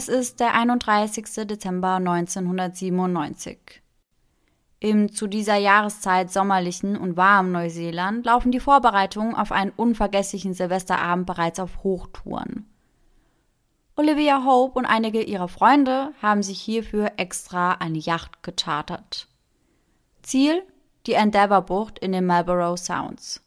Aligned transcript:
Es 0.00 0.08
ist 0.08 0.40
der 0.40 0.54
31. 0.54 1.46
Dezember 1.46 1.96
1997. 1.96 3.82
Im 4.78 5.12
zu 5.12 5.26
dieser 5.26 5.56
Jahreszeit 5.56 6.30
sommerlichen 6.30 6.96
und 6.96 7.18
warmen 7.18 7.52
Neuseeland 7.52 8.24
laufen 8.24 8.50
die 8.50 8.60
Vorbereitungen 8.60 9.34
auf 9.34 9.52
einen 9.52 9.72
unvergesslichen 9.76 10.54
Silvesterabend 10.54 11.26
bereits 11.26 11.60
auf 11.60 11.82
Hochtouren. 11.84 12.66
Olivia 13.94 14.42
Hope 14.46 14.78
und 14.78 14.86
einige 14.86 15.22
ihrer 15.22 15.48
Freunde 15.48 16.14
haben 16.22 16.42
sich 16.42 16.62
hierfür 16.62 17.12
extra 17.18 17.72
eine 17.72 17.98
Yacht 17.98 18.42
gechartert. 18.42 19.28
Ziel 20.22 20.62
die 21.04 21.12
Endeavour-Bucht 21.12 21.98
in 21.98 22.12
den 22.12 22.24
Marlborough 22.24 22.78
Sounds. 22.78 23.44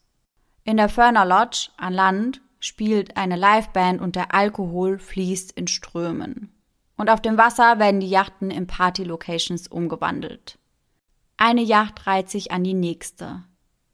In 0.66 0.78
der 0.78 0.90
Ferner 0.90 1.26
Lodge 1.26 1.70
an 1.78 1.94
Land 1.96 2.42
spielt 2.64 3.18
eine 3.18 3.36
Liveband 3.36 4.00
und 4.00 4.16
der 4.16 4.34
Alkohol 4.34 4.98
fließt 4.98 5.52
in 5.52 5.68
Strömen. 5.68 6.50
Und 6.96 7.10
auf 7.10 7.22
dem 7.22 7.38
Wasser 7.38 7.78
werden 7.78 8.00
die 8.00 8.10
Yachten 8.10 8.52
in 8.52 8.68
Party-Locations 8.68 9.68
umgewandelt. 9.68 10.58
Eine 11.36 11.62
Yacht 11.62 12.08
reiht 12.08 12.30
sich 12.30 12.52
an 12.52 12.64
die 12.64 12.74
nächste. 12.74 13.44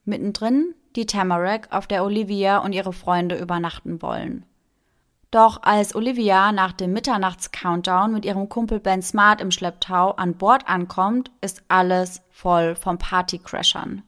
Mittendrin 0.05 0.75
die 0.95 1.05
Tamarack, 1.05 1.67
auf 1.71 1.87
der 1.87 2.03
Olivia 2.03 2.59
und 2.59 2.73
ihre 2.73 2.93
Freunde 2.93 3.39
übernachten 3.39 4.01
wollen. 4.01 4.45
Doch 5.31 5.61
als 5.63 5.95
Olivia 5.95 6.51
nach 6.51 6.73
dem 6.73 6.93
Mitternachts-Countdown 6.93 8.11
mit 8.11 8.25
ihrem 8.25 8.49
Kumpel 8.49 8.79
Ben 8.79 9.01
Smart 9.01 9.41
im 9.41 9.51
Schlepptau 9.51 10.11
an 10.11 10.35
Bord 10.35 10.67
ankommt, 10.67 11.31
ist 11.41 11.63
alles 11.69 12.21
voll 12.29 12.75
von 12.75 12.97
Partycrashern. 12.97 14.03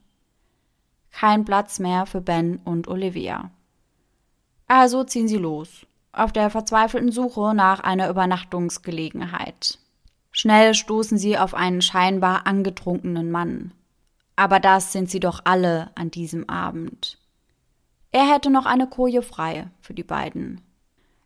Kein 1.12 1.46
Platz 1.46 1.80
mehr 1.80 2.06
für 2.06 2.22
Ben 2.22 2.58
und 2.64 2.88
Olivia. 2.88 3.52
Also 4.74 5.04
ziehen 5.04 5.28
sie 5.28 5.36
los, 5.36 5.86
auf 6.14 6.32
der 6.32 6.50
verzweifelten 6.50 7.12
Suche 7.12 7.54
nach 7.54 7.82
einer 7.82 8.10
Übernachtungsgelegenheit. 8.10 9.80
Schnell 10.32 10.76
stoßen 10.76 11.18
sie 11.18 11.38
auf 11.38 11.54
einen 11.54 11.82
scheinbar 11.82 12.48
angetrunkenen 12.48 13.32
Mann. 13.32 13.74
Aber 14.38 14.62
das 14.62 14.94
sind 14.94 15.10
sie 15.10 15.20
doch 15.20 15.42
alle 15.44 15.92
an 15.96 16.10
diesem 16.10 16.48
Abend. 16.48 17.18
Er 18.14 18.34
hätte 18.34 18.50
noch 18.50 18.66
eine 18.66 18.88
Koje 18.88 19.24
frei 19.24 19.68
für 19.82 19.94
die 19.94 20.06
beiden. 20.06 20.62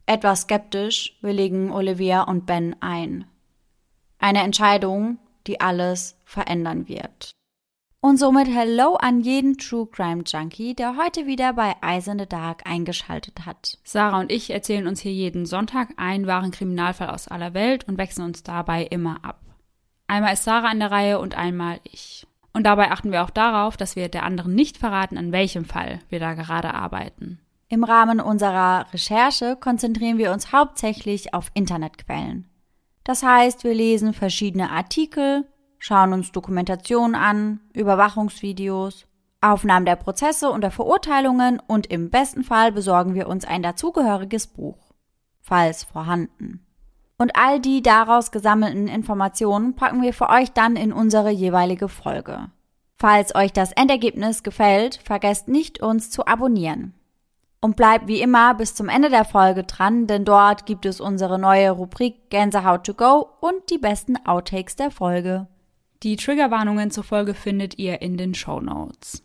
Etwas 0.08 0.42
skeptisch 0.42 1.16
willigen 1.22 1.72
Olivia 1.72 2.24
und 2.24 2.48
Ben 2.48 2.76
ein. 2.80 3.26
Eine 4.18 4.42
Entscheidung, 4.42 5.20
die 5.46 5.62
alles 5.62 6.18
verändern 6.26 6.88
wird. 6.88 7.36
Und 8.06 8.18
somit 8.18 8.48
Hello 8.48 8.98
an 8.98 9.22
jeden 9.22 9.58
True 9.58 9.88
Crime 9.88 10.22
Junkie, 10.28 10.76
der 10.76 10.96
heute 10.96 11.26
wieder 11.26 11.54
bei 11.54 11.76
Eyes 11.82 12.06
in 12.06 12.20
the 12.20 12.28
Dark 12.28 12.62
eingeschaltet 12.64 13.48
hat. 13.48 13.80
Sarah 13.84 14.20
und 14.20 14.32
ich 14.32 14.52
erzählen 14.52 14.86
uns 14.86 15.00
hier 15.00 15.12
jeden 15.12 15.48
Sonntag 15.48 15.90
einen 15.98 16.28
wahren 16.28 16.52
Kriminalfall 16.52 17.10
aus 17.10 17.28
aller 17.28 17.56
Welt 17.56 17.88
und 17.88 17.98
wechseln 17.98 18.26
uns 18.26 18.44
dabei 18.44 18.84
immer 18.84 19.26
ab. 19.26 19.40
Einmal 20.06 20.34
ist 20.34 20.44
Sarah 20.44 20.68
an 20.68 20.82
der 20.82 20.92
Reihe 20.92 21.18
und 21.18 21.36
einmal 21.36 21.80
ich. 21.82 22.28
Und 22.54 22.68
dabei 22.68 22.92
achten 22.92 23.12
wir 23.12 23.24
auch 23.24 23.32
darauf, 23.32 23.76
dass 23.76 23.96
wir 23.96 24.08
der 24.08 24.22
anderen 24.22 24.54
nicht 24.54 24.78
verraten, 24.78 25.18
an 25.18 25.32
welchem 25.32 25.66
Fall 25.66 26.00
wir 26.10 26.20
da 26.20 26.36
gerade 26.36 26.76
arbeiten. 26.76 27.40
Im 27.70 27.84
Rahmen 27.84 28.20
unserer 28.20 28.86
Recherche 28.94 29.58
konzentrieren 29.60 30.20
wir 30.20 30.32
uns 30.32 30.52
hauptsächlich 30.52 31.34
auf 31.34 31.50
Internetquellen. 31.56 32.52
Das 33.04 33.24
heißt, 33.24 33.64
wir 33.64 33.74
lesen 33.74 34.14
verschiedene 34.14 34.70
Artikel, 34.70 35.48
schauen 35.80 36.14
uns 36.14 36.32
Dokumentationen 36.32 37.16
an, 37.16 37.60
Überwachungsvideos, 37.74 39.06
Aufnahmen 39.42 39.86
der 39.86 39.96
Prozesse 39.96 40.50
und 40.50 40.62
der 40.62 40.72
Verurteilungen 40.72 41.62
und 41.68 41.88
im 41.88 42.10
besten 42.10 42.44
Fall 42.44 42.72
besorgen 42.72 43.14
wir 43.14 43.28
uns 43.28 43.46
ein 43.46 43.62
dazugehöriges 43.62 44.48
Buch, 44.48 44.78
falls 45.42 45.84
vorhanden. 45.84 46.66
Und 47.18 47.36
all 47.36 47.60
die 47.60 47.82
daraus 47.82 48.32
gesammelten 48.32 48.88
Informationen 48.88 49.76
packen 49.76 50.02
wir 50.02 50.14
für 50.14 50.30
euch 50.30 50.52
dann 50.52 50.76
in 50.76 50.92
unsere 50.92 51.30
jeweilige 51.30 51.88
Folge. 51.88 52.50
Falls 52.96 53.36
euch 53.36 53.54
das 53.54 53.72
Endergebnis 53.72 54.42
gefällt, 54.42 55.00
vergesst 55.04 55.48
nicht, 55.48 55.82
uns 55.82 56.10
zu 56.10 56.26
abonnieren. 56.26 56.94
Und 57.62 57.76
bleibt 57.76 58.08
wie 58.08 58.22
immer 58.22 58.54
bis 58.54 58.76
zum 58.76 58.90
Ende 58.90 59.10
der 59.10 59.26
Folge 59.26 59.64
dran, 59.64 60.08
denn 60.08 60.26
dort 60.26 60.66
gibt 60.66 60.86
es 60.86 61.02
unsere 61.02 61.40
neue 61.40 61.72
Rubrik 61.72 62.30
Gänsehaut 62.30 62.86
to 62.86 62.94
go 62.94 63.28
und 63.40 63.70
die 63.70 63.78
besten 63.78 64.18
Outtakes 64.26 64.76
der 64.76 64.92
Folge. 64.92 65.48
Die 66.06 66.18
Triggerwarnungen 66.18 66.92
zur 66.92 67.04
Folge 67.04 67.34
findet 67.34 67.80
ihr 67.80 68.00
in 68.04 68.16
den 68.16 68.36
Show 68.36 68.62
Notes. 68.62 69.24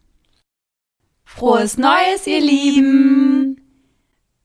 Frohes 1.24 1.76
Neues, 1.76 2.26
ihr 2.26 2.40
Lieben! 2.40 3.60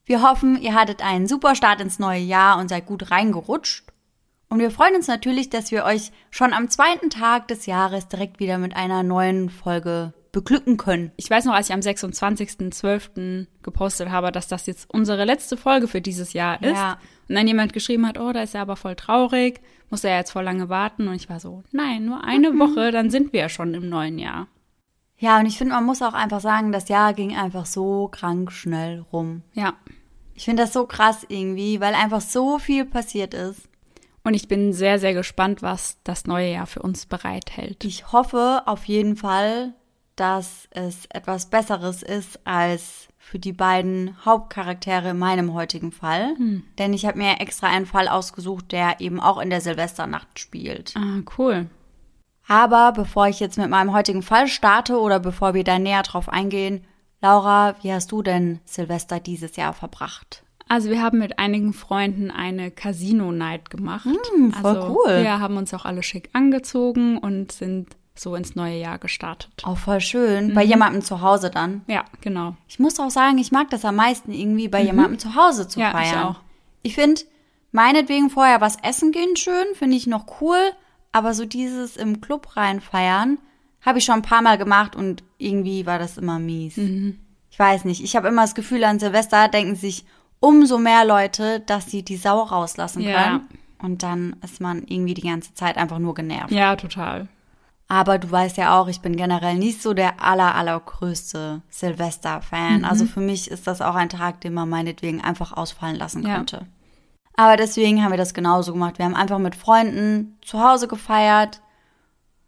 Wir 0.03 0.21
hoffen, 0.21 0.61
ihr 0.61 0.75
hattet 0.75 1.01
einen 1.01 1.27
super 1.27 1.55
Start 1.55 1.79
ins 1.79 1.97
neue 1.97 2.19
Jahr 2.19 2.59
und 2.59 2.67
seid 2.67 2.87
gut 2.87 3.09
reingerutscht. 3.09 3.85
Und 4.49 4.59
wir 4.59 4.69
freuen 4.69 4.95
uns 4.95 5.07
natürlich, 5.07 5.49
dass 5.49 5.71
wir 5.71 5.85
euch 5.85 6.11
schon 6.29 6.51
am 6.51 6.69
zweiten 6.69 7.09
Tag 7.09 7.47
des 7.47 7.67
Jahres 7.67 8.09
direkt 8.09 8.41
wieder 8.41 8.57
mit 8.57 8.75
einer 8.75 9.01
neuen 9.01 9.49
Folge 9.49 10.13
beglücken 10.33 10.75
können. 10.75 11.13
Ich 11.15 11.29
weiß 11.29 11.45
noch, 11.45 11.53
als 11.53 11.69
ich 11.69 11.73
am 11.73 11.79
26.12. 11.79 13.47
gepostet 13.63 14.09
habe, 14.09 14.33
dass 14.33 14.49
das 14.49 14.65
jetzt 14.65 14.93
unsere 14.93 15.23
letzte 15.23 15.55
Folge 15.55 15.87
für 15.87 16.01
dieses 16.01 16.33
Jahr 16.33 16.61
ist. 16.61 16.75
Ja. 16.75 16.99
Und 17.27 17.35
dann 17.35 17.47
jemand 17.47 17.73
geschrieben 17.73 18.07
hat, 18.07 18.19
oh, 18.19 18.31
da 18.31 18.43
ist 18.43 18.55
er 18.55 18.61
aber 18.61 18.75
voll 18.75 18.95
traurig, 18.95 19.61
muss 19.89 20.03
er 20.03 20.17
jetzt 20.17 20.31
voll 20.31 20.43
lange 20.43 20.69
warten. 20.69 21.07
Und 21.07 21.15
ich 21.15 21.29
war 21.29 21.39
so, 21.39 21.63
nein, 21.71 22.05
nur 22.05 22.23
eine 22.23 22.51
mhm. 22.51 22.59
Woche, 22.59 22.91
dann 22.91 23.09
sind 23.09 23.33
wir 23.33 23.41
ja 23.41 23.49
schon 23.49 23.73
im 23.73 23.89
neuen 23.89 24.19
Jahr. 24.19 24.47
Ja, 25.17 25.39
und 25.39 25.45
ich 25.45 25.57
finde, 25.57 25.73
man 25.73 25.85
muss 25.85 26.01
auch 26.01 26.13
einfach 26.13 26.41
sagen, 26.41 26.71
das 26.71 26.89
Jahr 26.89 27.13
ging 27.13 27.35
einfach 27.35 27.65
so 27.65 28.09
krank 28.09 28.51
schnell 28.51 29.05
rum. 29.11 29.41
Ja. 29.53 29.73
Ich 30.33 30.45
finde 30.45 30.63
das 30.63 30.73
so 30.73 30.85
krass 30.85 31.25
irgendwie, 31.29 31.79
weil 31.79 31.95
einfach 31.95 32.21
so 32.21 32.59
viel 32.59 32.85
passiert 32.85 33.33
ist. 33.33 33.69
Und 34.23 34.33
ich 34.33 34.47
bin 34.47 34.73
sehr, 34.73 34.99
sehr 34.99 35.13
gespannt, 35.13 35.61
was 35.61 35.99
das 36.03 36.25
neue 36.25 36.51
Jahr 36.51 36.65
für 36.65 36.81
uns 36.81 37.05
bereithält. 37.05 37.85
Ich 37.85 38.11
hoffe 38.11 38.63
auf 38.65 38.85
jeden 38.85 39.15
Fall, 39.15 39.73
dass 40.15 40.67
es 40.71 41.05
etwas 41.09 41.49
Besseres 41.49 42.03
ist 42.03 42.39
als 42.45 43.07
für 43.25 43.39
die 43.39 43.53
beiden 43.53 44.15
Hauptcharaktere 44.23 45.09
in 45.09 45.17
meinem 45.17 45.55
heutigen 45.55 45.91
Fall. 45.91 46.35
Hm. 46.37 46.61
Denn 46.77 46.93
ich 46.93 47.07
habe 47.07 47.17
mir 47.17 47.41
extra 47.41 47.65
einen 47.65 47.87
Fall 47.87 48.07
ausgesucht, 48.07 48.71
der 48.71 49.01
eben 49.01 49.19
auch 49.19 49.41
in 49.41 49.49
der 49.49 49.61
Silvesternacht 49.61 50.37
spielt. 50.37 50.93
Ah, 50.95 51.21
cool. 51.39 51.65
Aber 52.47 52.91
bevor 52.91 53.27
ich 53.27 53.39
jetzt 53.39 53.57
mit 53.57 53.71
meinem 53.71 53.93
heutigen 53.93 54.21
Fall 54.21 54.47
starte 54.47 54.99
oder 54.99 55.19
bevor 55.19 55.55
wir 55.55 55.63
da 55.63 55.79
näher 55.79 56.03
drauf 56.03 56.29
eingehen, 56.29 56.85
Laura, 57.19 57.73
wie 57.81 57.91
hast 57.91 58.11
du 58.11 58.21
denn 58.21 58.59
Silvester 58.63 59.19
dieses 59.19 59.55
Jahr 59.55 59.73
verbracht? 59.73 60.43
Also 60.67 60.91
wir 60.91 61.01
haben 61.01 61.17
mit 61.17 61.39
einigen 61.39 61.73
Freunden 61.73 62.29
eine 62.29 62.69
Casino-Night 62.69 63.71
gemacht. 63.71 64.05
Mm, 64.05 64.51
voll 64.51 64.77
also, 64.77 64.99
cool. 65.03 65.23
Wir 65.23 65.39
haben 65.39 65.57
uns 65.57 65.73
auch 65.73 65.85
alle 65.85 66.03
schick 66.03 66.29
angezogen 66.33 67.17
und 67.17 67.51
sind 67.51 67.97
so 68.15 68.35
ins 68.35 68.55
neue 68.55 68.77
Jahr 68.77 68.97
gestartet. 68.97 69.51
Auch 69.63 69.77
voll 69.77 69.99
schön. 69.99 70.47
Mhm. 70.47 70.53
Bei 70.53 70.63
jemandem 70.63 71.01
zu 71.01 71.21
Hause 71.21 71.49
dann. 71.49 71.83
Ja, 71.87 72.05
genau. 72.21 72.55
Ich 72.67 72.79
muss 72.79 72.99
auch 72.99 73.11
sagen, 73.11 73.37
ich 73.37 73.51
mag 73.51 73.69
das 73.69 73.85
am 73.85 73.97
meisten 73.97 74.31
irgendwie 74.31 74.67
bei 74.67 74.81
mhm. 74.81 74.87
jemandem 74.87 75.19
zu 75.19 75.35
Hause 75.35 75.67
zu 75.67 75.79
ja, 75.79 75.91
feiern. 75.91 76.05
Ich 76.05 76.17
auch. 76.17 76.35
Ich 76.81 76.95
finde, 76.95 77.21
meinetwegen 77.71 78.29
vorher 78.29 78.61
was 78.61 78.77
essen 78.81 79.11
gehen 79.11 79.35
schön, 79.35 79.65
finde 79.75 79.97
ich 79.97 80.07
noch 80.07 80.41
cool. 80.41 80.59
Aber 81.11 81.33
so 81.33 81.45
dieses 81.45 81.97
im 81.97 82.21
Club 82.21 82.55
reinfeiern, 82.57 83.37
habe 83.81 83.99
ich 83.99 84.05
schon 84.05 84.15
ein 84.15 84.21
paar 84.21 84.41
Mal 84.41 84.57
gemacht 84.57 84.95
und 84.95 85.23
irgendwie 85.37 85.85
war 85.85 85.99
das 85.99 86.17
immer 86.17 86.39
mies. 86.39 86.77
Mhm. 86.77 87.19
Ich 87.51 87.59
weiß 87.59 87.85
nicht. 87.85 88.03
Ich 88.03 88.15
habe 88.15 88.27
immer 88.27 88.41
das 88.41 88.55
Gefühl, 88.55 88.83
an 88.83 88.99
Silvester 88.99 89.47
denken 89.47 89.75
sich 89.75 90.05
umso 90.39 90.77
mehr 90.77 91.05
Leute, 91.05 91.61
dass 91.61 91.89
sie 91.89 92.03
die 92.03 92.17
Sau 92.17 92.41
rauslassen 92.41 93.03
können. 93.03 93.13
Ja. 93.13 93.41
Und 93.79 94.03
dann 94.03 94.35
ist 94.43 94.59
man 94.59 94.83
irgendwie 94.87 95.13
die 95.13 95.21
ganze 95.21 95.53
Zeit 95.53 95.77
einfach 95.77 95.99
nur 95.99 96.13
genervt. 96.15 96.51
Ja, 96.51 96.75
total. 96.75 97.27
Aber 97.87 98.17
du 98.17 98.31
weißt 98.31 98.57
ja 98.57 98.79
auch, 98.79 98.87
ich 98.87 99.01
bin 99.01 99.15
generell 99.15 99.55
nicht 99.55 99.81
so 99.81 99.93
der 99.93 100.23
aller, 100.23 100.55
allergrößte 100.55 101.61
Silvester-Fan. 101.69 102.79
Mhm. 102.79 102.85
Also 102.85 103.05
für 103.05 103.19
mich 103.19 103.49
ist 103.51 103.67
das 103.67 103.81
auch 103.81 103.95
ein 103.95 104.09
Tag, 104.09 104.41
den 104.41 104.53
man 104.53 104.69
meinetwegen 104.69 105.21
einfach 105.23 105.53
ausfallen 105.53 105.95
lassen 105.95 106.25
ja. 106.25 106.35
könnte. 106.35 106.65
Aber 107.35 107.57
deswegen 107.57 108.03
haben 108.03 108.11
wir 108.11 108.17
das 108.17 108.33
genauso 108.33 108.73
gemacht. 108.73 108.97
Wir 108.97 109.05
haben 109.05 109.15
einfach 109.15 109.39
mit 109.39 109.55
Freunden 109.55 110.37
zu 110.41 110.63
Hause 110.63 110.87
gefeiert, 110.87 111.61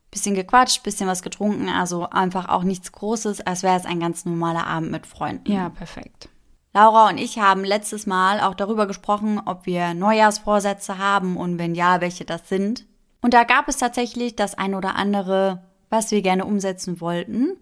bisschen 0.10 0.34
gequatscht, 0.34 0.81
bisschen 0.84 1.07
was 1.07 1.22
getrunken. 1.22 1.69
Also 1.69 2.10
einfach 2.10 2.50
auch 2.50 2.63
nichts 2.63 2.92
Großes, 2.92 3.42
als 3.42 3.63
wäre 3.63 3.78
es 3.78 3.86
ein 3.86 4.00
ganz 4.00 4.25
normaler 4.25 4.66
Abend 4.66 4.92
mit 4.92 5.06
Freunden. 5.06 5.51
Ja, 5.51 5.69
perfekt. 5.69 6.30
Laura 6.74 7.10
und 7.10 7.18
ich 7.18 7.40
haben 7.40 7.63
letztes 7.63 8.06
Mal 8.06 8.40
auch 8.40 8.54
darüber 8.54 8.88
gesprochen, 8.88 9.42
ob 9.45 9.66
wir 9.66 9.94
Neujahrsvorsätze 9.94 10.98
haben 10.98 11.36
und 11.36 11.57
wenn 11.57 11.75
ja, 11.75 12.01
welche 12.01 12.24
das 12.24 12.48
sind. 12.50 12.86
Und 13.22 13.34
da 13.34 13.44
gab 13.44 13.68
es 13.68 13.78
tatsächlich 13.78 14.36
das 14.36 14.58
ein 14.58 14.75
oder 14.75 14.96
andere, 14.96 15.64
was 15.90 16.12
wir 16.12 16.22
gerne 16.22 16.46
umsetzen 16.46 17.02
wollten. 17.02 17.58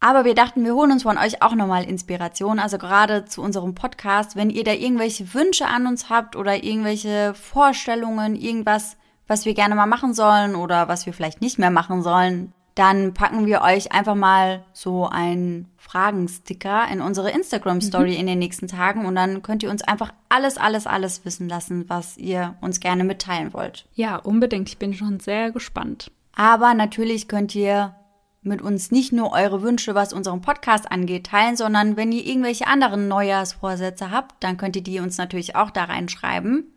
Aber 0.00 0.24
wir 0.24 0.34
dachten, 0.34 0.64
wir 0.64 0.74
holen 0.74 0.90
uns 0.90 1.04
von 1.04 1.16
euch 1.16 1.42
auch 1.42 1.54
nochmal 1.54 1.84
Inspiration, 1.84 2.58
also 2.58 2.76
gerade 2.76 3.24
zu 3.24 3.40
unserem 3.40 3.76
Podcast, 3.76 4.34
wenn 4.34 4.50
ihr 4.50 4.64
da 4.64 4.72
irgendwelche 4.72 5.32
Wünsche 5.32 5.68
an 5.68 5.86
uns 5.86 6.10
habt 6.10 6.34
oder 6.34 6.64
irgendwelche 6.64 7.34
Vorstellungen, 7.34 8.34
irgendwas, 8.34 8.96
was 9.28 9.44
wir 9.44 9.54
gerne 9.54 9.76
mal 9.76 9.86
machen 9.86 10.12
sollen 10.12 10.56
oder 10.56 10.88
was 10.88 11.06
wir 11.06 11.12
vielleicht 11.12 11.40
nicht 11.40 11.58
mehr 11.58 11.70
machen 11.70 12.02
sollen, 12.02 12.52
dann 12.74 13.12
packen 13.14 13.46
wir 13.46 13.62
euch 13.62 13.92
einfach 13.92 14.14
mal 14.14 14.64
so 14.72 15.06
einen 15.06 15.68
Fragensticker 15.76 16.86
in 16.90 17.00
unsere 17.00 17.30
Instagram-Story 17.30 18.12
mhm. 18.12 18.20
in 18.20 18.26
den 18.26 18.38
nächsten 18.38 18.68
Tagen 18.68 19.04
und 19.04 19.14
dann 19.14 19.42
könnt 19.42 19.62
ihr 19.62 19.70
uns 19.70 19.82
einfach 19.82 20.12
alles, 20.28 20.56
alles, 20.56 20.86
alles 20.86 21.24
wissen 21.24 21.48
lassen, 21.48 21.88
was 21.88 22.16
ihr 22.16 22.56
uns 22.60 22.80
gerne 22.80 23.04
mitteilen 23.04 23.52
wollt. 23.52 23.86
Ja, 23.94 24.16
unbedingt. 24.16 24.68
Ich 24.68 24.78
bin 24.78 24.94
schon 24.94 25.20
sehr 25.20 25.50
gespannt. 25.50 26.10
Aber 26.34 26.72
natürlich 26.72 27.28
könnt 27.28 27.54
ihr 27.54 27.94
mit 28.42 28.60
uns 28.60 28.90
nicht 28.90 29.12
nur 29.12 29.32
eure 29.32 29.62
Wünsche, 29.62 29.94
was 29.94 30.12
unseren 30.12 30.40
Podcast 30.40 30.90
angeht, 30.90 31.26
teilen, 31.26 31.56
sondern 31.56 31.96
wenn 31.96 32.10
ihr 32.10 32.26
irgendwelche 32.26 32.66
anderen 32.66 33.06
Neujahrsvorsätze 33.06 34.10
habt, 34.10 34.42
dann 34.42 34.56
könnt 34.56 34.76
ihr 34.76 34.82
die 34.82 34.98
uns 34.98 35.16
natürlich 35.18 35.54
auch 35.54 35.70
da 35.70 35.84
reinschreiben. 35.84 36.72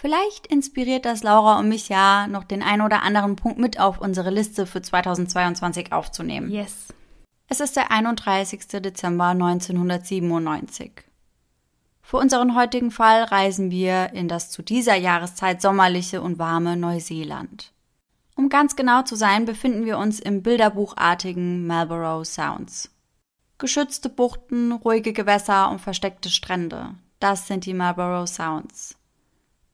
Vielleicht 0.00 0.46
inspiriert 0.46 1.04
das 1.04 1.24
Laura 1.24 1.58
und 1.58 1.68
mich 1.68 1.88
ja, 1.88 2.28
noch 2.28 2.44
den 2.44 2.62
ein 2.62 2.82
oder 2.82 3.02
anderen 3.02 3.34
Punkt 3.34 3.58
mit 3.58 3.80
auf 3.80 4.00
unsere 4.00 4.30
Liste 4.30 4.64
für 4.64 4.80
2022 4.80 5.92
aufzunehmen. 5.92 6.52
Yes. 6.52 6.86
Es 7.48 7.58
ist 7.58 7.74
der 7.74 7.90
31. 7.90 8.60
Dezember 8.80 9.30
1997. 9.30 10.92
Für 12.00 12.18
unseren 12.18 12.54
heutigen 12.54 12.92
Fall 12.92 13.24
reisen 13.24 13.72
wir 13.72 14.12
in 14.12 14.28
das 14.28 14.52
zu 14.52 14.62
dieser 14.62 14.94
Jahreszeit 14.94 15.60
sommerliche 15.60 16.22
und 16.22 16.38
warme 16.38 16.76
Neuseeland. 16.76 17.72
Um 18.36 18.50
ganz 18.50 18.76
genau 18.76 19.02
zu 19.02 19.16
sein, 19.16 19.46
befinden 19.46 19.84
wir 19.84 19.98
uns 19.98 20.20
im 20.20 20.44
bilderbuchartigen 20.44 21.66
Marlborough 21.66 22.24
Sounds. 22.24 22.88
Geschützte 23.58 24.08
Buchten, 24.08 24.70
ruhige 24.70 25.12
Gewässer 25.12 25.68
und 25.72 25.80
versteckte 25.80 26.30
Strände. 26.30 26.94
Das 27.18 27.48
sind 27.48 27.66
die 27.66 27.74
Marlborough 27.74 28.28
Sounds 28.28 28.97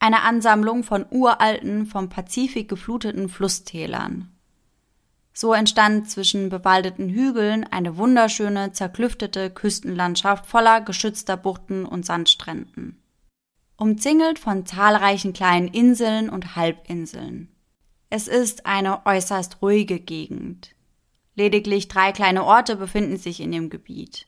eine 0.05 0.21
Ansammlung 0.21 0.85
von 0.85 1.07
uralten, 1.11 1.87
vom 1.87 2.11
Pazifik 2.11 2.69
gefluteten 2.69 3.31
Flusstälern. 3.31 4.31
So 5.33 5.55
entstand 5.55 6.11
zwischen 6.11 6.51
bewaldeten 6.51 7.09
Hügeln 7.09 7.65
eine 7.65 7.97
wunderschöne, 7.97 8.73
zerklüftete 8.73 9.49
Küstenlandschaft 9.49 10.45
voller 10.45 10.83
geschützter 10.83 11.39
Buchten 11.39 11.87
und 11.87 12.05
Sandstränden. 12.05 13.03
Umzingelt 13.79 14.39
von 14.39 14.67
zahlreichen 14.67 15.33
kleinen 15.33 15.69
Inseln 15.69 16.29
und 16.29 16.55
Halbinseln. 16.55 17.49
Es 18.11 18.29
ist 18.29 18.67
eine 18.67 19.07
äußerst 19.07 19.63
ruhige 19.63 19.99
Gegend. 19.99 20.75
Lediglich 21.35 21.89
drei 21.89 22.13
kleine 22.13 22.45
Orte 22.45 22.77
befinden 22.77 23.17
sich 23.17 23.41
in 23.41 23.53
dem 23.53 23.71
Gebiet. 23.71 24.27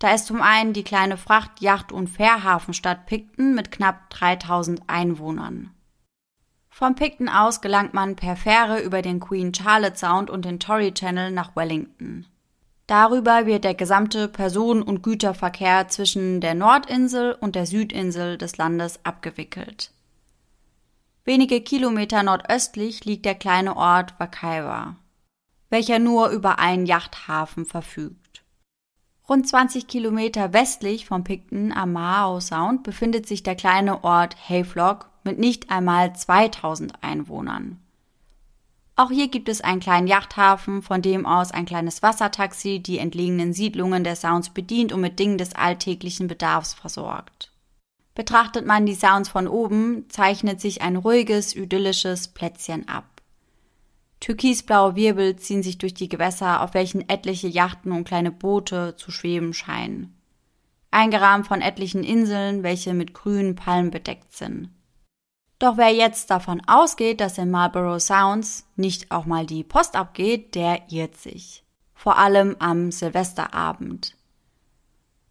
Da 0.00 0.14
ist 0.14 0.26
zum 0.26 0.40
einen 0.40 0.72
die 0.72 0.82
kleine 0.82 1.18
Fracht-, 1.18 1.60
Yacht- 1.60 1.92
und 1.92 2.08
Fährhafenstadt 2.08 3.04
Picton 3.06 3.54
mit 3.54 3.70
knapp 3.70 4.08
3000 4.10 4.82
Einwohnern. 4.88 5.70
Vom 6.70 6.94
Picton 6.94 7.28
aus 7.28 7.60
gelangt 7.60 7.92
man 7.92 8.16
per 8.16 8.34
Fähre 8.34 8.80
über 8.80 9.02
den 9.02 9.20
Queen 9.20 9.52
Charlotte 9.52 9.98
Sound 9.98 10.30
und 10.30 10.46
den 10.46 10.58
Torrey 10.58 10.94
Channel 10.94 11.30
nach 11.30 11.54
Wellington. 11.54 12.26
Darüber 12.86 13.44
wird 13.44 13.64
der 13.64 13.74
gesamte 13.74 14.26
Personen- 14.26 14.82
und 14.82 15.02
Güterverkehr 15.02 15.88
zwischen 15.88 16.40
der 16.40 16.54
Nordinsel 16.54 17.36
und 17.38 17.54
der 17.54 17.66
Südinsel 17.66 18.38
des 18.38 18.56
Landes 18.56 19.04
abgewickelt. 19.04 19.92
Wenige 21.24 21.60
Kilometer 21.60 22.22
nordöstlich 22.22 23.04
liegt 23.04 23.26
der 23.26 23.34
kleine 23.34 23.76
Ort 23.76 24.18
Wakaiwa, 24.18 24.96
welcher 25.68 25.98
nur 25.98 26.30
über 26.30 26.58
einen 26.58 26.86
Yachthafen 26.86 27.66
verfügt. 27.66 28.42
Rund 29.30 29.46
20 29.46 29.86
Kilometer 29.86 30.52
westlich 30.52 31.06
vom 31.06 31.22
Picton 31.22 31.70
am 31.70 31.92
Mao 31.92 32.40
Sound 32.40 32.82
befindet 32.82 33.28
sich 33.28 33.44
der 33.44 33.54
kleine 33.54 34.02
Ort 34.02 34.34
Hayflock 34.48 35.08
mit 35.22 35.38
nicht 35.38 35.70
einmal 35.70 36.16
2000 36.16 37.04
Einwohnern. 37.04 37.78
Auch 38.96 39.12
hier 39.12 39.28
gibt 39.28 39.48
es 39.48 39.60
einen 39.60 39.78
kleinen 39.78 40.08
Yachthafen, 40.08 40.82
von 40.82 41.00
dem 41.00 41.26
aus 41.26 41.52
ein 41.52 41.64
kleines 41.64 42.02
Wassertaxi 42.02 42.80
die 42.80 42.98
entlegenen 42.98 43.52
Siedlungen 43.52 44.02
der 44.02 44.16
Sounds 44.16 44.50
bedient 44.50 44.92
und 44.92 45.00
mit 45.00 45.20
Dingen 45.20 45.38
des 45.38 45.54
alltäglichen 45.54 46.26
Bedarfs 46.26 46.74
versorgt. 46.74 47.52
Betrachtet 48.16 48.66
man 48.66 48.84
die 48.84 48.96
Sounds 48.96 49.28
von 49.28 49.46
oben, 49.46 50.06
zeichnet 50.08 50.60
sich 50.60 50.82
ein 50.82 50.96
ruhiges, 50.96 51.54
idyllisches 51.54 52.26
Plätzchen 52.26 52.88
ab. 52.88 53.19
Türkisblaue 54.20 54.96
Wirbel 54.96 55.36
ziehen 55.36 55.62
sich 55.62 55.78
durch 55.78 55.94
die 55.94 56.08
Gewässer, 56.08 56.62
auf 56.62 56.74
welchen 56.74 57.08
etliche 57.08 57.48
Yachten 57.48 57.92
und 57.92 58.04
kleine 58.04 58.30
Boote 58.30 58.94
zu 58.96 59.10
schweben 59.10 59.54
scheinen. 59.54 60.14
Eingerahmt 60.90 61.46
von 61.46 61.62
etlichen 61.62 62.04
Inseln, 62.04 62.62
welche 62.62 62.92
mit 62.92 63.14
grünen 63.14 63.54
Palmen 63.54 63.90
bedeckt 63.90 64.32
sind. 64.36 64.70
Doch 65.58 65.76
wer 65.76 65.92
jetzt 65.92 66.30
davon 66.30 66.62
ausgeht, 66.66 67.20
dass 67.20 67.38
in 67.38 67.50
Marlborough 67.50 68.00
Sounds 68.00 68.66
nicht 68.76 69.10
auch 69.10 69.26
mal 69.26 69.46
die 69.46 69.64
Post 69.64 69.94
abgeht, 69.94 70.54
der 70.54 70.90
irrt 70.90 71.16
sich. 71.16 71.64
Vor 71.94 72.18
allem 72.18 72.56
am 72.58 72.90
Silvesterabend. 72.90 74.16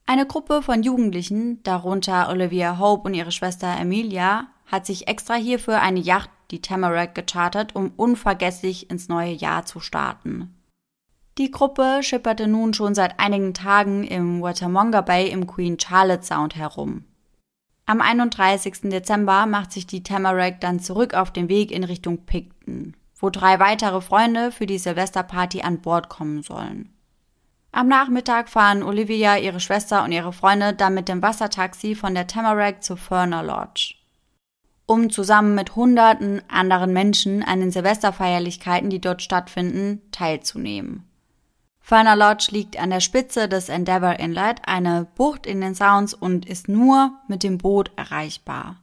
Eine 0.06 0.26
Gruppe 0.26 0.62
von 0.62 0.82
Jugendlichen, 0.82 1.62
darunter 1.64 2.30
Olivia 2.30 2.80
Hope 2.80 3.08
und 3.08 3.14
ihre 3.14 3.32
Schwester 3.32 3.76
Emilia, 3.80 4.48
hat 4.66 4.86
sich 4.86 5.08
extra 5.08 5.36
hierfür 5.36 5.82
eine 5.82 6.00
Yacht 6.00 6.30
die 6.52 6.62
Tamarack 6.62 7.16
gechartert, 7.16 7.76
um 7.76 7.92
unvergesslich 7.96 8.90
ins 8.90 9.08
neue 9.08 9.32
Jahr 9.32 9.66
zu 9.66 9.80
starten. 9.80 10.56
Die 11.38 11.52
Gruppe 11.52 12.00
schipperte 12.02 12.48
nun 12.48 12.74
schon 12.74 12.96
seit 12.96 13.20
einigen 13.20 13.54
Tagen 13.54 14.04
im 14.04 14.42
Watamonga 14.42 15.02
Bay 15.02 15.30
im 15.30 15.48
Queen 15.48 15.80
Charlotte 15.80 16.24
Sound 16.24 16.56
herum. 16.56 17.06
Am 17.86 18.02
31. 18.02 18.90
Dezember 18.90 19.46
macht 19.46 19.72
sich 19.72 19.88
die 19.88 20.04
Tamarack 20.04 20.60
dann 20.60 20.80
zurück 20.80 21.14
auf 21.14 21.32
den 21.32 21.50
Weg 21.50 21.72
in 21.72 21.84
Richtung 21.84 22.26
Picton, 22.26 22.96
wo 23.16 23.30
drei 23.30 23.60
weitere 23.60 24.02
Freunde 24.02 24.52
für 24.52 24.66
die 24.66 24.78
Silvesterparty 24.78 25.62
an 25.62 25.80
Bord 25.80 26.10
kommen 26.10 26.44
sollen. 26.44 26.94
Am 27.72 27.88
Nachmittag 27.88 28.50
fahren 28.50 28.84
Olivia, 28.84 29.38
ihre 29.38 29.60
Schwester 29.60 30.04
und 30.04 30.12
ihre 30.12 30.34
Freunde 30.34 30.74
dann 30.74 30.94
mit 30.94 31.08
dem 31.08 31.22
Wassertaxi 31.22 31.96
von 31.96 32.16
der 32.16 32.28
Tamarack 32.28 32.84
zur 32.84 32.98
Ferner 32.98 33.44
Lodge 33.44 33.99
um 34.90 35.12
zusammen 35.12 35.54
mit 35.54 35.76
hunderten 35.76 36.42
anderen 36.50 36.92
Menschen 36.92 37.44
an 37.44 37.60
den 37.60 37.70
Silvesterfeierlichkeiten, 37.70 38.90
die 38.90 39.00
dort 39.00 39.22
stattfinden, 39.22 40.02
teilzunehmen. 40.12 41.06
Ferner 41.80 42.16
Lodge 42.16 42.48
liegt 42.50 42.80
an 42.80 42.90
der 42.90 43.00
Spitze 43.00 43.48
des 43.48 43.70
Endeavour 43.70 44.20
Inlet, 44.20 44.62
eine 44.66 45.08
Bucht 45.16 45.46
in 45.46 45.62
den 45.62 45.76
Sounds 45.76 46.16
und 46.16 46.48
ist 46.48 46.70
nur 46.70 47.14
mit 47.28 47.44
dem 47.44 47.60
Boot 47.60 47.92
erreichbar. 47.98 48.78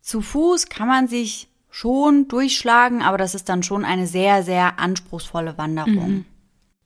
Zu 0.00 0.22
Fuß 0.22 0.70
kann 0.70 0.88
man 0.88 1.06
sich 1.06 1.48
schon 1.68 2.28
durchschlagen, 2.28 3.02
aber 3.02 3.18
das 3.18 3.34
ist 3.34 3.50
dann 3.50 3.62
schon 3.62 3.84
eine 3.84 4.06
sehr, 4.06 4.42
sehr 4.42 4.78
anspruchsvolle 4.78 5.58
Wanderung. 5.58 6.08
Mhm. 6.08 6.24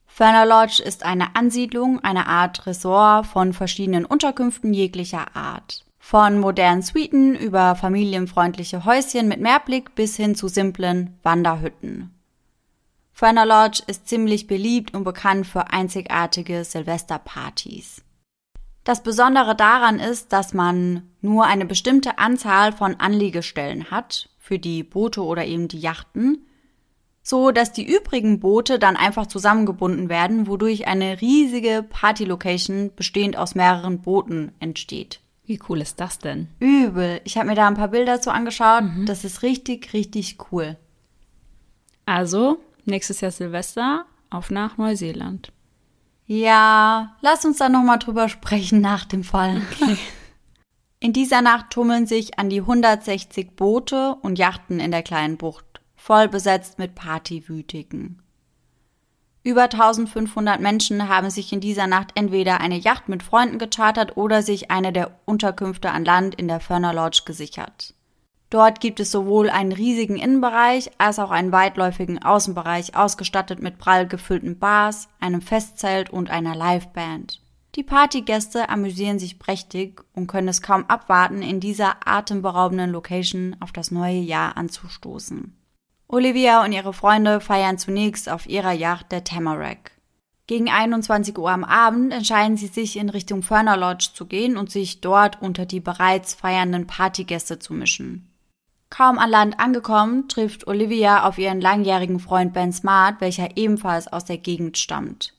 Ferner 0.06 0.44
Lodge 0.44 0.82
ist 0.82 1.04
eine 1.04 1.36
Ansiedlung, 1.36 2.00
eine 2.02 2.26
Art 2.26 2.66
Resort 2.66 3.26
von 3.26 3.52
verschiedenen 3.52 4.04
Unterkünften 4.04 4.74
jeglicher 4.74 5.36
Art. 5.36 5.85
Von 6.08 6.38
modernen 6.38 6.82
Suiten 6.82 7.34
über 7.34 7.74
familienfreundliche 7.74 8.84
Häuschen 8.84 9.26
mit 9.26 9.40
Meerblick 9.40 9.96
bis 9.96 10.14
hin 10.14 10.36
zu 10.36 10.46
simplen 10.46 11.18
Wanderhütten. 11.24 12.14
Ferner 13.10 13.44
Lodge 13.44 13.82
ist 13.88 14.06
ziemlich 14.06 14.46
beliebt 14.46 14.94
und 14.94 15.02
bekannt 15.02 15.48
für 15.48 15.72
einzigartige 15.72 16.62
Silvesterpartys. 16.62 18.04
Das 18.84 19.02
Besondere 19.02 19.56
daran 19.56 19.98
ist, 19.98 20.32
dass 20.32 20.54
man 20.54 21.10
nur 21.22 21.44
eine 21.46 21.66
bestimmte 21.66 22.18
Anzahl 22.18 22.70
von 22.70 22.94
Anliegestellen 23.00 23.90
hat 23.90 24.28
für 24.38 24.60
die 24.60 24.84
Boote 24.84 25.24
oder 25.24 25.44
eben 25.44 25.66
die 25.66 25.80
Yachten, 25.80 26.46
so 27.24 27.50
dass 27.50 27.72
die 27.72 27.84
übrigen 27.84 28.38
Boote 28.38 28.78
dann 28.78 28.94
einfach 28.94 29.26
zusammengebunden 29.26 30.08
werden, 30.08 30.46
wodurch 30.46 30.86
eine 30.86 31.20
riesige 31.20 31.82
Party-Location 31.82 32.92
bestehend 32.94 33.36
aus 33.36 33.56
mehreren 33.56 34.02
Booten 34.02 34.52
entsteht. 34.60 35.20
Wie 35.46 35.60
cool 35.68 35.80
ist 35.80 36.00
das 36.00 36.18
denn? 36.18 36.48
Übel. 36.58 37.20
Ich 37.24 37.38
habe 37.38 37.48
mir 37.48 37.54
da 37.54 37.68
ein 37.68 37.74
paar 37.74 37.88
Bilder 37.88 38.20
zu 38.20 38.32
angeschaut. 38.32 38.82
Mhm. 38.82 39.06
Das 39.06 39.24
ist 39.24 39.42
richtig, 39.42 39.92
richtig 39.92 40.38
cool. 40.50 40.76
Also, 42.04 42.58
nächstes 42.84 43.20
Jahr 43.20 43.30
Silvester 43.30 44.06
auf 44.28 44.50
nach 44.50 44.76
Neuseeland. 44.76 45.52
Ja, 46.26 47.16
lass 47.20 47.44
uns 47.44 47.58
da 47.58 47.68
nochmal 47.68 48.00
drüber 48.00 48.28
sprechen 48.28 48.80
nach 48.80 49.04
dem 49.04 49.22
Fall. 49.22 49.62
Okay. 49.80 49.96
In 50.98 51.12
dieser 51.12 51.42
Nacht 51.42 51.70
tummeln 51.70 52.06
sich 52.06 52.38
an 52.38 52.48
die 52.48 52.60
160 52.60 53.54
Boote 53.54 54.16
und 54.22 54.38
Yachten 54.38 54.80
in 54.80 54.90
der 54.90 55.02
kleinen 55.02 55.36
Bucht, 55.36 55.82
voll 55.94 56.26
besetzt 56.26 56.78
mit 56.78 56.94
Partywütigen. 56.94 58.22
Über 59.46 59.62
1500 59.62 60.60
Menschen 60.60 61.08
haben 61.08 61.30
sich 61.30 61.52
in 61.52 61.60
dieser 61.60 61.86
Nacht 61.86 62.10
entweder 62.16 62.60
eine 62.60 62.76
Yacht 62.76 63.08
mit 63.08 63.22
Freunden 63.22 63.60
gechartert 63.60 64.16
oder 64.16 64.42
sich 64.42 64.72
eine 64.72 64.92
der 64.92 65.20
Unterkünfte 65.24 65.92
an 65.92 66.04
Land 66.04 66.34
in 66.34 66.48
der 66.48 66.58
Ferner 66.58 66.92
Lodge 66.92 67.22
gesichert. 67.24 67.94
Dort 68.50 68.80
gibt 68.80 68.98
es 68.98 69.12
sowohl 69.12 69.48
einen 69.48 69.70
riesigen 69.70 70.16
Innenbereich 70.16 70.90
als 70.98 71.20
auch 71.20 71.30
einen 71.30 71.52
weitläufigen 71.52 72.20
Außenbereich 72.20 72.96
ausgestattet 72.96 73.62
mit 73.62 73.78
prall 73.78 74.08
gefüllten 74.08 74.58
Bars, 74.58 75.08
einem 75.20 75.42
Festzelt 75.42 76.10
und 76.10 76.28
einer 76.28 76.56
Liveband. 76.56 77.40
Die 77.76 77.84
Partygäste 77.84 78.68
amüsieren 78.68 79.20
sich 79.20 79.38
prächtig 79.38 80.02
und 80.12 80.26
können 80.26 80.48
es 80.48 80.60
kaum 80.60 80.86
abwarten, 80.86 81.42
in 81.42 81.60
dieser 81.60 81.98
atemberaubenden 82.04 82.90
Location 82.90 83.54
auf 83.60 83.70
das 83.70 83.92
neue 83.92 84.18
Jahr 84.18 84.56
anzustoßen. 84.56 85.56
Olivia 86.08 86.64
und 86.64 86.70
ihre 86.70 86.92
Freunde 86.92 87.40
feiern 87.40 87.78
zunächst 87.78 88.28
auf 88.28 88.46
ihrer 88.46 88.72
Yacht 88.72 89.10
der 89.10 89.24
Tamarack. 89.24 89.90
Gegen 90.46 90.70
21 90.70 91.36
Uhr 91.36 91.50
am 91.50 91.64
Abend 91.64 92.12
entscheiden 92.12 92.56
sie 92.56 92.68
sich 92.68 92.96
in 92.96 93.08
Richtung 93.08 93.42
Ferner 93.42 93.76
Lodge 93.76 94.10
zu 94.14 94.26
gehen 94.26 94.56
und 94.56 94.70
sich 94.70 95.00
dort 95.00 95.42
unter 95.42 95.66
die 95.66 95.80
bereits 95.80 96.34
feiernden 96.34 96.86
Partygäste 96.86 97.58
zu 97.58 97.74
mischen. 97.74 98.30
Kaum 98.88 99.18
an 99.18 99.30
Land 99.30 99.58
angekommen, 99.58 100.28
trifft 100.28 100.68
Olivia 100.68 101.26
auf 101.26 101.38
ihren 101.38 101.60
langjährigen 101.60 102.20
Freund 102.20 102.52
Ben 102.52 102.72
Smart, 102.72 103.20
welcher 103.20 103.56
ebenfalls 103.56 104.06
aus 104.06 104.24
der 104.24 104.38
Gegend 104.38 104.78
stammt. 104.78 105.34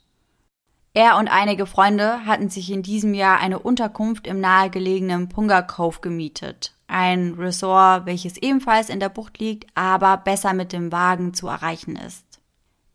Er 0.93 1.17
und 1.17 1.29
einige 1.29 1.65
Freunde 1.65 2.25
hatten 2.25 2.49
sich 2.49 2.69
in 2.71 2.83
diesem 2.83 3.13
Jahr 3.13 3.39
eine 3.39 3.59
Unterkunft 3.59 4.27
im 4.27 4.41
nahegelegenen 4.41 5.29
Punga 5.29 5.61
Cove 5.61 6.01
gemietet, 6.01 6.73
ein 6.87 7.33
Resort, 7.33 8.05
welches 8.05 8.37
ebenfalls 8.37 8.89
in 8.89 8.99
der 8.99 9.09
Bucht 9.09 9.39
liegt, 9.39 9.69
aber 9.75 10.17
besser 10.17 10.53
mit 10.53 10.73
dem 10.73 10.91
Wagen 10.91 11.33
zu 11.33 11.47
erreichen 11.47 11.95
ist. 11.95 12.25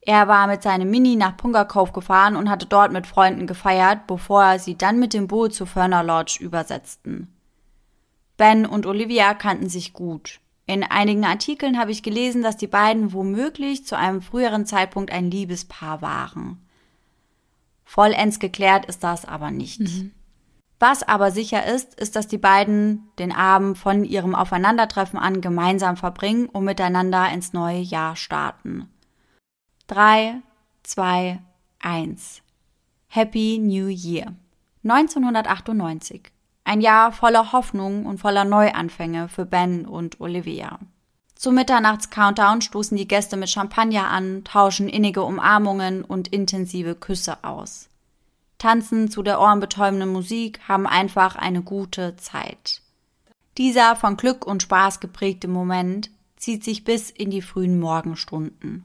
Er 0.00 0.26
war 0.26 0.48
mit 0.48 0.62
seinem 0.62 0.90
Mini 0.90 1.14
nach 1.14 1.36
Punga 1.36 1.62
gefahren 1.62 2.34
und 2.34 2.50
hatte 2.50 2.66
dort 2.66 2.92
mit 2.92 3.06
Freunden 3.06 3.46
gefeiert, 3.46 4.08
bevor 4.08 4.58
sie 4.58 4.76
dann 4.76 4.98
mit 4.98 5.14
dem 5.14 5.28
Boot 5.28 5.54
zu 5.54 5.64
Ferner 5.64 6.02
Lodge 6.02 6.38
übersetzten. 6.40 7.32
Ben 8.36 8.66
und 8.66 8.86
Olivia 8.86 9.34
kannten 9.34 9.68
sich 9.68 9.92
gut. 9.92 10.40
In 10.66 10.82
einigen 10.82 11.24
Artikeln 11.24 11.78
habe 11.78 11.92
ich 11.92 12.02
gelesen, 12.02 12.42
dass 12.42 12.56
die 12.56 12.66
beiden 12.66 13.12
womöglich 13.12 13.86
zu 13.86 13.96
einem 13.96 14.22
früheren 14.22 14.66
Zeitpunkt 14.66 15.12
ein 15.12 15.30
Liebespaar 15.30 16.02
waren. 16.02 16.58
Vollends 17.84 18.38
geklärt 18.38 18.86
ist 18.86 19.04
das 19.04 19.24
aber 19.24 19.50
nicht. 19.50 19.80
Mhm. 19.80 20.12
Was 20.82 21.04
aber 21.04 21.30
sicher 21.30 21.64
ist, 21.64 21.94
ist, 21.94 22.16
dass 22.16 22.26
die 22.26 22.38
beiden 22.38 23.08
den 23.20 23.30
Abend 23.30 23.78
von 23.78 24.02
ihrem 24.02 24.34
Aufeinandertreffen 24.34 25.16
an 25.16 25.40
gemeinsam 25.40 25.96
verbringen 25.96 26.46
und 26.46 26.64
miteinander 26.64 27.30
ins 27.32 27.52
neue 27.52 27.78
Jahr 27.78 28.16
starten. 28.16 28.88
3, 29.86 30.40
2, 30.82 31.38
1. 31.78 32.42
Happy 33.06 33.60
New 33.60 33.86
Year. 33.86 34.34
1998. 34.82 36.32
Ein 36.64 36.80
Jahr 36.80 37.12
voller 37.12 37.52
Hoffnung 37.52 38.04
und 38.04 38.18
voller 38.18 38.44
Neuanfänge 38.44 39.28
für 39.28 39.46
Ben 39.46 39.86
und 39.86 40.20
Olivia. 40.20 40.80
Zum 41.36 41.54
Mitternachts-Countdown 41.54 42.60
stoßen 42.60 42.96
die 42.96 43.06
Gäste 43.06 43.36
mit 43.36 43.50
Champagner 43.50 44.08
an, 44.08 44.42
tauschen 44.42 44.88
innige 44.88 45.22
Umarmungen 45.22 46.02
und 46.02 46.26
intensive 46.26 46.96
Küsse 46.96 47.44
aus. 47.44 47.88
Tanzen 48.62 49.10
zu 49.10 49.24
der 49.24 49.40
ohrenbetäubenden 49.40 50.12
Musik, 50.12 50.60
haben 50.68 50.86
einfach 50.86 51.34
eine 51.34 51.62
gute 51.62 52.14
Zeit. 52.14 52.80
Dieser 53.58 53.96
von 53.96 54.16
Glück 54.16 54.46
und 54.46 54.62
Spaß 54.62 55.00
geprägte 55.00 55.48
Moment 55.48 56.10
zieht 56.36 56.62
sich 56.62 56.84
bis 56.84 57.10
in 57.10 57.30
die 57.30 57.42
frühen 57.42 57.80
Morgenstunden. 57.80 58.84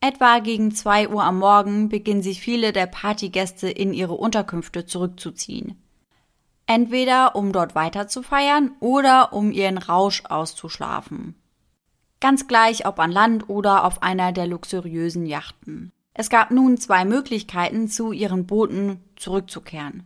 Etwa 0.00 0.38
gegen 0.38 0.74
zwei 0.74 1.06
Uhr 1.06 1.22
am 1.22 1.38
Morgen 1.38 1.90
beginnen 1.90 2.22
sich 2.22 2.40
viele 2.40 2.72
der 2.72 2.86
Partygäste 2.86 3.68
in 3.68 3.92
ihre 3.92 4.14
Unterkünfte 4.14 4.86
zurückzuziehen. 4.86 5.76
Entweder 6.64 7.36
um 7.36 7.52
dort 7.52 7.74
weiter 7.74 8.08
zu 8.08 8.22
feiern 8.22 8.72
oder 8.80 9.34
um 9.34 9.52
ihren 9.52 9.76
Rausch 9.76 10.24
auszuschlafen. 10.24 11.34
Ganz 12.20 12.48
gleich 12.48 12.86
ob 12.86 12.98
an 13.00 13.12
Land 13.12 13.50
oder 13.50 13.84
auf 13.84 14.02
einer 14.02 14.32
der 14.32 14.46
luxuriösen 14.46 15.26
Yachten. 15.26 15.92
Es 16.18 16.30
gab 16.30 16.50
nun 16.50 16.78
zwei 16.78 17.04
Möglichkeiten, 17.04 17.88
zu 17.88 18.10
ihren 18.10 18.46
Booten 18.46 19.00
zurückzukehren. 19.16 20.04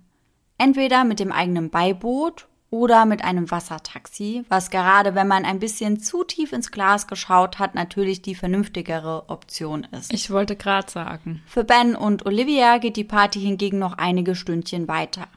Entweder 0.59 1.05
mit 1.05 1.21
dem 1.21 1.31
eigenen 1.31 1.71
Beiboot 1.71 2.49
oder 2.69 3.07
mit 3.07 3.23
einem 3.23 3.49
Wassertaxi, 3.52 4.45
was 4.49 4.71
gerade 4.71 5.14
wenn 5.14 5.29
man 5.29 5.45
ein 5.45 5.61
bisschen 5.61 6.00
zu 6.00 6.25
tief 6.25 6.52
ins 6.52 6.73
Glas 6.73 7.07
geschaut 7.07 7.61
hat, 7.61 7.76
natürlich 7.76 8.23
die 8.23 8.35
vernünftigere 8.35 9.29
Option 9.29 9.87
ist. 9.93 10.12
Ich 10.12 10.33
wollte 10.33 10.57
gerade 10.57 10.90
sagen. 10.90 11.43
Für 11.47 11.62
Ben 11.62 11.95
und 11.95 12.26
Olivia 12.26 12.79
geht 12.79 12.97
die 12.97 13.05
Party 13.05 13.38
hingegen 13.40 13.79
noch 13.79 13.97
einige 13.97 14.35
Stündchen 14.35 14.88
weiter. 14.88 15.29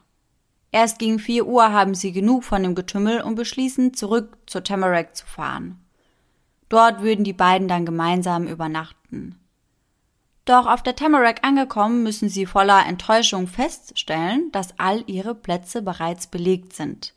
Erst 0.71 0.97
gegen 0.97 1.19
4 1.19 1.45
Uhr 1.45 1.71
haben 1.71 1.93
sie 1.93 2.11
genug 2.13 2.43
von 2.43 2.63
dem 2.63 2.73
Getümmel 2.73 3.21
und 3.21 3.35
beschließen, 3.35 3.93
zurück 3.93 4.39
zur 4.47 4.63
Tamarack 4.63 5.15
zu 5.15 5.27
fahren. 5.27 5.85
Dort 6.67 7.03
würden 7.03 7.23
die 7.23 7.33
beiden 7.33 7.67
dann 7.67 7.85
gemeinsam 7.85 8.47
übernachten. 8.47 9.39
Doch 10.45 10.65
auf 10.65 10.83
der 10.83 10.95
Tamarack 10.95 11.45
angekommen, 11.45 12.03
müssen 12.03 12.27
sie 12.27 12.45
voller 12.45 12.85
Enttäuschung 12.85 13.47
feststellen, 13.47 14.51
dass 14.51 14.77
all 14.77 15.03
ihre 15.07 15.35
Plätze 15.35 15.81
bereits 15.81 16.27
belegt 16.27 16.73
sind. 16.73 17.13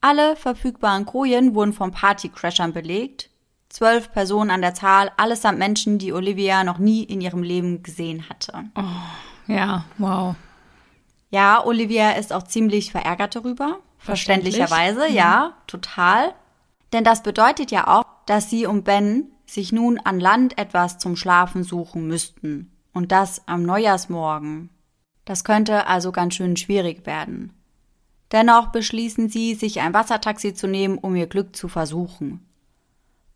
Alle 0.00 0.34
verfügbaren 0.34 1.06
Kojen 1.06 1.54
wurden 1.54 1.72
von 1.72 1.92
Partycrashern 1.92 2.72
belegt. 2.72 3.30
Zwölf 3.68 4.10
Personen 4.10 4.50
an 4.50 4.62
der 4.62 4.74
Zahl, 4.74 5.12
allesamt 5.16 5.58
Menschen, 5.58 5.98
die 5.98 6.12
Olivia 6.12 6.64
noch 6.64 6.78
nie 6.78 7.04
in 7.04 7.20
ihrem 7.20 7.44
Leben 7.44 7.84
gesehen 7.84 8.28
hatte. 8.28 8.64
Oh, 8.74 9.52
ja, 9.52 9.84
wow. 9.98 10.34
Ja, 11.30 11.64
Olivia 11.64 12.12
ist 12.12 12.32
auch 12.32 12.42
ziemlich 12.42 12.90
verärgert 12.90 13.36
darüber. 13.36 13.78
Verständlicherweise, 13.98 15.08
mhm. 15.08 15.14
ja, 15.14 15.52
total. 15.68 16.34
Denn 16.92 17.04
das 17.04 17.22
bedeutet 17.22 17.70
ja 17.70 17.86
auch, 17.86 18.04
dass 18.26 18.50
sie 18.50 18.66
und 18.66 18.82
Ben 18.82 19.30
sich 19.54 19.72
nun 19.72 19.98
an 19.98 20.20
Land 20.20 20.58
etwas 20.58 20.98
zum 20.98 21.16
Schlafen 21.16 21.62
suchen 21.64 22.06
müssten. 22.06 22.72
Und 22.92 23.12
das 23.12 23.46
am 23.46 23.62
Neujahrsmorgen. 23.62 24.70
Das 25.24 25.44
könnte 25.44 25.86
also 25.86 26.12
ganz 26.12 26.34
schön 26.34 26.56
schwierig 26.56 27.06
werden. 27.06 27.52
Dennoch 28.32 28.68
beschließen 28.68 29.28
sie, 29.28 29.54
sich 29.54 29.80
ein 29.80 29.94
Wassertaxi 29.94 30.54
zu 30.54 30.66
nehmen, 30.66 30.98
um 30.98 31.14
ihr 31.16 31.26
Glück 31.26 31.54
zu 31.54 31.68
versuchen. 31.68 32.46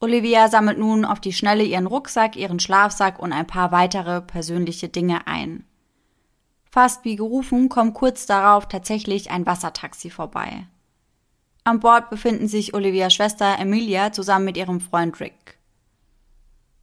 Olivia 0.01 0.49
sammelt 0.49 0.79
nun 0.79 1.05
auf 1.05 1.21
die 1.21 1.33
Schnelle 1.33 1.65
ihren 1.65 1.87
Rucksack, 1.87 2.37
ihren 2.37 2.61
Schlafsack 2.61 3.19
und 3.19 3.33
ein 3.33 3.47
paar 3.47 3.73
weitere 3.73 4.21
persönliche 4.21 4.89
Dinge 4.89 5.27
ein. 5.27 5.65
Fast 6.65 7.05
wie 7.05 7.17
gerufen 7.17 7.69
kommt 7.69 7.95
kurz 7.95 8.27
darauf 8.27 8.69
tatsächlich 8.69 9.31
ein 9.31 9.47
Wassertaxi 9.47 10.11
vorbei. 10.11 10.67
An 11.63 11.81
Bord 11.81 12.11
befinden 12.11 12.49
sich 12.49 12.75
Olivias 12.75 13.15
Schwester 13.15 13.59
Emilia 13.59 14.13
zusammen 14.13 14.45
mit 14.45 14.57
ihrem 14.57 14.81
Freund 14.81 15.19
Rick. 15.21 15.59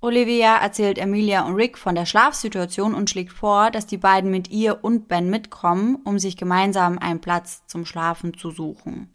Olivia 0.04 0.58
erzählt 0.58 0.98
Emilia 0.98 1.46
und 1.46 1.54
Rick 1.54 1.78
von 1.78 1.94
der 1.94 2.08
Schlafsituation 2.08 2.96
und 2.96 3.12
schlägt 3.12 3.32
vor, 3.32 3.70
dass 3.70 3.86
die 3.86 3.98
beiden 3.98 4.32
mit 4.32 4.50
ihr 4.50 4.84
und 4.84 5.08
Ben 5.08 5.30
mitkommen, 5.30 5.98
um 6.04 6.18
sich 6.18 6.38
gemeinsam 6.38 6.98
einen 6.98 7.22
Platz 7.22 7.68
zum 7.68 7.86
Schlafen 7.86 8.36
zu 8.36 8.50
suchen. 8.50 9.14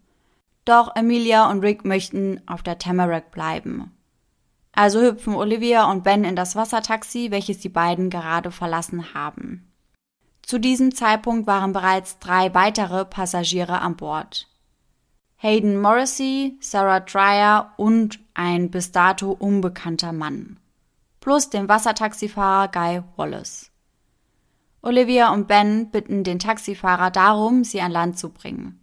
Doch 0.65 0.95
Emilia 0.95 1.51
und 1.51 1.59
Rick 1.59 1.85
möchten 1.85 2.41
auf 2.47 2.63
der 2.63 2.79
Tamarack 2.79 3.33
bleiben. 3.33 3.97
Also 4.71 5.01
hüpfen 5.01 5.35
Olivia 5.35 5.91
und 5.91 6.05
Ben 6.05 6.23
in 6.23 6.37
das 6.37 6.55
Wassertaxi, 6.55 7.33
welches 7.33 7.59
die 7.59 7.69
beiden 7.69 8.09
gerade 8.09 8.53
verlassen 8.53 9.13
haben. 9.13 9.73
Zu 10.43 10.61
diesem 10.61 10.95
Zeitpunkt 10.95 11.49
waren 11.49 11.73
bereits 11.73 12.21
drei 12.21 12.55
weitere 12.55 13.05
Passagiere 13.05 13.81
an 13.81 13.97
Bord. 13.97 14.47
Hayden 15.39 15.81
Morrissey, 15.81 16.57
Sarah 16.61 17.01
Dreyer 17.01 17.73
und 17.77 18.21
ein 18.35 18.71
bis 18.71 18.93
dato 18.93 19.33
unbekannter 19.33 20.13
Mann 20.13 20.61
plus 21.27 21.51
den 21.51 21.69
Wassertaxifahrer 21.69 22.69
Guy 22.69 23.03
Wallace. 23.17 23.73
Olivia 24.81 25.33
und 25.33 25.49
Ben 25.49 25.91
bitten 25.91 26.23
den 26.23 26.39
Taxifahrer 26.39 27.11
darum, 27.11 27.65
sie 27.65 27.81
an 27.81 27.91
Land 27.91 28.17
zu 28.17 28.29
bringen. 28.31 28.79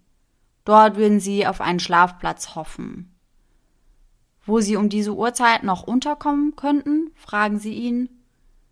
Dort 0.66 0.98
würden 0.98 1.22
sie 1.22 1.48
auf 1.48 1.62
einen 1.62 1.80
Schlafplatz 1.80 2.54
hoffen. 2.56 3.16
Wo 4.46 4.60
sie 4.60 4.76
um 4.76 4.90
diese 4.90 5.16
Uhrzeit 5.16 5.64
noch 5.64 5.84
unterkommen 5.84 6.58
könnten, 6.58 7.12
fragen 7.16 7.60
sie 7.60 7.76
ihn. 7.76 8.10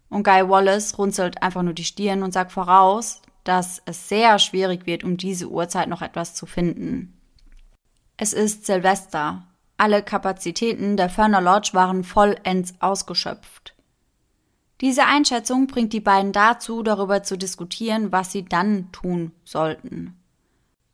Und 0.10 0.24
Guy 0.24 0.50
Wallace 0.50 0.98
runzelt 0.98 1.42
einfach 1.42 1.64
nur 1.64 1.72
die 1.72 1.86
Stirn 1.86 2.24
und 2.24 2.34
sagt 2.34 2.52
voraus, 2.52 3.22
dass 3.46 3.82
es 3.86 4.10
sehr 4.10 4.38
schwierig 4.40 4.86
wird, 4.86 5.06
um 5.06 5.16
diese 5.16 5.50
Uhrzeit 5.50 5.88
noch 5.88 6.02
etwas 6.02 6.36
zu 6.36 6.46
finden. 6.46 7.18
Es 8.18 8.34
ist 8.34 8.66
Silvester 8.66 9.48
alle 9.82 10.04
Kapazitäten 10.04 10.96
der 10.96 11.10
Ferner 11.10 11.42
Lodge 11.42 11.72
waren 11.74 12.04
vollends 12.04 12.76
ausgeschöpft. 12.80 13.76
Diese 14.80 15.06
Einschätzung 15.06 15.66
bringt 15.66 15.92
die 15.92 16.00
beiden 16.00 16.32
dazu, 16.32 16.84
darüber 16.84 17.24
zu 17.24 17.36
diskutieren, 17.36 18.12
was 18.12 18.32
sie 18.32 18.46
dann 18.46 18.92
tun 18.92 19.32
sollten. 19.44 20.22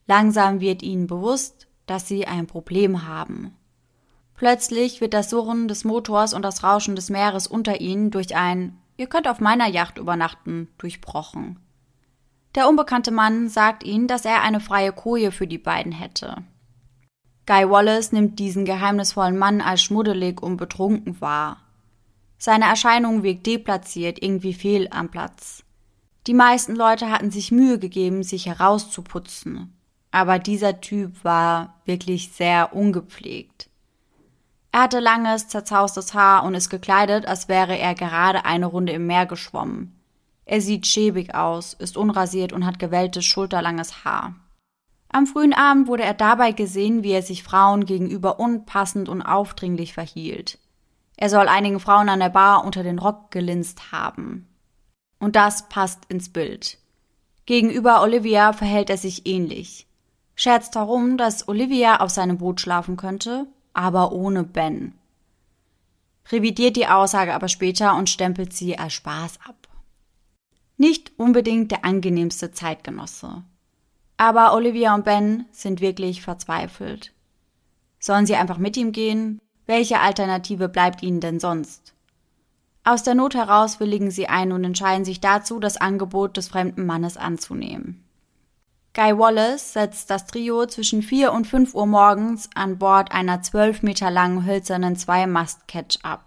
Langsam 0.06 0.60
wird 0.60 0.82
ihnen 0.82 1.06
bewusst, 1.06 1.68
dass 1.84 2.08
sie 2.08 2.26
ein 2.26 2.46
Problem 2.46 3.06
haben. 3.06 3.54
Plötzlich 4.34 5.02
wird 5.02 5.12
das 5.12 5.28
Surren 5.28 5.68
des 5.68 5.84
Motors 5.84 6.32
und 6.32 6.40
das 6.40 6.64
Rauschen 6.64 6.96
des 6.96 7.10
Meeres 7.10 7.46
unter 7.46 7.82
ihnen 7.82 8.10
durch 8.10 8.34
ein 8.34 8.78
Ihr 8.96 9.06
könnt 9.06 9.28
auf 9.28 9.38
meiner 9.38 9.68
Yacht 9.68 9.98
übernachten 9.98 10.68
durchbrochen. 10.78 11.60
Der 12.54 12.68
unbekannte 12.68 13.12
Mann 13.12 13.48
sagt 13.48 13.84
ihnen, 13.84 14.08
dass 14.08 14.24
er 14.24 14.42
eine 14.42 14.60
freie 14.60 14.92
Koje 14.92 15.30
für 15.30 15.46
die 15.46 15.58
beiden 15.58 15.92
hätte. 15.92 16.42
Guy 17.48 17.70
Wallace 17.70 18.12
nimmt 18.12 18.38
diesen 18.38 18.66
geheimnisvollen 18.66 19.38
Mann 19.38 19.62
als 19.62 19.80
schmuddelig 19.80 20.42
und 20.42 20.58
betrunken 20.58 21.18
wahr. 21.22 21.56
Seine 22.36 22.66
Erscheinung 22.66 23.22
wirkt 23.22 23.46
deplatziert, 23.46 24.22
irgendwie 24.22 24.52
fehl 24.52 24.86
am 24.90 25.08
Platz. 25.08 25.64
Die 26.26 26.34
meisten 26.34 26.76
Leute 26.76 27.10
hatten 27.10 27.30
sich 27.30 27.50
Mühe 27.50 27.78
gegeben, 27.78 28.22
sich 28.22 28.44
herauszuputzen. 28.44 29.74
Aber 30.10 30.38
dieser 30.38 30.82
Typ 30.82 31.24
war 31.24 31.80
wirklich 31.86 32.32
sehr 32.32 32.74
ungepflegt. 32.76 33.70
Er 34.70 34.82
hatte 34.82 35.00
langes, 35.00 35.48
zerzaustes 35.48 36.12
Haar 36.12 36.44
und 36.44 36.54
ist 36.54 36.68
gekleidet, 36.68 37.24
als 37.24 37.48
wäre 37.48 37.78
er 37.78 37.94
gerade 37.94 38.44
eine 38.44 38.66
Runde 38.66 38.92
im 38.92 39.06
Meer 39.06 39.24
geschwommen. 39.24 39.98
Er 40.44 40.60
sieht 40.60 40.86
schäbig 40.86 41.34
aus, 41.34 41.72
ist 41.72 41.96
unrasiert 41.96 42.52
und 42.52 42.66
hat 42.66 42.78
gewelltes, 42.78 43.24
schulterlanges 43.24 44.04
Haar. 44.04 44.34
Am 45.10 45.26
frühen 45.26 45.54
Abend 45.54 45.88
wurde 45.88 46.02
er 46.02 46.14
dabei 46.14 46.52
gesehen, 46.52 47.02
wie 47.02 47.12
er 47.12 47.22
sich 47.22 47.42
Frauen 47.42 47.86
gegenüber 47.86 48.38
unpassend 48.38 49.08
und 49.08 49.22
aufdringlich 49.22 49.94
verhielt. 49.94 50.58
Er 51.16 51.30
soll 51.30 51.48
einigen 51.48 51.80
Frauen 51.80 52.08
an 52.08 52.20
der 52.20 52.28
Bar 52.28 52.64
unter 52.64 52.82
den 52.82 52.98
Rock 52.98 53.30
gelinst 53.30 53.90
haben. 53.90 54.46
Und 55.18 55.34
das 55.34 55.68
passt 55.68 56.04
ins 56.08 56.28
Bild. 56.28 56.78
Gegenüber 57.46 58.02
Olivia 58.02 58.52
verhält 58.52 58.90
er 58.90 58.98
sich 58.98 59.26
ähnlich. 59.26 59.86
Scherzt 60.36 60.76
darum, 60.76 61.16
dass 61.16 61.48
Olivia 61.48 62.00
auf 62.00 62.10
seinem 62.10 62.38
Boot 62.38 62.60
schlafen 62.60 62.96
könnte, 62.96 63.46
aber 63.72 64.12
ohne 64.12 64.44
Ben. 64.44 64.94
Revidiert 66.30 66.76
die 66.76 66.86
Aussage 66.86 67.34
aber 67.34 67.48
später 67.48 67.96
und 67.96 68.10
stempelt 68.10 68.52
sie 68.52 68.78
als 68.78 68.92
Spaß 68.92 69.40
ab. 69.46 69.66
Nicht 70.76 71.18
unbedingt 71.18 71.72
der 71.72 71.84
angenehmste 71.84 72.52
Zeitgenosse. 72.52 73.42
Aber 74.18 74.52
Olivia 74.52 74.94
und 74.94 75.04
Ben 75.04 75.46
sind 75.52 75.80
wirklich 75.80 76.22
verzweifelt. 76.22 77.14
Sollen 78.00 78.26
sie 78.26 78.36
einfach 78.36 78.58
mit 78.58 78.76
ihm 78.76 78.92
gehen? 78.92 79.40
Welche 79.66 80.00
Alternative 80.00 80.68
bleibt 80.68 81.02
ihnen 81.02 81.20
denn 81.20 81.40
sonst? 81.40 81.94
Aus 82.84 83.02
der 83.02 83.14
Not 83.14 83.34
heraus 83.34 83.80
willigen 83.80 84.10
sie 84.10 84.28
ein 84.28 84.50
und 84.50 84.64
entscheiden 84.64 85.04
sich 85.04 85.20
dazu, 85.20 85.60
das 85.60 85.76
Angebot 85.76 86.36
des 86.36 86.48
fremden 86.48 86.84
Mannes 86.84 87.16
anzunehmen. 87.16 88.04
Guy 88.94 89.16
Wallace 89.16 89.74
setzt 89.74 90.10
das 90.10 90.26
Trio 90.26 90.66
zwischen 90.66 91.02
4 91.02 91.32
und 91.32 91.46
5 91.46 91.74
Uhr 91.74 91.86
morgens 91.86 92.50
an 92.54 92.78
Bord 92.78 93.12
einer 93.12 93.42
12 93.42 93.82
Meter 93.82 94.10
langen 94.10 94.44
hölzernen 94.44 94.96
Zwei-Mast-Ketch 94.96 95.98
ab. 96.02 96.24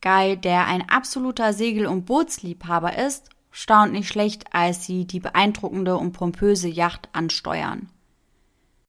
Guy, 0.00 0.36
der 0.36 0.66
ein 0.66 0.88
absoluter 0.88 1.52
Segel- 1.52 1.86
und 1.86 2.04
Bootsliebhaber 2.04 2.96
ist, 2.96 3.30
staunt 3.58 3.92
nicht 3.92 4.08
schlecht, 4.08 4.54
als 4.54 4.86
sie 4.86 5.04
die 5.04 5.18
beeindruckende 5.18 5.96
und 5.96 6.12
pompöse 6.12 6.68
Yacht 6.68 7.08
ansteuern. 7.12 7.88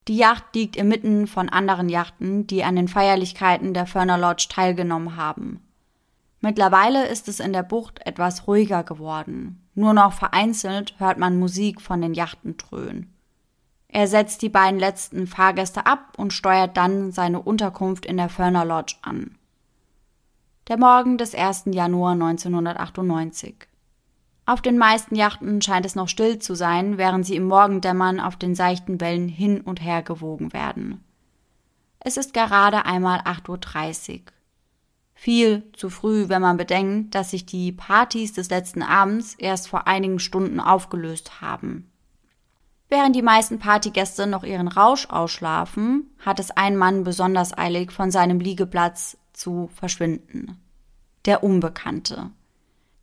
Die 0.08 0.16
Yacht 0.16 0.54
liegt 0.54 0.76
inmitten 0.76 1.26
von 1.26 1.50
anderen 1.50 1.90
Yachten, 1.90 2.46
die 2.46 2.64
an 2.64 2.76
den 2.76 2.88
Feierlichkeiten 2.88 3.74
der 3.74 3.88
Ferner 3.88 4.20
Lodge 4.20 4.46
teilgenommen 4.48 5.16
haben. 5.16 5.62
Mittlerweile 6.42 7.08
ist 7.08 7.28
es 7.28 7.40
in 7.40 7.52
der 7.52 7.64
Bucht 7.64 8.06
etwas 8.06 8.48
ruhiger 8.48 8.84
geworden. 8.84 9.60
Nur 9.74 9.94
noch 9.94 10.14
vereinzelt 10.14 10.94
hört 11.00 11.18
man 11.18 11.40
Musik 11.40 11.82
von 11.82 12.02
den 12.02 12.14
Yachten 12.14 12.56
dröhnen. 12.58 13.12
Er 13.88 14.08
setzt 14.08 14.44
die 14.44 14.50
beiden 14.50 14.80
letzten 14.80 15.26
Fahrgäste 15.26 15.88
ab 15.88 16.14
und 16.16 16.32
steuert 16.32 16.78
dann 16.78 17.12
seine 17.12 17.42
Unterkunft 17.42 18.06
in 18.06 18.18
der 18.18 18.30
Ferner 18.30 18.66
Lodge 18.66 18.98
an. 19.02 19.36
Der 20.68 20.78
Morgen 20.78 21.18
des 21.18 21.34
1. 21.34 21.64
Januar 21.72 22.12
1998. 22.12 23.69
Auf 24.50 24.64
den 24.64 24.80
meisten 24.80 25.14
Yachten 25.14 25.62
scheint 25.62 25.86
es 25.86 25.94
noch 25.94 26.08
still 26.08 26.40
zu 26.40 26.56
sein, 26.56 26.98
während 26.98 27.24
sie 27.24 27.36
im 27.36 27.44
Morgendämmern 27.44 28.20
auf 28.20 28.36
den 28.36 28.56
seichten 28.56 29.00
Wellen 29.00 29.30
hin 29.30 29.62
und 29.62 29.80
her 29.80 30.02
gewogen 30.02 30.54
werden. 30.54 31.04
Es 32.00 32.18
ist 32.18 32.34
gerade 32.34 32.84
einmal 32.84 33.20
8.30 33.20 34.12
Uhr. 34.12 34.20
Viel 35.14 35.72
zu 35.74 35.92
früh, 35.92 36.30
wenn 36.30 36.42
man 36.42 36.58
bedenkt, 36.58 37.14
dass 37.14 37.30
sich 37.30 37.46
die 37.46 37.72
Partys 37.72 38.34
des 38.34 38.50
letzten 38.50 38.82
Abends 38.82 39.36
erst 39.36 39.68
vor 39.68 39.86
einigen 39.86 40.18
Stunden 40.18 40.60
aufgelöst 40.60 41.42
haben. 41.42 41.92
Während 42.88 43.16
die 43.16 43.22
meisten 43.22 43.60
Partygäste 43.60 44.26
noch 44.26 44.44
ihren 44.44 44.68
Rausch 44.68 45.06
ausschlafen, 45.12 46.10
hat 46.26 46.40
es 46.40 46.50
ein 46.50 46.76
Mann 46.76 47.04
besonders 47.04 47.56
eilig, 47.56 47.92
von 47.92 48.10
seinem 48.10 48.40
Liegeplatz 48.40 49.16
zu 49.32 49.70
verschwinden. 49.76 50.60
Der 51.26 51.44
Unbekannte. 51.44 52.32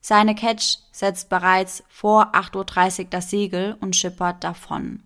Seine 0.09 0.37
Catch 0.37 0.79
setzt 0.93 1.31
bereits 1.31 1.83
vor 1.89 2.33
8.30 2.33 2.99
Uhr 3.01 3.07
das 3.11 3.29
Segel 3.29 3.77
und 3.81 3.97
schippert 3.97 4.45
davon. 4.45 5.03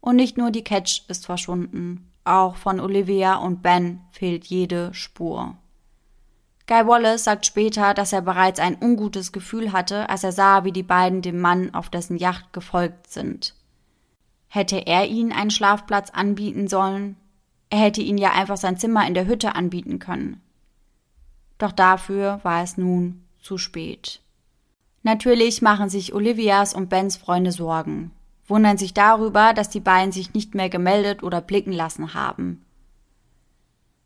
Und 0.00 0.16
nicht 0.16 0.36
nur 0.36 0.50
die 0.50 0.64
Catch 0.64 1.02
ist 1.06 1.24
verschwunden, 1.24 2.10
auch 2.24 2.56
von 2.56 2.80
Olivia 2.80 3.36
und 3.36 3.62
Ben 3.62 4.00
fehlt 4.10 4.46
jede 4.46 4.92
Spur. 4.92 5.56
Guy 6.66 6.84
Wallace 6.84 7.22
sagt 7.22 7.46
später, 7.46 7.94
dass 7.94 8.12
er 8.12 8.22
bereits 8.22 8.58
ein 8.58 8.76
ungutes 8.82 9.30
Gefühl 9.30 9.70
hatte, 9.70 10.08
als 10.08 10.24
er 10.24 10.32
sah, 10.32 10.64
wie 10.64 10.72
die 10.72 10.82
beiden 10.82 11.22
dem 11.22 11.38
Mann 11.38 11.72
auf 11.72 11.88
dessen 11.88 12.16
Yacht 12.16 12.52
gefolgt 12.52 13.06
sind. 13.06 13.54
Hätte 14.48 14.84
er 14.84 15.06
ihnen 15.06 15.30
einen 15.30 15.52
Schlafplatz 15.52 16.10
anbieten 16.10 16.66
sollen? 16.66 17.14
Er 17.70 17.78
hätte 17.78 18.02
ihnen 18.02 18.18
ja 18.18 18.32
einfach 18.32 18.56
sein 18.56 18.76
Zimmer 18.76 19.06
in 19.06 19.14
der 19.14 19.28
Hütte 19.28 19.54
anbieten 19.54 20.00
können. 20.00 20.40
Doch 21.58 21.70
dafür 21.70 22.40
war 22.42 22.64
es 22.64 22.76
nun 22.76 23.22
zu 23.42 23.58
spät. 23.58 24.20
Natürlich 25.02 25.62
machen 25.62 25.88
sich 25.88 26.14
Olivias 26.14 26.74
und 26.74 26.88
Bens 26.88 27.16
Freunde 27.16 27.52
Sorgen, 27.52 28.12
wundern 28.46 28.78
sich 28.78 28.94
darüber, 28.94 29.52
dass 29.52 29.68
die 29.68 29.80
beiden 29.80 30.12
sich 30.12 30.32
nicht 30.32 30.54
mehr 30.54 30.68
gemeldet 30.68 31.22
oder 31.22 31.40
blicken 31.40 31.72
lassen 31.72 32.14
haben. 32.14 32.64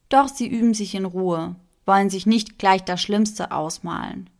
Doch 0.09 0.29
sie 0.29 0.47
üben 0.47 0.73
sich 0.73 0.95
in 0.95 1.05
Ruhe, 1.05 1.57
wollen 1.85 2.11
sich 2.11 2.27
nicht 2.27 2.59
gleich 2.59 2.83
das 2.85 3.01
Schlimmste 3.03 3.53
ausmalen. 3.53 4.31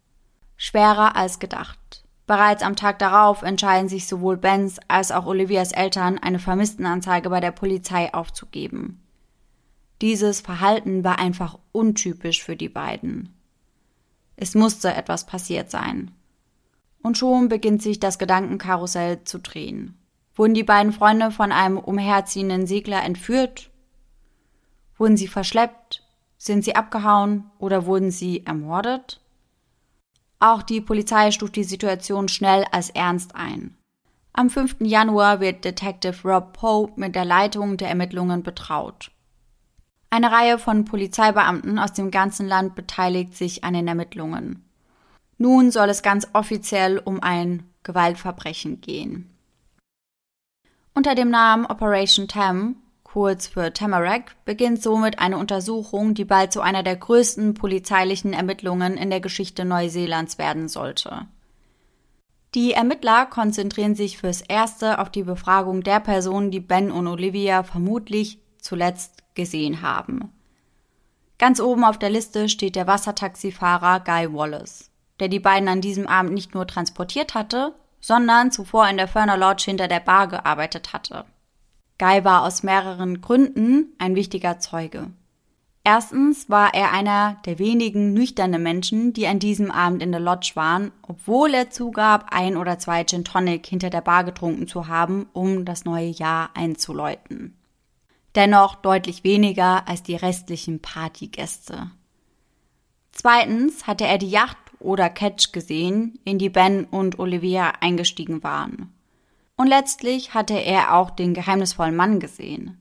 Schwerer 0.57 1.17
als 1.17 1.39
gedacht. 1.39 2.05
Bereits 2.27 2.63
am 2.63 2.75
Tag 2.75 2.99
darauf 2.99 3.43
entscheiden 3.43 3.89
sich 3.89 4.09
sowohl 4.09 4.37
Bens 4.37 4.81
als 4.89 5.13
auch 5.13 5.27
Olivias 5.27 5.73
Eltern, 5.73 6.19
eine 6.19 6.39
Vermisstenanzeige 6.39 7.31
bei 7.31 7.41
der 7.41 7.53
Polizei 7.53 8.13
aufzugeben. 8.13 9.01
Dieses 10.01 10.41
Verhalten 10.41 11.05
war 11.05 11.19
einfach 11.19 11.59
untypisch 11.73 12.43
für 12.43 12.57
die 12.57 12.69
beiden. 12.69 13.36
Es 14.37 14.55
musste 14.55 14.95
etwas 14.95 15.27
passiert 15.27 15.71
sein. 15.71 16.13
Und 17.03 17.17
schon 17.17 17.49
beginnt 17.49 17.83
sich 17.83 18.01
das 18.01 18.19
Gedankenkarussell 18.19 19.25
zu 19.25 19.39
drehen. 19.39 19.97
Wurden 20.35 20.55
die 20.55 20.65
beiden 20.65 20.93
Freunde 20.93 21.31
von 21.31 21.53
einem 21.53 21.79
umherziehenden 21.79 22.67
Segler 22.67 23.03
entführt? 23.03 23.71
Wurden 24.99 25.17
sie 25.17 25.29
verschleppt? 25.29 26.03
Sind 26.37 26.65
sie 26.65 26.77
abgehauen 26.77 27.51
oder 27.59 27.87
wurden 27.87 28.11
sie 28.11 28.45
ermordet? 28.45 29.21
Auch 30.39 30.63
die 30.63 30.83
Polizei 30.83 31.31
stuft 31.31 31.57
die 31.57 31.65
Situation 31.65 32.29
schnell 32.29 32.65
als 32.71 32.91
ernst 32.91 33.35
ein. 33.35 33.77
Am 34.35 34.51
5. 34.51 34.77
Januar 34.81 35.41
wird 35.41 35.65
Detective 35.65 36.29
Rob 36.29 36.53
Poe 36.53 36.93
mit 36.97 37.15
der 37.15 37.25
Leitung 37.25 37.79
der 37.79 37.89
Ermittlungen 37.89 38.43
betraut. 38.43 39.11
Eine 40.11 40.33
Reihe 40.33 40.59
von 40.59 40.85
Polizeibeamten 40.85 41.79
aus 41.79 41.93
dem 41.93 42.11
ganzen 42.11 42.47
Land 42.47 42.75
beteiligt 42.75 43.35
sich 43.35 43.65
an 43.65 43.75
den 43.75 43.89
Ermittlungen. 43.89 44.65
Nun 45.39 45.71
soll 45.71 45.89
es 45.89 46.03
ganz 46.03 46.29
offiziell 46.33 46.99
um 46.99 47.23
ein 47.23 47.65
Gewaltverbrechen 47.83 48.81
gehen. 48.81 49.31
Unter 50.95 51.15
dem 51.15 51.31
Namen 51.31 51.67
Operation 51.67 52.29
Tam 52.29 52.77
kurz 53.17 53.47
für 53.47 53.73
Tamarack, 53.73 54.37
beginnt 54.45 54.83
somit 54.83 55.21
eine 55.21 55.39
Untersuchung, 55.39 56.13
die 56.13 56.27
bald 56.27 56.53
zu 56.53 56.61
einer 56.61 56.83
der 56.83 56.97
größten 56.97 57.55
polizeilichen 57.55 58.35
Ermittlungen 58.35 58.99
in 58.99 59.09
der 59.09 59.21
Geschichte 59.21 59.65
Neuseelands 59.65 60.37
werden 60.37 60.69
sollte. 60.69 61.27
Die 62.55 62.73
Ermittler 62.73 63.25
konzentrieren 63.25 63.95
sich 63.95 64.19
fürs 64.19 64.43
Erste 64.43 64.99
auf 64.99 65.09
die 65.09 65.23
Befragung 65.23 65.83
der 65.83 65.99
Personen, 66.01 66.51
die 66.51 66.61
Ben 66.61 66.91
und 66.91 67.07
Olivia 67.07 67.63
vermutlich 67.63 68.39
zuletzt 68.61 69.16
gesehen 69.37 69.83
haben. 69.83 70.33
Ganz 71.39 71.61
oben 71.61 71.85
auf 71.85 71.99
der 71.99 72.11
Liste 72.11 72.49
steht 72.49 72.75
der 72.77 72.87
Wassertaxifahrer 72.87 74.01
Guy 74.01 74.33
Wallace, 74.33 74.91
der 75.21 75.29
die 75.29 75.41
beiden 75.41 75.69
an 75.69 75.81
diesem 75.81 76.07
Abend 76.07 76.33
nicht 76.33 76.55
nur 76.55 76.67
transportiert 76.67 77.35
hatte, 77.35 77.75
sondern 78.01 78.51
zuvor 78.51 78.89
in 78.89 78.97
der 78.97 79.09
Ferner 79.09 79.37
Lodge 79.37 79.65
hinter 79.67 79.87
der 79.87 80.01
Bar 80.01 80.29
gearbeitet 80.29 80.93
hatte. 80.93 81.25
Guy 81.99 82.25
war 82.25 82.43
aus 82.43 82.63
mehreren 82.63 83.21
Gründen 83.21 83.95
ein 83.99 84.15
wichtiger 84.15 84.59
Zeuge. 84.59 85.11
Erstens 85.85 86.51
war 86.51 86.75
er 86.75 86.93
einer 86.93 87.37
der 87.47 87.61
wenigen 87.61 88.13
nüchternen 88.13 88.63
Menschen, 88.63 89.13
die 89.13 89.29
an 89.29 89.39
diesem 89.39 89.71
Abend 89.71 90.03
in 90.03 90.11
der 90.11 90.21
Lodge 90.21 90.53
waren, 90.55 90.91
obwohl 91.03 91.55
er 91.55 91.71
zugab, 91.71 92.27
ein 92.33 92.57
oder 92.57 92.79
zwei 92.81 93.05
Gin 93.05 93.25
Tonic 93.25 93.67
hinter 93.67 93.89
der 93.89 94.01
Bar 94.01 94.25
getrunken 94.25 94.67
zu 94.67 94.89
haben, 94.89 95.29
um 95.33 95.65
das 95.65 95.85
neue 95.85 96.09
Jahr 96.09 96.51
einzuläuten. 96.55 97.57
Dennoch 98.37 98.75
deutlich 98.75 99.25
weniger 99.25 99.89
als 99.89 100.03
die 100.03 100.15
restlichen 100.15 100.81
Partygäste. 100.81 101.91
Zweitens 103.11 103.87
hatte 103.87 104.07
er 104.07 104.19
die 104.19 104.29
Yacht 104.29 104.59
oder 104.79 105.09
Catch 105.09 105.53
gesehen, 105.53 106.19
in 106.25 106.39
die 106.39 106.51
Ben 106.51 106.85
und 106.85 107.19
Olivia 107.19 107.73
eingestiegen 107.81 108.43
waren. 108.43 108.93
Und 109.57 109.69
letztlich 109.69 110.35
hatte 110.35 110.53
er 110.53 110.95
auch 110.95 111.09
den 111.09 111.33
geheimnisvollen 111.33 111.97
Mann 111.97 112.21
gesehen. 112.21 112.79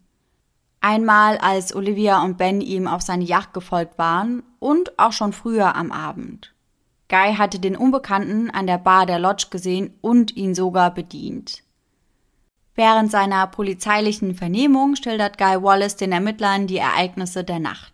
Einmal, 0.81 1.37
als 1.37 1.73
Olivia 1.73 2.21
und 2.21 2.37
Ben 2.37 2.59
ihm 2.59 2.85
auf 2.85 3.01
seine 3.01 3.23
Yacht 3.23 3.53
gefolgt 3.53 3.97
waren 3.97 4.43
und 4.59 4.99
auch 4.99 5.13
schon 5.13 5.31
früher 5.31 5.73
am 5.75 5.93
Abend. 5.93 6.53
Guy 7.07 7.35
hatte 7.35 7.59
den 7.59 7.77
Unbekannten 7.77 8.51
an 8.51 8.67
der 8.67 8.77
Bar 8.77 9.05
der 9.05 9.19
Lodge 9.19 9.47
gesehen 9.49 9.93
und 10.01 10.35
ihn 10.35 10.53
sogar 10.53 10.93
bedient. 10.93 11.63
Während 12.75 13.09
seiner 13.09 13.47
polizeilichen 13.47 14.35
Vernehmung 14.35 14.97
schildert 14.97 15.37
Guy 15.37 15.63
Wallace 15.63 15.95
den 15.95 16.11
Ermittlern 16.11 16.67
die 16.67 16.77
Ereignisse 16.77 17.45
der 17.45 17.59
Nacht. 17.59 17.93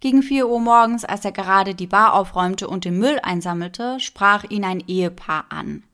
Gegen 0.00 0.24
4 0.24 0.48
Uhr 0.48 0.58
morgens, 0.58 1.04
als 1.04 1.24
er 1.24 1.30
gerade 1.30 1.76
die 1.76 1.86
Bar 1.86 2.14
aufräumte 2.14 2.66
und 2.66 2.84
den 2.84 2.98
Müll 2.98 3.20
einsammelte, 3.22 4.00
sprach 4.00 4.42
ihn 4.42 4.64
ein 4.64 4.80
Ehepaar 4.80 5.44
an. 5.50 5.84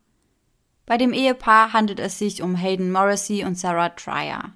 Bei 0.87 0.97
dem 0.97 1.13
Ehepaar 1.13 1.75
handelt 1.75 2.01
es 2.01 2.19
sich 2.19 2.41
um 2.41 2.57
Hayden 2.57 2.91
Morrissey 2.91 3.45
und 3.45 3.59
Sarah 3.59 3.91
Trier. 3.91 4.53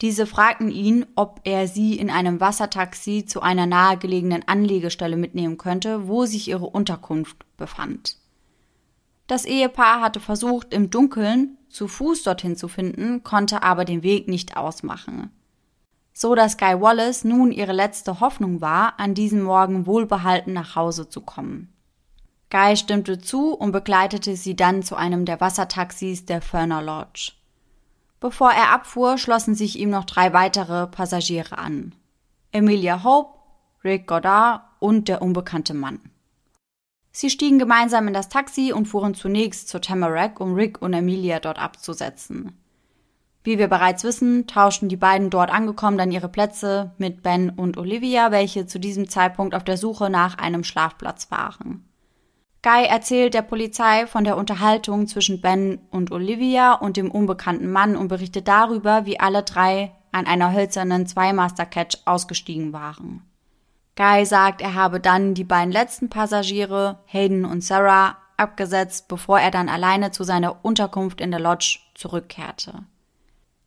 Diese 0.00 0.26
fragten 0.26 0.70
ihn, 0.70 1.06
ob 1.16 1.40
er 1.42 1.66
sie 1.66 1.98
in 1.98 2.08
einem 2.08 2.38
Wassertaxi 2.38 3.26
zu 3.26 3.42
einer 3.42 3.66
nahegelegenen 3.66 4.46
Anlegestelle 4.46 5.16
mitnehmen 5.16 5.58
könnte, 5.58 6.06
wo 6.06 6.24
sich 6.24 6.46
ihre 6.46 6.66
Unterkunft 6.66 7.38
befand. 7.56 8.16
Das 9.28 9.44
Ehepaar 9.44 10.00
hatte 10.00 10.20
versucht, 10.20 10.72
im 10.72 10.88
Dunkeln 10.88 11.58
zu 11.68 11.86
Fuß 11.86 12.22
dorthin 12.22 12.56
zu 12.56 12.66
finden, 12.66 13.22
konnte 13.22 13.62
aber 13.62 13.84
den 13.84 14.02
Weg 14.02 14.26
nicht 14.26 14.56
ausmachen. 14.56 15.30
So 16.14 16.34
dass 16.34 16.56
Guy 16.56 16.80
Wallace 16.80 17.24
nun 17.24 17.52
ihre 17.52 17.74
letzte 17.74 18.20
Hoffnung 18.20 18.62
war, 18.62 18.98
an 18.98 19.14
diesem 19.14 19.42
Morgen 19.42 19.86
wohlbehalten 19.86 20.54
nach 20.54 20.74
Hause 20.74 21.10
zu 21.10 21.20
kommen. 21.20 21.72
Guy 22.50 22.74
stimmte 22.78 23.18
zu 23.18 23.52
und 23.52 23.72
begleitete 23.72 24.34
sie 24.34 24.56
dann 24.56 24.82
zu 24.82 24.96
einem 24.96 25.26
der 25.26 25.42
Wassertaxis 25.42 26.24
der 26.24 26.40
Ferner 26.40 26.80
Lodge. 26.80 27.32
Bevor 28.20 28.50
er 28.50 28.72
abfuhr, 28.72 29.18
schlossen 29.18 29.54
sich 29.54 29.78
ihm 29.78 29.90
noch 29.90 30.06
drei 30.06 30.32
weitere 30.32 30.86
Passagiere 30.86 31.58
an. 31.58 31.94
Emilia 32.50 33.04
Hope, 33.04 33.38
Rick 33.84 34.06
Goddard 34.06 34.62
und 34.80 35.08
der 35.08 35.20
unbekannte 35.20 35.74
Mann. 35.74 36.00
Sie 37.20 37.30
stiegen 37.30 37.58
gemeinsam 37.58 38.06
in 38.06 38.14
das 38.14 38.28
Taxi 38.28 38.72
und 38.72 38.86
fuhren 38.86 39.12
zunächst 39.12 39.68
zur 39.68 39.80
Tamarack, 39.80 40.38
um 40.38 40.54
Rick 40.54 40.80
und 40.80 40.92
Emilia 40.92 41.40
dort 41.40 41.58
abzusetzen. 41.60 42.56
Wie 43.42 43.58
wir 43.58 43.66
bereits 43.66 44.04
wissen, 44.04 44.46
tauschten 44.46 44.88
die 44.88 44.96
beiden 44.96 45.28
dort 45.28 45.52
angekommen 45.52 45.98
dann 45.98 46.12
ihre 46.12 46.28
Plätze 46.28 46.92
mit 46.96 47.24
Ben 47.24 47.50
und 47.50 47.76
Olivia, 47.76 48.30
welche 48.30 48.68
zu 48.68 48.78
diesem 48.78 49.08
Zeitpunkt 49.08 49.56
auf 49.56 49.64
der 49.64 49.76
Suche 49.76 50.10
nach 50.10 50.38
einem 50.38 50.62
Schlafplatz 50.62 51.28
waren. 51.32 51.88
Guy 52.62 52.86
erzählt 52.86 53.34
der 53.34 53.42
Polizei 53.42 54.06
von 54.06 54.22
der 54.22 54.36
Unterhaltung 54.36 55.08
zwischen 55.08 55.40
Ben 55.40 55.80
und 55.90 56.12
Olivia 56.12 56.74
und 56.74 56.96
dem 56.96 57.10
unbekannten 57.10 57.72
Mann 57.72 57.96
und 57.96 58.06
berichtet 58.06 58.46
darüber, 58.46 59.06
wie 59.06 59.18
alle 59.18 59.42
drei 59.42 59.90
an 60.12 60.26
einer 60.26 60.52
hölzernen 60.52 61.08
Zweimaster-Catch 61.08 62.02
ausgestiegen 62.04 62.72
waren. 62.72 63.27
Guy 63.98 64.24
sagt, 64.24 64.60
er 64.60 64.74
habe 64.74 65.00
dann 65.00 65.34
die 65.34 65.42
beiden 65.42 65.72
letzten 65.72 66.08
Passagiere, 66.08 67.00
Hayden 67.06 67.44
und 67.44 67.64
Sarah, 67.64 68.16
abgesetzt, 68.36 69.08
bevor 69.08 69.40
er 69.40 69.50
dann 69.50 69.68
alleine 69.68 70.12
zu 70.12 70.22
seiner 70.22 70.64
Unterkunft 70.64 71.20
in 71.20 71.32
der 71.32 71.40
Lodge 71.40 71.80
zurückkehrte. 71.96 72.84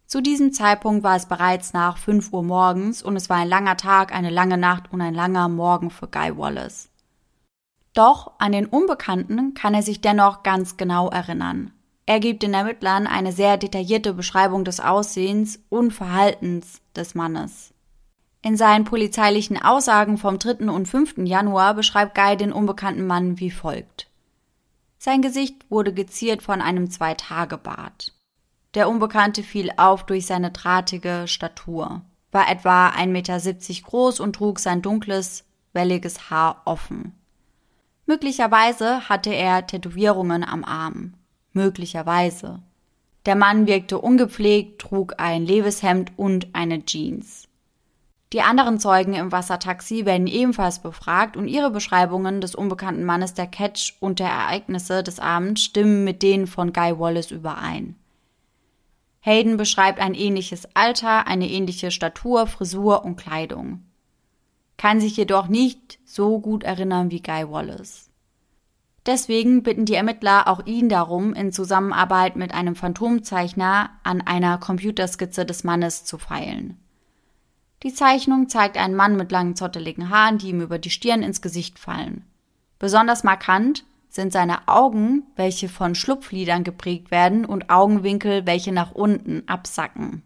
Zu 0.06 0.22
diesem 0.22 0.54
Zeitpunkt 0.54 1.04
war 1.04 1.18
es 1.18 1.26
bereits 1.26 1.74
nach 1.74 1.98
5 1.98 2.32
Uhr 2.32 2.44
morgens 2.44 3.04
und 3.04 3.18
es 3.18 3.30
war 3.30 3.38
ein 3.40 3.50
langer 3.50 3.76
Tag, 3.76 4.16
eine 4.16 4.30
lange 4.30 4.58
Nacht 4.58 4.94
und 4.94 5.02
ein 5.02 5.14
langer 5.14 5.50
Morgen 5.50 5.90
für 5.90 6.08
Guy 6.08 6.38
Wallace. 6.38 6.88
Doch 7.94 8.32
an 8.40 8.54
den 8.54 8.68
Unbekannten 8.68 9.54
kann 9.54 9.74
er 9.74 9.84
sich 9.84 10.00
dennoch 10.00 10.44
ganz 10.44 10.78
genau 10.78 11.10
erinnern. 11.10 11.74
Er 12.06 12.22
gibt 12.22 12.44
den 12.44 12.54
Ermittlern 12.54 13.06
eine 13.06 13.34
sehr 13.34 13.58
detaillierte 13.58 14.14
Beschreibung 14.14 14.64
des 14.64 14.80
Aussehens 14.80 15.60
und 15.68 15.92
Verhaltens 15.92 16.80
des 16.96 17.16
Mannes. 17.16 17.71
In 18.44 18.58
seinen 18.58 18.86
polizeilichen 18.86 19.62
Aussagen 19.62 20.18
vom 20.18 20.40
3. 20.40 20.70
und 20.72 20.88
5. 20.88 21.20
Januar 21.26 21.76
beschreibt 21.76 22.16
Guy 22.16 22.36
den 22.36 22.52
unbekannten 22.52 23.06
Mann 23.06 23.40
wie 23.40 23.52
folgt. 23.52 24.10
Sein 24.98 25.22
Gesicht 25.22 25.70
wurde 25.70 25.94
geziert 25.94 26.42
von 26.42 26.60
einem 26.60 26.90
Zweitagebart. 26.90 28.14
Der 28.74 28.90
Unbekannte 28.90 29.44
fiel 29.44 29.72
auf 29.78 30.06
durch 30.06 30.26
seine 30.26 30.52
drahtige 30.52 31.26
Statur, 31.28 32.02
war 32.32 32.50
etwa 32.50 32.90
1,70 32.90 33.08
Meter 33.08 33.40
groß 33.84 34.20
und 34.20 34.36
trug 34.36 34.60
sein 34.60 34.82
dunkles, 34.82 35.46
welliges 35.74 36.32
Haar 36.32 36.62
offen. 36.66 37.14
Möglicherweise 38.08 39.08
hatte 39.08 39.34
er 39.34 39.68
Tätowierungen 39.68 40.44
am 40.44 40.64
Arm. 40.64 41.14
Möglicherweise. 41.54 42.60
Der 43.28 43.36
Mann 43.36 43.68
wirkte 43.68 44.00
ungepflegt, 44.00 44.82
trug 44.82 45.14
ein 45.18 45.46
Leveshemd 45.46 46.14
und 46.18 46.56
eine 46.56 46.86
Jeans. 46.86 47.48
Die 48.34 48.42
anderen 48.42 48.80
Zeugen 48.80 49.14
im 49.14 49.32
Wassertaxi 49.32 50.06
werden 50.06 50.28
ebenfalls 50.28 50.80
befragt 50.80 51.36
und 51.36 51.48
ihre 51.48 51.70
Beschreibungen 51.70 52.40
des 52.40 52.56
unbekannten 52.56 53.04
Mannes 53.04 53.34
der 53.34 53.48
Catch 53.48 53.98
und 54.00 54.20
der 54.20 54.30
Ereignisse 54.30 55.04
des 55.04 55.20
Abends 55.20 55.64
stimmen 55.64 56.04
mit 56.04 56.24
denen 56.24 56.48
von 56.48 56.72
Guy 56.72 56.98
Wallace 56.98 57.32
überein. 57.32 57.96
Hayden 59.20 59.58
beschreibt 59.58 60.00
ein 60.00 60.14
ähnliches 60.14 60.68
Alter, 60.74 61.28
eine 61.28 61.50
ähnliche 61.50 61.92
Statur, 61.92 62.48
Frisur 62.48 63.04
und 63.04 63.18
Kleidung 63.18 63.84
kann 64.82 65.00
sich 65.00 65.16
jedoch 65.16 65.48
nicht 65.48 66.00
so 66.06 66.40
gut 66.40 66.64
erinnern 66.64 67.12
wie 67.12 67.22
Guy 67.22 67.48
Wallace. 67.48 68.10
Deswegen 69.06 69.62
bitten 69.62 69.86
die 69.86 69.94
Ermittler 69.94 70.48
auch 70.48 70.66
ihn 70.66 70.90
darum, 70.90 71.36
in 71.36 71.52
Zusammenarbeit 71.52 72.36
mit 72.36 72.52
einem 72.52 72.76
Phantomzeichner 72.76 73.92
an 74.02 74.22
einer 74.22 74.58
Computerskizze 74.58 75.46
des 75.46 75.64
Mannes 75.64 76.04
zu 76.04 76.18
feilen. 76.18 76.81
Die 77.84 77.94
Zeichnung 77.94 78.48
zeigt 78.48 78.78
einen 78.78 78.96
Mann 78.96 79.16
mit 79.16 79.32
langen 79.32 79.56
zotteligen 79.56 80.10
Haaren, 80.10 80.38
die 80.38 80.50
ihm 80.50 80.62
über 80.62 80.78
die 80.78 80.90
Stirn 80.92 81.24
ins 81.24 81.42
Gesicht 81.42 81.80
fallen. 81.80 82.26
Besonders 82.78 83.24
markant 83.24 83.84
sind 84.10 84.34
seine 84.34 84.68
Augen, 84.68 85.24
welche 85.36 85.70
von 85.70 85.96
Schlupflidern 85.96 86.64
geprägt 86.64 87.12
werden 87.12 87.46
und 87.46 87.70
Augenwinkel, 87.70 88.46
welche 88.46 88.72
nach 88.72 88.92
unten 88.92 89.44
absacken. 89.48 90.22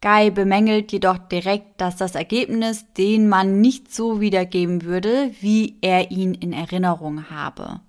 Guy 0.00 0.30
bemängelt 0.30 0.92
jedoch 0.92 1.18
direkt, 1.18 1.80
dass 1.80 1.96
das 1.96 2.14
Ergebnis 2.14 2.86
den 2.96 3.28
Mann 3.28 3.60
nicht 3.60 3.92
so 3.92 4.20
wiedergeben 4.20 4.82
würde, 4.82 5.32
wie 5.40 5.76
er 5.80 6.12
ihn 6.12 6.34
in 6.34 6.52
Erinnerung 6.52 7.30
habe. 7.30 7.80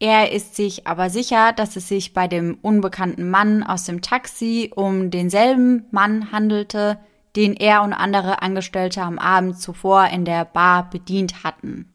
Er 0.00 0.32
ist 0.32 0.56
sich 0.56 0.86
aber 0.86 1.10
sicher, 1.10 1.52
dass 1.52 1.76
es 1.76 1.86
sich 1.86 2.14
bei 2.14 2.26
dem 2.26 2.58
unbekannten 2.62 3.28
Mann 3.28 3.62
aus 3.62 3.84
dem 3.84 4.00
Taxi 4.00 4.72
um 4.74 5.10
denselben 5.10 5.84
Mann 5.90 6.32
handelte, 6.32 6.98
den 7.36 7.54
er 7.54 7.82
und 7.82 7.92
andere 7.92 8.40
Angestellte 8.40 9.02
am 9.02 9.18
Abend 9.18 9.60
zuvor 9.60 10.06
in 10.06 10.24
der 10.24 10.46
Bar 10.46 10.88
bedient 10.88 11.44
hatten. 11.44 11.92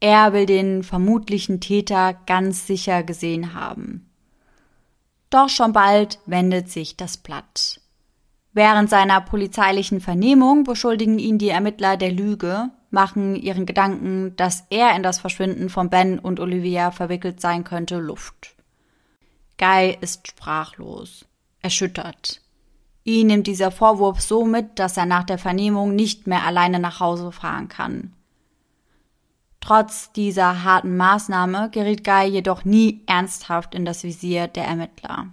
Er 0.00 0.34
will 0.34 0.44
den 0.44 0.82
vermutlichen 0.82 1.60
Täter 1.60 2.14
ganz 2.26 2.66
sicher 2.66 3.02
gesehen 3.02 3.54
haben. 3.54 4.10
Doch 5.30 5.48
schon 5.48 5.72
bald 5.72 6.20
wendet 6.26 6.70
sich 6.70 6.96
das 6.96 7.16
Blatt. 7.16 7.80
Während 8.52 8.90
seiner 8.90 9.20
polizeilichen 9.22 10.00
Vernehmung 10.00 10.64
beschuldigen 10.64 11.18
ihn 11.18 11.38
die 11.38 11.48
Ermittler 11.48 11.96
der 11.96 12.12
Lüge, 12.12 12.70
machen 12.90 13.36
ihren 13.36 13.66
Gedanken, 13.66 14.34
dass 14.36 14.66
er 14.70 14.94
in 14.96 15.02
das 15.02 15.18
Verschwinden 15.18 15.68
von 15.68 15.90
Ben 15.90 16.18
und 16.18 16.40
Olivia 16.40 16.90
verwickelt 16.90 17.40
sein 17.40 17.64
könnte, 17.64 17.98
Luft. 17.98 18.56
Guy 19.58 19.96
ist 20.00 20.28
sprachlos, 20.28 21.26
erschüttert. 21.60 22.40
Ihn 23.04 23.28
nimmt 23.28 23.46
dieser 23.46 23.70
Vorwurf 23.70 24.20
so 24.20 24.44
mit, 24.44 24.78
dass 24.78 24.96
er 24.96 25.06
nach 25.06 25.24
der 25.24 25.38
Vernehmung 25.38 25.94
nicht 25.94 26.26
mehr 26.26 26.44
alleine 26.44 26.78
nach 26.78 27.00
Hause 27.00 27.32
fahren 27.32 27.68
kann. 27.68 28.12
Trotz 29.60 30.12
dieser 30.12 30.62
harten 30.62 30.96
Maßnahme 30.96 31.70
geriet 31.70 32.04
Guy 32.04 32.26
jedoch 32.26 32.64
nie 32.64 33.02
ernsthaft 33.06 33.74
in 33.74 33.84
das 33.84 34.04
Visier 34.04 34.46
der 34.46 34.64
Ermittler. 34.64 35.28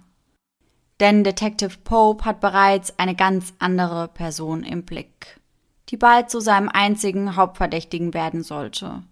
Denn 1.00 1.24
Detective 1.24 1.78
Pope 1.84 2.24
hat 2.24 2.40
bereits 2.40 2.98
eine 2.98 3.14
ganz 3.14 3.52
andere 3.58 4.08
Person 4.08 4.62
im 4.62 4.84
Blick, 4.84 5.40
die 5.88 5.96
bald 5.96 6.30
zu 6.30 6.40
seinem 6.40 6.68
einzigen 6.68 7.36
Hauptverdächtigen 7.36 8.14
werden 8.14 8.42
sollte. 8.42 9.02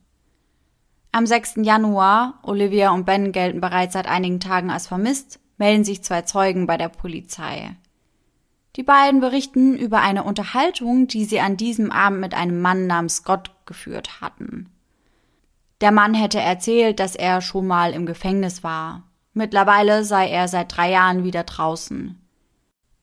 Am 1.13 1.27
6. 1.27 1.57
Januar, 1.63 2.41
Olivia 2.43 2.91
und 2.91 3.05
Ben 3.05 3.31
gelten 3.31 3.61
bereits 3.61 3.93
seit 3.93 4.09
einigen 4.09 4.41
Tagen 4.41 4.71
als 4.71 4.89
vermisst, 4.89 5.39
melden 5.59 5.85
sich 5.85 6.03
zwei 6.03 6.23
Zeugen 6.23 6.67
bei 6.67 6.77
der 6.77 6.89
Polizei. 6.89 7.77
Die 8.77 8.83
beiden 8.83 9.21
berichten 9.21 9.77
über 9.77 10.01
eine 10.01 10.25
Unterhaltung, 10.25 11.07
die 11.07 11.25
sie 11.25 11.39
an 11.39 11.57
diesem 11.57 11.93
Abend 11.93 12.21
mit 12.21 12.35
einem 12.35 12.61
Mann 12.61 12.89
namens 12.89 13.17
Scott 13.19 13.53
geführt 13.67 14.21
hatten. 14.21 14.71
Der 15.81 15.93
Mann 15.93 16.15
hätte 16.15 16.41
erzählt, 16.41 16.99
dass 16.99 17.15
er 17.15 17.41
schon 17.41 17.67
mal 17.67 17.93
im 17.93 18.07
Gefängnis 18.07 18.65
war. 18.65 19.05
Mittlerweile 19.33 20.05
sei 20.05 20.29
er 20.29 20.49
seit 20.49 20.77
drei 20.77 20.91
Jahren 20.91 21.25
wieder 21.25 21.45
draußen. 21.45 22.21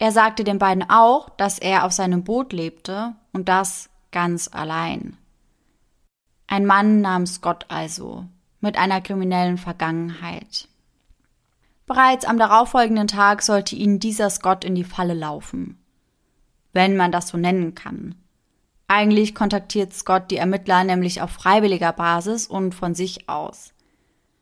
Er 0.02 0.12
sagte 0.12 0.44
den 0.44 0.58
beiden 0.58 0.90
auch, 0.90 1.30
dass 1.30 1.60
er 1.60 1.86
auf 1.86 1.92
seinem 1.92 2.24
Boot 2.24 2.54
lebte 2.54 3.14
und 3.34 3.48
das 3.48 3.88
ganz 4.12 4.50
allein. 4.52 5.16
Ein 6.48 6.66
Mann 6.66 7.02
namens 7.02 7.36
Scott 7.36 7.68
also, 7.68 8.26
mit 8.62 8.80
einer 8.80 9.00
kriminellen 9.02 9.60
Vergangenheit. 9.60 10.68
Bereits 11.86 12.26
am 12.26 12.40
darauffolgenden 12.40 13.06
Tag 13.06 13.44
sollte 13.44 13.76
ihnen 13.76 14.00
dieser 14.00 14.32
Scott 14.32 14.66
in 14.66 14.74
die 14.74 14.84
Falle 14.84 15.14
laufen. 15.14 15.78
Wenn 16.74 16.98
man 16.98 17.12
das 17.12 17.28
so 17.28 17.38
nennen 17.38 17.76
kann. 17.76 18.16
Eigentlich 18.88 19.36
kontaktiert 19.36 19.94
Scott 19.94 20.32
die 20.32 20.38
Ermittler 20.38 20.84
nämlich 20.84 21.22
auf 21.22 21.30
freiwilliger 21.30 21.94
Basis 21.94 22.48
und 22.48 22.74
von 22.74 22.96
sich 22.96 23.30
aus. 23.30 23.72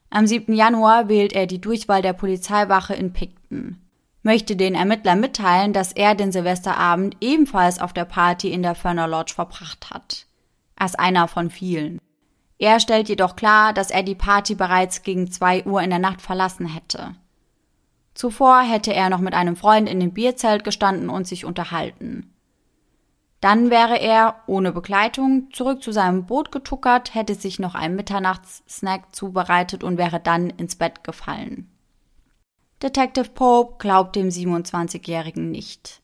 Am 0.09 0.25
7. 0.25 0.53
Januar 0.53 1.09
wählt 1.09 1.33
er 1.33 1.47
die 1.47 1.59
Durchwahl 1.59 2.01
der 2.01 2.13
Polizeiwache 2.13 2.93
in 2.93 3.11
Picton. 3.11 3.81
Möchte 4.29 4.55
den 4.55 4.75
Ermittlern 4.75 5.19
mitteilen, 5.19 5.73
dass 5.73 5.91
er 5.91 6.13
den 6.13 6.31
Silvesterabend 6.31 7.17
ebenfalls 7.19 7.79
auf 7.79 7.93
der 7.93 8.05
Party 8.05 8.51
in 8.51 8.61
der 8.61 8.75
Ferner 8.75 9.07
Lodge 9.07 9.33
verbracht 9.33 9.89
hat. 9.89 10.27
Als 10.75 10.93
einer 10.93 11.27
von 11.27 11.49
vielen. 11.49 11.97
Er 12.59 12.79
stellt 12.79 13.09
jedoch 13.09 13.35
klar, 13.35 13.73
dass 13.73 13.89
er 13.89 14.03
die 14.03 14.13
Party 14.13 14.53
bereits 14.53 15.01
gegen 15.01 15.31
zwei 15.31 15.65
Uhr 15.65 15.81
in 15.81 15.89
der 15.89 15.97
Nacht 15.97 16.21
verlassen 16.21 16.67
hätte. 16.67 17.15
Zuvor 18.13 18.61
hätte 18.61 18.93
er 18.93 19.09
noch 19.09 19.17
mit 19.17 19.33
einem 19.33 19.55
Freund 19.55 19.89
in 19.89 19.99
dem 19.99 20.13
Bierzelt 20.13 20.63
gestanden 20.63 21.09
und 21.09 21.25
sich 21.25 21.43
unterhalten. 21.43 22.31
Dann 23.41 23.71
wäre 23.71 23.99
er, 23.99 24.43
ohne 24.45 24.71
Begleitung, 24.71 25.49
zurück 25.53 25.81
zu 25.81 25.91
seinem 25.91 26.27
Boot 26.27 26.51
getuckert, 26.51 27.15
hätte 27.15 27.33
sich 27.33 27.57
noch 27.57 27.73
einen 27.73 27.95
Mitternachtssnack 27.95 29.15
zubereitet 29.15 29.83
und 29.83 29.97
wäre 29.97 30.19
dann 30.19 30.51
ins 30.51 30.75
Bett 30.75 31.03
gefallen. 31.03 31.67
Detective 32.81 33.31
Pope 33.31 33.75
glaubt 33.77 34.15
dem 34.15 34.29
27-Jährigen 34.29 35.51
nicht. 35.51 36.01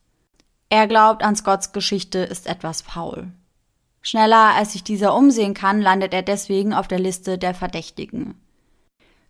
Er 0.68 0.86
glaubt, 0.86 1.22
an 1.22 1.34
Scotts 1.34 1.72
Geschichte 1.72 2.18
ist 2.18 2.46
etwas 2.46 2.82
faul. 2.82 3.32
Schneller 4.02 4.54
als 4.54 4.74
sich 4.74 4.84
dieser 4.84 5.16
umsehen 5.16 5.54
kann, 5.54 5.80
landet 5.80 6.12
er 6.12 6.20
deswegen 6.20 6.74
auf 6.74 6.86
der 6.86 6.98
Liste 6.98 7.38
der 7.38 7.54
Verdächtigen. 7.54 8.34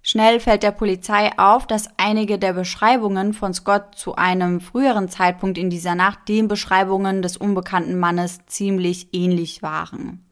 Schnell 0.03 0.41
fällt 0.41 0.65
der 0.65 0.73
Polizei 0.73 1.31
auf, 1.39 1.69
dass 1.69 1.89
einige 1.99 2.41
der 2.41 2.53
Beschreibungen 2.53 3.33
von 3.33 3.55
Scott 3.55 3.95
zu 3.95 4.17
einem 4.17 4.61
früheren 4.61 5.09
Zeitpunkt 5.09 5.57
in 5.57 5.71
dieser 5.71 5.95
Nacht 5.95 6.29
den 6.29 6.49
Beschreibungen 6.49 7.23
des 7.23 7.37
unbekannten 7.37 7.97
Mannes 7.97 8.41
ziemlich 8.47 9.15
ähnlich 9.15 9.63
waren. 9.63 10.26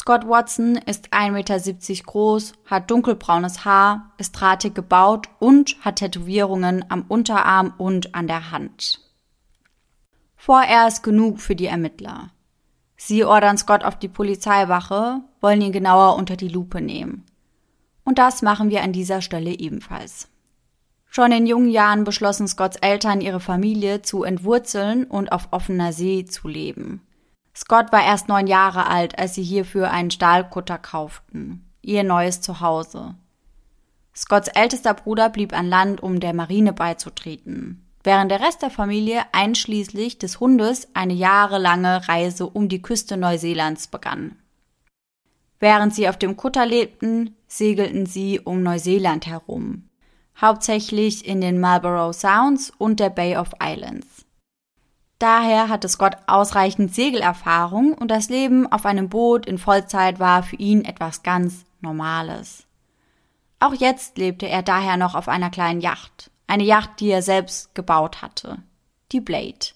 Scott 0.00 0.28
Watson 0.28 0.76
ist 0.76 1.12
1,70 1.12 1.32
Meter 1.32 2.04
groß, 2.04 2.52
hat 2.66 2.88
dunkelbraunes 2.88 3.64
Haar, 3.64 4.12
ist 4.16 4.30
drahtig 4.30 4.72
gebaut 4.72 5.28
und 5.40 5.76
hat 5.80 5.96
Tätowierungen 5.96 6.84
am 6.88 7.04
Unterarm 7.08 7.74
und 7.78 8.14
an 8.14 8.28
der 8.28 8.52
Hand. 8.52 9.00
Vorerst 10.36 11.02
genug 11.02 11.40
für 11.40 11.56
die 11.56 11.66
Ermittler. 11.66 12.30
Sie 12.96 13.24
ordern 13.24 13.58
Scott 13.58 13.82
auf 13.82 13.98
die 13.98 14.08
Polizeiwache, 14.08 15.20
wollen 15.40 15.62
ihn 15.62 15.72
genauer 15.72 16.14
unter 16.14 16.36
die 16.36 16.48
Lupe 16.48 16.80
nehmen. 16.80 17.26
Und 18.04 18.18
das 18.18 18.40
machen 18.40 18.70
wir 18.70 18.82
an 18.82 18.92
dieser 18.92 19.20
Stelle 19.20 19.50
ebenfalls. 19.50 20.28
Schon 21.10 21.32
in 21.32 21.46
jungen 21.46 21.70
Jahren 21.70 22.04
beschlossen 22.04 22.46
Scotts 22.46 22.76
Eltern, 22.76 23.20
ihre 23.20 23.40
Familie 23.40 24.02
zu 24.02 24.22
entwurzeln 24.22 25.04
und 25.04 25.32
auf 25.32 25.48
offener 25.50 25.92
See 25.92 26.24
zu 26.24 26.46
leben. 26.46 27.02
Scott 27.58 27.90
war 27.90 28.04
erst 28.04 28.28
neun 28.28 28.46
Jahre 28.46 28.86
alt, 28.86 29.18
als 29.18 29.34
sie 29.34 29.42
hierfür 29.42 29.90
einen 29.90 30.12
Stahlkutter 30.12 30.78
kauften, 30.78 31.68
ihr 31.82 32.04
neues 32.04 32.40
Zuhause. 32.40 33.16
Scotts 34.14 34.46
ältester 34.46 34.94
Bruder 34.94 35.28
blieb 35.28 35.52
an 35.52 35.68
Land, 35.68 36.00
um 36.00 36.20
der 36.20 36.34
Marine 36.34 36.72
beizutreten, 36.72 37.84
während 38.04 38.30
der 38.30 38.38
Rest 38.38 38.62
der 38.62 38.70
Familie 38.70 39.22
einschließlich 39.32 40.18
des 40.18 40.38
Hundes 40.38 40.86
eine 40.94 41.14
jahrelange 41.14 42.06
Reise 42.06 42.46
um 42.46 42.68
die 42.68 42.80
Küste 42.80 43.16
Neuseelands 43.16 43.88
begann. 43.88 44.36
Während 45.58 45.92
sie 45.92 46.08
auf 46.08 46.16
dem 46.16 46.36
Kutter 46.36 46.64
lebten, 46.64 47.34
segelten 47.48 48.06
sie 48.06 48.38
um 48.38 48.62
Neuseeland 48.62 49.26
herum, 49.26 49.88
hauptsächlich 50.40 51.26
in 51.26 51.40
den 51.40 51.58
Marlborough 51.58 52.14
Sounds 52.14 52.72
und 52.78 53.00
der 53.00 53.10
Bay 53.10 53.36
of 53.36 53.50
Islands. 53.60 54.17
Daher 55.18 55.68
hatte 55.68 55.88
Scott 55.88 56.16
ausreichend 56.26 56.94
Segelerfahrung 56.94 57.94
und 57.94 58.10
das 58.10 58.28
Leben 58.28 58.70
auf 58.70 58.86
einem 58.86 59.08
Boot 59.08 59.46
in 59.46 59.58
Vollzeit 59.58 60.20
war 60.20 60.42
für 60.42 60.56
ihn 60.56 60.84
etwas 60.84 61.22
ganz 61.22 61.64
Normales. 61.80 62.64
Auch 63.60 63.74
jetzt 63.74 64.18
lebte 64.18 64.48
er 64.48 64.62
daher 64.62 64.96
noch 64.96 65.14
auf 65.14 65.28
einer 65.28 65.50
kleinen 65.50 65.80
Yacht, 65.80 66.30
eine 66.46 66.64
Yacht, 66.64 67.00
die 67.00 67.08
er 67.08 67.22
selbst 67.22 67.74
gebaut 67.74 68.22
hatte, 68.22 68.58
die 69.10 69.20
Blade. 69.20 69.72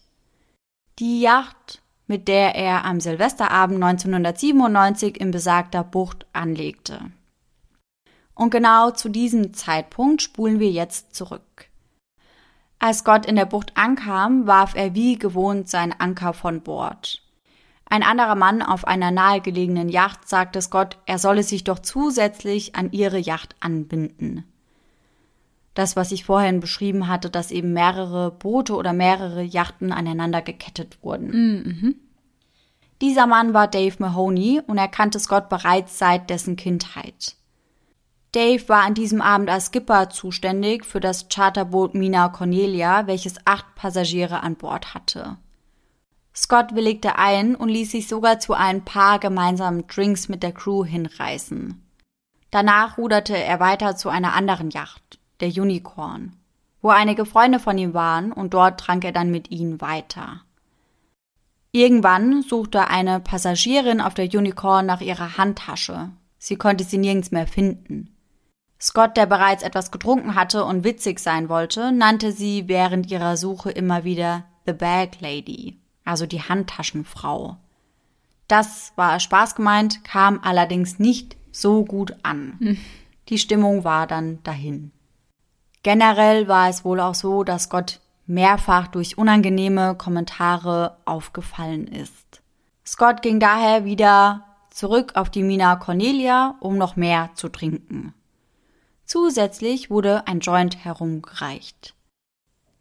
Die 0.99 1.21
Yacht 1.21 1.83
mit 2.13 2.29
der 2.29 2.55
er 2.55 2.85
am 2.85 3.01
Silvesterabend 3.01 3.83
1997 3.83 5.19
in 5.19 5.31
besagter 5.31 5.83
Bucht 5.83 6.27
anlegte. 6.35 7.01
Und 8.35 8.51
genau 8.51 8.91
zu 8.91 9.09
diesem 9.09 9.55
Zeitpunkt 9.55 10.21
spulen 10.21 10.61
wir 10.61 10.71
jetzt 10.71 11.15
zurück. 11.15 11.69
Als 12.83 12.99
Scott 12.99 13.25
in 13.25 13.37
der 13.37 13.47
Bucht 13.47 13.73
ankam, 13.77 14.47
warf 14.47 14.75
er 14.75 14.95
wie 14.95 15.17
gewohnt 15.17 15.69
seinen 15.69 15.95
Anker 15.99 16.35
von 16.35 16.63
Bord. 16.63 17.23
Ein 17.87 18.03
anderer 18.03 18.35
Mann 18.35 18.61
auf 18.63 18.87
einer 18.87 19.11
nahegelegenen 19.11 19.89
Yacht 19.89 20.29
sagte 20.29 20.61
Scott, 20.61 20.99
er 21.07 21.19
solle 21.19 21.43
sich 21.43 21.65
doch 21.65 21.79
zusätzlich 21.79 22.75
an 22.75 22.93
ihre 22.93 23.19
Yacht 23.19 23.55
anbinden 23.61 24.45
das, 25.75 25.97
was 25.97 26.13
ich 26.13 26.25
vorhin 26.25 26.61
beschrieben 26.61 27.09
hatte, 27.09 27.31
dass 27.31 27.51
eben 27.51 27.73
mehrere 27.73 28.31
Boote 28.31 28.75
oder 28.75 28.93
mehrere 28.93 29.43
Yachten 29.43 29.93
aneinander 29.93 30.43
gekettet 30.43 30.99
wurden. 31.03 31.31
Mhm. 31.31 31.95
Dieser 33.01 33.27
Mann 33.27 33.55
war 33.55 33.69
Dave 33.69 33.97
Mahoney 33.99 34.61
und 34.67 34.79
er 34.79 34.89
kannte 34.89 35.19
Scott 35.19 35.49
bereits 35.49 35.99
seit 35.99 36.31
dessen 36.31 36.57
Kindheit. 36.57 37.37
Dave 38.33 38.67
war 38.71 38.83
an 38.83 38.95
diesem 38.95 39.21
Abend 39.21 39.51
als 39.51 39.67
Skipper 39.67 40.09
zuständig 40.09 40.87
für 40.87 41.01
das 41.01 41.29
Charterboot 41.29 41.95
Mina 41.95 42.31
Cornelia, 42.31 43.07
welches 43.07 43.35
acht 43.45 43.75
Passagiere 43.75 44.43
an 44.43 44.57
Bord 44.57 44.95
hatte. 44.95 45.37
Scott 46.35 46.75
willigte 46.75 47.19
ein 47.19 47.55
und 47.55 47.69
ließ 47.69 47.91
sich 47.91 48.09
sogar 48.09 48.39
zu 48.39 48.55
ein 48.55 48.87
paar 48.87 49.19
gemeinsamen 49.19 49.87
Drinks 49.87 50.31
mit 50.31 50.43
der 50.43 50.53
Crew 50.53 50.83
hinreißen. 50.83 51.83
Danach 52.51 52.97
ruderte 52.97 53.37
er 53.37 53.61
weiter 53.61 53.97
zu 53.97 54.09
einer 54.09 54.33
anderen 54.33 54.71
Yacht 54.71 55.19
der 55.41 55.49
Unicorn, 55.49 56.35
wo 56.81 56.89
einige 56.89 57.27
Freunde 57.27 57.59
von 57.59 57.77
ihm 57.77 57.93
waren 57.93 58.33
und 58.33 58.55
dort 58.55 58.81
trank 58.81 59.05
er 59.05 59.13
dann 59.13 59.31
mit 59.31 59.51
ihnen 59.51 59.83
weiter. 59.83 60.41
Irgendwann 61.71 62.43
suchte 62.43 62.89
eine 62.89 63.21
Passagierin 63.21 64.01
auf 64.01 64.15
der 64.15 64.27
Unicorn 64.27 64.87
nach 64.87 65.01
ihrer 65.01 65.37
Handtasche. 65.37 66.11
Sie 66.39 66.57
konnte 66.57 66.85
sie 66.85 66.99
nirgends 66.99 67.31
mehr 67.31 67.47
finden. 67.47 68.15
Scott, 68.83 69.17
der 69.17 69.27
bereits 69.27 69.63
etwas 69.63 69.93
getrunken 69.93 70.35
hatte 70.35 70.65
und 70.65 70.83
witzig 70.83 71.21
sein 71.21 71.49
wollte, 71.49 71.93
nannte 71.93 72.33
sie 72.33 72.67
während 72.67 73.09
ihrer 73.13 73.37
Suche 73.37 73.71
immer 73.71 74.03
wieder 74.03 74.43
The 74.67 74.73
Bag 74.73 75.21
Lady, 75.21 75.79
also 76.05 76.27
die 76.27 76.43
Handtaschenfrau. 76.43 77.59
Das 78.49 78.93
war 78.97 79.21
Spaß 79.21 79.55
gemeint, 79.55 80.03
kam 80.03 80.41
allerdings 80.43 80.99
nicht 80.99 81.37
so 81.53 81.85
gut 81.85 82.17
an. 82.25 82.57
Hm. 82.59 82.79
Die 83.29 83.39
Stimmung 83.39 83.85
war 83.85 84.09
dann 84.09 84.43
dahin. 84.43 84.91
Generell 85.85 86.49
war 86.49 86.69
es 86.69 86.85
wohl 86.85 86.99
auch 86.99 87.15
so, 87.15 87.45
dass 87.45 87.69
Gott 87.69 88.01
mehrfach 88.27 88.89
durch 88.89 89.17
unangenehme 89.17 89.95
Kommentare 89.95 90.97
aufgefallen 91.05 91.87
ist. 91.87 92.43
Scott 92.85 93.23
ging 93.23 93.39
daher 93.39 93.85
wieder 93.85 94.45
zurück 94.71 95.13
auf 95.15 95.31
die 95.31 95.45
Mina 95.45 95.77
Cornelia, 95.77 96.57
um 96.59 96.79
noch 96.79 96.97
mehr 96.97 97.31
zu 97.35 97.49
trinken. 97.49 98.13
Zusätzlich 99.13 99.91
wurde 99.91 100.27
ein 100.27 100.41
Joint 100.41 100.87
herumgereicht. 100.87 101.95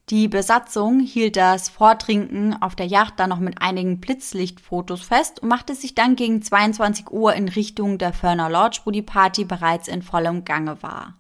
Die 0.10 0.30
Besatzung 0.30 1.02
hielt 1.02 1.36
das 1.36 1.68
Vortrinken 1.68 2.56
auf 2.62 2.74
der 2.74 2.86
Yacht 2.86 3.16
dann 3.18 3.32
noch 3.32 3.42
mit 3.42 3.62
einigen 3.62 4.00
Blitzlichtfotos 4.00 5.02
fest 5.02 5.42
und 5.42 5.50
machte 5.50 5.76
sich 5.76 5.94
dann 5.94 6.16
gegen 6.16 6.42
22 6.42 7.12
Uhr 7.12 7.34
in 7.34 7.50
Richtung 7.50 7.98
der 7.98 8.14
Ferner 8.14 8.50
Lodge, 8.50 8.80
wo 8.86 8.92
die 8.92 9.02
Party 9.02 9.44
bereits 9.44 9.90
in 9.90 10.04
vollem 10.04 10.46
Gange 10.46 10.82
war. 10.82 11.18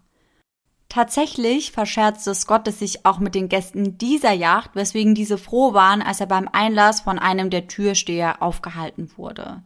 Tatsächlich 0.87 1.73
verscherzte 1.73 2.33
Scott 2.33 2.69
es 2.69 2.79
sich 2.79 3.05
auch 3.05 3.19
mit 3.19 3.35
den 3.35 3.49
Gästen 3.49 3.97
dieser 3.97 4.31
Yacht, 4.31 4.69
weswegen 4.75 5.13
diese 5.13 5.37
froh 5.37 5.73
waren, 5.73 6.01
als 6.01 6.21
er 6.21 6.27
beim 6.27 6.47
Einlass 6.49 7.01
von 7.01 7.19
einem 7.19 7.49
der 7.49 7.67
Türsteher 7.67 8.41
aufgehalten 8.41 9.11
wurde. 9.17 9.61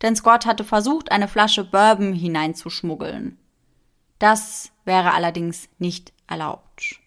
Denn 0.00 0.14
Scott 0.14 0.46
hatte 0.46 0.62
versucht, 0.62 1.10
eine 1.10 1.26
Flasche 1.26 1.64
Bourbon 1.64 2.12
hineinzuschmuggeln. 2.12 3.36
Das 4.20 4.70
wäre 4.84 5.12
allerdings 5.12 5.68
nicht 5.78 6.12
erlaubt. 6.28 7.00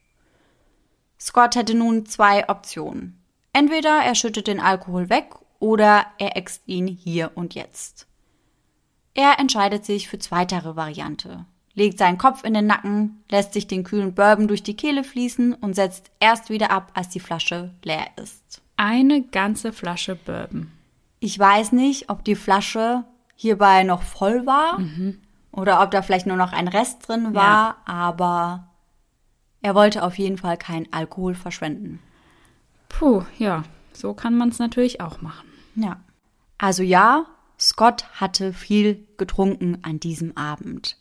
Scott 1.17 1.55
hätte 1.55 1.73
nun 1.73 2.05
zwei 2.05 2.49
Optionen. 2.49 3.23
Entweder 3.53 4.01
er 4.03 4.15
schüttet 4.15 4.47
den 4.47 4.59
Alkohol 4.59 5.09
weg 5.09 5.35
oder 5.59 6.05
er 6.17 6.35
äxt 6.35 6.63
ihn 6.65 6.87
hier 6.87 7.31
und 7.35 7.55
jetzt. 7.55 8.07
Er 9.13 9.39
entscheidet 9.39 9.85
sich 9.85 10.09
für 10.09 10.19
zweitere 10.19 10.75
Variante 10.75 11.45
legt 11.75 11.97
seinen 11.97 12.17
Kopf 12.17 12.43
in 12.43 12.53
den 12.53 12.67
Nacken, 12.67 13.23
lässt 13.29 13.53
sich 13.53 13.67
den 13.67 13.83
kühlen 13.83 14.13
Bourbon 14.13 14.47
durch 14.47 14.63
die 14.63 14.75
Kehle 14.75 15.03
fließen 15.03 15.53
und 15.53 15.75
setzt 15.75 16.11
erst 16.19 16.49
wieder 16.49 16.71
ab, 16.71 16.91
als 16.93 17.09
die 17.09 17.19
Flasche 17.19 17.71
leer 17.83 18.07
ist. 18.21 18.61
Eine 18.77 19.23
ganze 19.23 19.73
Flasche 19.73 20.15
Bourbon. 20.15 20.71
Ich 21.19 21.37
weiß 21.37 21.71
nicht, 21.71 22.09
ob 22.09 22.23
die 22.23 22.35
Flasche 22.35 23.03
hierbei 23.35 23.83
noch 23.83 24.03
voll 24.03 24.45
war 24.45 24.79
mhm. 24.79 25.19
Oder 25.53 25.81
ob 25.81 25.91
da 25.91 26.01
vielleicht 26.01 26.27
nur 26.27 26.35
noch 26.35 26.51
ein 26.51 26.67
Rest 26.67 27.07
drin 27.07 27.33
war, 27.33 27.43
ja. 27.43 27.77
aber 27.85 28.67
er 29.61 29.75
wollte 29.75 30.03
auf 30.03 30.17
jeden 30.17 30.37
Fall 30.37 30.57
keinen 30.57 30.91
Alkohol 30.91 31.35
verschwenden. 31.35 31.99
Puh, 32.89 33.23
ja, 33.37 33.63
so 33.93 34.13
kann 34.13 34.35
man 34.35 34.49
es 34.49 34.59
natürlich 34.59 34.99
auch 34.99 35.21
machen. 35.21 35.47
Ja. 35.75 35.99
Also 36.57 36.83
ja, 36.83 37.25
Scott 37.59 38.05
hatte 38.19 38.51
viel 38.51 39.07
getrunken 39.17 39.77
an 39.83 39.99
diesem 39.99 40.35
Abend. 40.35 40.97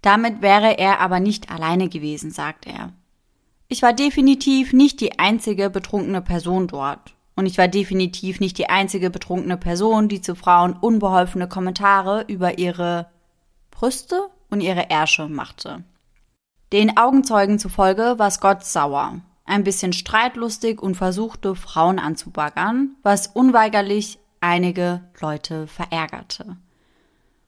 Damit 0.00 0.40
wäre 0.40 0.78
er 0.78 1.00
aber 1.00 1.20
nicht 1.20 1.50
alleine 1.50 1.88
gewesen, 1.88 2.30
sagt 2.30 2.66
er. 2.66 2.92
Ich 3.68 3.82
war 3.82 3.92
definitiv 3.92 4.72
nicht 4.72 5.00
die 5.00 5.18
einzige 5.18 5.70
betrunkene 5.70 6.22
Person 6.22 6.68
dort. 6.68 7.14
Und 7.34 7.46
ich 7.46 7.58
war 7.58 7.68
definitiv 7.68 8.40
nicht 8.40 8.56
die 8.58 8.70
einzige 8.70 9.10
betrunkene 9.10 9.56
Person, 9.56 10.08
die 10.08 10.20
zu 10.20 10.34
Frauen 10.34 10.74
unbeholfene 10.74 11.48
Kommentare 11.48 12.24
über 12.28 12.58
ihre 12.58 13.10
Brüste 13.76 14.30
und 14.48 14.62
ihre 14.62 14.88
Ärsche 14.88 15.28
machte. 15.28 15.84
Den 16.72 16.96
Augenzeugen 16.96 17.58
zufolge 17.58 18.14
war 18.18 18.30
Scott 18.30 18.64
sauer, 18.64 19.20
ein 19.44 19.64
bisschen 19.64 19.92
streitlustig 19.92 20.80
und 20.80 20.94
versuchte, 20.94 21.54
Frauen 21.54 21.98
anzubaggern, 21.98 22.96
was 23.02 23.26
unweigerlich 23.26 24.18
einige 24.40 25.02
Leute 25.20 25.66
verärgerte. 25.66 26.56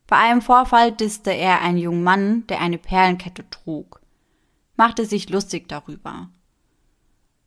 Bei 0.06 0.16
einem 0.16 0.42
Vorfall 0.42 0.92
disste 0.92 1.30
er 1.30 1.62
einen 1.62 1.78
jungen 1.78 2.04
Mann, 2.04 2.46
der 2.48 2.60
eine 2.60 2.76
Perlenkette 2.76 3.48
trug, 3.48 4.02
machte 4.76 5.06
sich 5.06 5.30
lustig 5.30 5.66
darüber. 5.66 6.28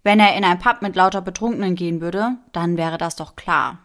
Wenn 0.01 0.19
er 0.19 0.35
in 0.35 0.43
ein 0.43 0.57
Pub 0.57 0.81
mit 0.81 0.95
lauter 0.95 1.21
Betrunkenen 1.21 1.75
gehen 1.75 2.01
würde, 2.01 2.37
dann 2.51 2.77
wäre 2.77 2.97
das 2.97 3.15
doch 3.15 3.35
klar. 3.35 3.77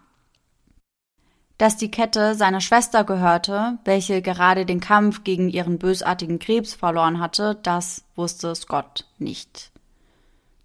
Dass 1.59 1.77
die 1.79 1.91
Kette 1.91 2.35
seiner 2.35 2.61
Schwester 2.61 3.05
gehörte, 3.05 3.79
welche 3.85 4.21
gerade 4.21 4.67
den 4.67 4.81
Kampf 4.81 5.25
gegen 5.25 5.49
ihren 5.49 5.79
bösartigen 5.79 6.39
Krebs 6.39 6.75
verloren 6.75 7.19
hatte, 7.19 7.59
das 7.63 8.05
wusste 8.15 8.55
Scott 8.55 9.07
nicht. 9.19 9.71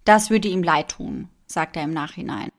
Das 0.04 0.28
würde 0.28 0.48
ihm 0.48 0.62
leid 0.62 0.88
tun, 0.90 1.28
sagt 1.46 1.76
er 1.76 1.84
im 1.84 1.94
Nachhinein. 1.94 2.50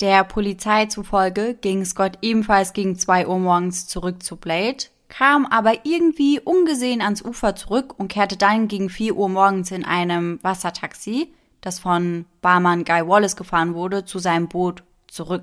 Der 0.00 0.24
Polizei 0.24 0.86
zufolge 0.86 1.54
ging 1.54 1.84
Scott 1.84 2.18
ebenfalls 2.22 2.72
gegen 2.72 2.98
zwei 2.98 3.26
Uhr 3.26 3.38
morgens 3.38 3.86
zurück 3.86 4.22
zu 4.22 4.36
Blade, 4.36 4.86
kam 5.08 5.44
aber 5.46 5.84
irgendwie 5.84 6.40
ungesehen 6.40 7.02
ans 7.02 7.22
Ufer 7.22 7.54
zurück 7.54 7.98
und 7.98 8.08
kehrte 8.08 8.36
dann 8.36 8.68
gegen 8.68 8.88
vier 8.88 9.16
Uhr 9.16 9.28
morgens 9.28 9.70
in 9.70 9.84
einem 9.84 10.38
Wassertaxi, 10.42 11.32
das 11.60 11.78
von 11.78 12.24
Barmann 12.40 12.84
Guy 12.84 13.06
Wallace 13.06 13.36
gefahren 13.36 13.74
wurde, 13.74 14.04
zu 14.04 14.18
seinem 14.18 14.48
Boot 14.48 14.82
zurück. 15.06 15.42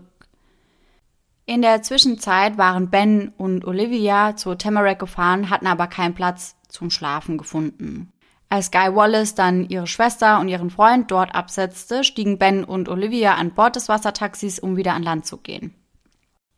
In 1.50 1.62
der 1.62 1.82
Zwischenzeit 1.82 2.58
waren 2.58 2.90
Ben 2.90 3.30
und 3.38 3.64
Olivia 3.64 4.36
zu 4.36 4.54
Tamarack 4.56 5.00
gefahren, 5.00 5.50
hatten 5.50 5.66
aber 5.66 5.88
keinen 5.88 6.14
Platz 6.14 6.58
zum 6.68 6.90
Schlafen 6.90 7.38
gefunden. 7.38 8.12
Als 8.50 8.70
Guy 8.70 8.94
Wallace 8.94 9.34
dann 9.34 9.64
ihre 9.70 9.88
Schwester 9.88 10.42
und 10.42 10.50
ihren 10.50 10.70
Freund 10.70 11.10
dort 11.10 11.34
absetzte, 11.34 12.04
stiegen 12.04 12.38
Ben 12.38 12.66
und 12.66 12.90
Olivia 12.90 13.36
an 13.36 13.54
Bord 13.54 13.78
des 13.78 13.88
Wassertaxis, 13.88 14.60
um 14.60 14.76
wieder 14.76 14.94
an 14.94 15.04
Land 15.04 15.26
zu 15.26 15.38
gehen. 15.38 15.74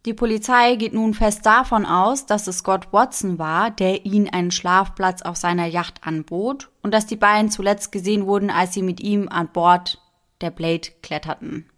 Die 0.08 0.15
Polizei 0.15 0.75
geht 0.75 0.93
nun 0.93 1.13
fest 1.13 1.45
davon 1.45 1.86
aus, 1.86 2.25
dass 2.25 2.47
es 2.47 2.58
Scott 2.60 2.91
Watson 2.91 3.38
war, 3.38 3.69
der 3.69 4.08
ihnen 4.08 4.30
einen 4.30 4.49
Schlafplatz 4.49 5.21
auf 5.21 5.38
seiner 5.38 5.67
Yacht 5.67 6.02
anbot 6.04 6.71
und 6.82 6.95
dass 6.95 7.06
die 7.06 7.15
beiden 7.15 7.52
zuletzt 7.52 7.91
gesehen 7.91 8.25
wurden, 8.25 8.49
als 8.49 8.73
sie 8.73 8.82
mit 8.82 9.02
ihm 9.02 9.30
an 9.30 9.49
Bord 9.54 10.02
der 10.41 10.49
Blade 10.49 10.89
kletterten. 11.04 11.69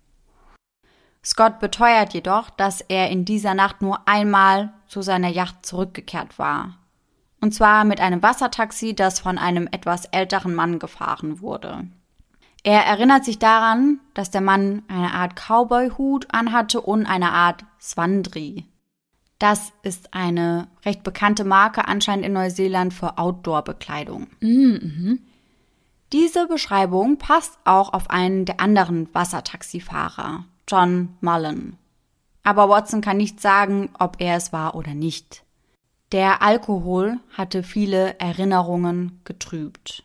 Scott 1.23 1.59
beteuert 1.59 2.13
jedoch, 2.13 2.49
dass 2.49 2.81
er 2.81 3.09
in 3.09 3.25
dieser 3.25 3.53
Nacht 3.53 3.81
nur 3.81 4.07
einmal 4.07 4.73
zu 4.87 5.01
seiner 5.01 5.29
Yacht 5.29 5.65
zurückgekehrt 5.65 6.39
war. 6.39 6.77
Und 7.41 7.53
zwar 7.53 7.85
mit 7.85 7.99
einem 7.99 8.21
Wassertaxi, 8.21 8.95
das 8.95 9.19
von 9.19 9.37
einem 9.37 9.67
etwas 9.71 10.05
älteren 10.05 10.53
Mann 10.53 10.79
gefahren 10.79 11.41
wurde. 11.41 11.87
Er 12.63 12.85
erinnert 12.85 13.25
sich 13.25 13.39
daran, 13.39 13.99
dass 14.13 14.29
der 14.29 14.41
Mann 14.41 14.83
eine 14.87 15.13
Art 15.13 15.35
Cowboy-Hut 15.35 16.27
anhatte 16.31 16.81
und 16.81 17.07
eine 17.07 17.31
Art 17.31 17.65
Swandri. 17.79 18.67
Das 19.39 19.73
ist 19.81 20.13
eine 20.13 20.67
recht 20.85 21.01
bekannte 21.01 21.43
Marke 21.43 21.87
anscheinend 21.87 22.25
in 22.25 22.33
Neuseeland 22.33 22.93
für 22.93 23.17
Outdoor-Bekleidung. 23.17 24.27
Mhm. 24.39 25.19
Diese 26.13 26.45
Beschreibung 26.47 27.17
passt 27.17 27.57
auch 27.65 27.93
auf 27.93 28.11
einen 28.11 28.45
der 28.45 28.59
anderen 28.59 29.11
Wassertaxifahrer, 29.15 30.45
John 30.67 31.17
Mullen. 31.21 31.77
Aber 32.43 32.69
Watson 32.69 33.01
kann 33.01 33.17
nicht 33.17 33.39
sagen, 33.39 33.89
ob 33.99 34.19
er 34.19 34.35
es 34.35 34.51
war 34.51 34.75
oder 34.75 34.93
nicht. 34.93 35.43
Der 36.11 36.41
Alkohol 36.41 37.19
hatte 37.33 37.63
viele 37.63 38.19
Erinnerungen 38.19 39.21
getrübt. 39.23 40.03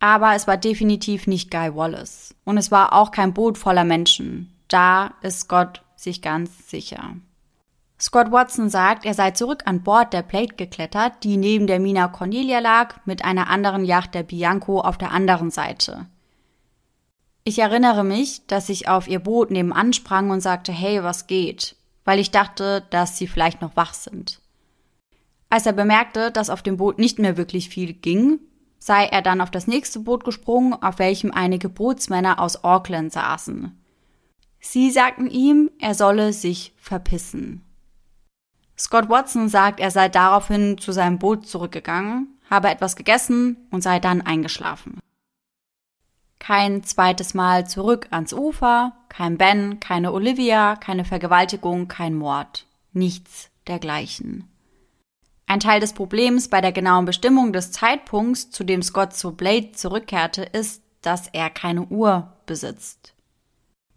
Aber 0.00 0.34
es 0.34 0.46
war 0.46 0.56
definitiv 0.56 1.26
nicht 1.26 1.50
Guy 1.50 1.76
Wallace. 1.76 2.34
Und 2.44 2.56
es 2.56 2.70
war 2.70 2.94
auch 2.94 3.10
kein 3.10 3.34
Boot 3.34 3.58
voller 3.58 3.84
Menschen. 3.84 4.52
Da 4.66 5.12
ist 5.20 5.40
Scott 5.40 5.82
sich 5.94 6.22
ganz 6.22 6.70
sicher. 6.70 7.16
Scott 8.00 8.32
Watson 8.32 8.70
sagt, 8.70 9.04
er 9.04 9.12
sei 9.12 9.32
zurück 9.32 9.64
an 9.66 9.82
Bord 9.82 10.14
der 10.14 10.22
Plate 10.22 10.54
geklettert, 10.56 11.22
die 11.22 11.36
neben 11.36 11.66
der 11.66 11.78
Mina 11.78 12.08
Cornelia 12.08 12.58
lag, 12.58 12.96
mit 13.04 13.24
einer 13.26 13.50
anderen 13.50 13.84
Yacht 13.84 14.14
der 14.14 14.22
Bianco 14.22 14.80
auf 14.80 14.96
der 14.96 15.12
anderen 15.12 15.50
Seite. 15.50 16.06
Ich 17.44 17.58
erinnere 17.58 18.04
mich, 18.04 18.46
dass 18.46 18.68
ich 18.68 18.88
auf 18.88 19.08
ihr 19.08 19.18
Boot 19.18 19.50
nebenan 19.50 19.92
sprang 19.92 20.30
und 20.30 20.40
sagte, 20.40 20.72
hey, 20.72 21.02
was 21.02 21.26
geht? 21.26 21.76
Weil 22.04 22.18
ich 22.18 22.30
dachte, 22.30 22.84
dass 22.90 23.16
sie 23.16 23.26
vielleicht 23.26 23.62
noch 23.62 23.76
wach 23.76 23.94
sind. 23.94 24.40
Als 25.48 25.66
er 25.66 25.72
bemerkte, 25.72 26.30
dass 26.30 26.50
auf 26.50 26.62
dem 26.62 26.76
Boot 26.76 26.98
nicht 26.98 27.18
mehr 27.18 27.36
wirklich 27.36 27.68
viel 27.68 27.92
ging, 27.92 28.40
sei 28.78 29.06
er 29.06 29.22
dann 29.22 29.40
auf 29.40 29.50
das 29.50 29.66
nächste 29.66 30.00
Boot 30.00 30.24
gesprungen, 30.24 30.74
auf 30.74 30.98
welchem 30.98 31.32
einige 31.32 31.68
Bootsmänner 31.68 32.38
aus 32.38 32.62
Auckland 32.62 33.12
saßen. 33.12 33.76
Sie 34.60 34.90
sagten 34.90 35.28
ihm, 35.28 35.70
er 35.78 35.94
solle 35.94 36.32
sich 36.32 36.74
verpissen. 36.76 37.64
Scott 38.78 39.08
Watson 39.08 39.48
sagt, 39.48 39.80
er 39.80 39.90
sei 39.90 40.08
daraufhin 40.08 40.78
zu 40.78 40.92
seinem 40.92 41.18
Boot 41.18 41.46
zurückgegangen, 41.46 42.38
habe 42.48 42.68
etwas 42.68 42.96
gegessen 42.96 43.56
und 43.70 43.82
sei 43.82 43.98
dann 43.98 44.22
eingeschlafen. 44.22 45.00
Kein 46.40 46.82
zweites 46.82 47.34
Mal 47.34 47.68
zurück 47.68 48.08
ans 48.10 48.32
Ufer, 48.32 48.96
kein 49.08 49.38
Ben, 49.38 49.78
keine 49.78 50.12
Olivia, 50.12 50.74
keine 50.74 51.04
Vergewaltigung, 51.04 51.86
kein 51.86 52.14
Mord. 52.14 52.66
Nichts 52.92 53.50
dergleichen. 53.68 54.48
Ein 55.46 55.60
Teil 55.60 55.80
des 55.80 55.92
Problems 55.92 56.48
bei 56.48 56.60
der 56.60 56.72
genauen 56.72 57.04
Bestimmung 57.04 57.52
des 57.52 57.72
Zeitpunkts, 57.72 58.50
zu 58.50 58.64
dem 58.64 58.82
Scott 58.82 59.14
zu 59.14 59.36
Blade 59.36 59.72
zurückkehrte, 59.72 60.42
ist, 60.42 60.82
dass 61.02 61.28
er 61.28 61.50
keine 61.50 61.86
Uhr 61.86 62.32
besitzt. 62.46 63.14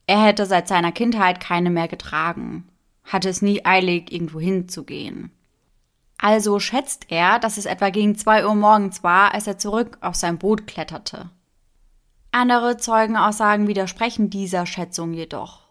Er 0.06 0.22
hätte 0.22 0.46
seit 0.46 0.68
seiner 0.68 0.92
Kindheit 0.92 1.40
keine 1.40 1.70
mehr 1.70 1.88
getragen, 1.88 2.68
hatte 3.06 3.30
es 3.30 3.42
nie 3.42 3.66
eilig, 3.66 4.12
irgendwo 4.12 4.40
hinzugehen. 4.40 5.32
Also 6.18 6.60
schätzt 6.60 7.06
er, 7.10 7.40
dass 7.40 7.58
es 7.58 7.66
etwa 7.66 7.90
gegen 7.90 8.16
zwei 8.16 8.46
Uhr 8.46 8.56
morgens 8.56 9.02
war, 9.04 9.34
als 9.34 9.48
er 9.48 9.58
zurück 9.58 9.98
auf 10.02 10.16
sein 10.16 10.38
Boot 10.38 10.68
kletterte. 10.68 11.30
Andere 12.36 12.78
Zeugenaussagen 12.78 13.68
widersprechen 13.68 14.32
dieser 14.32 14.66
Schätzung 14.66 15.14
jedoch. 15.14 15.68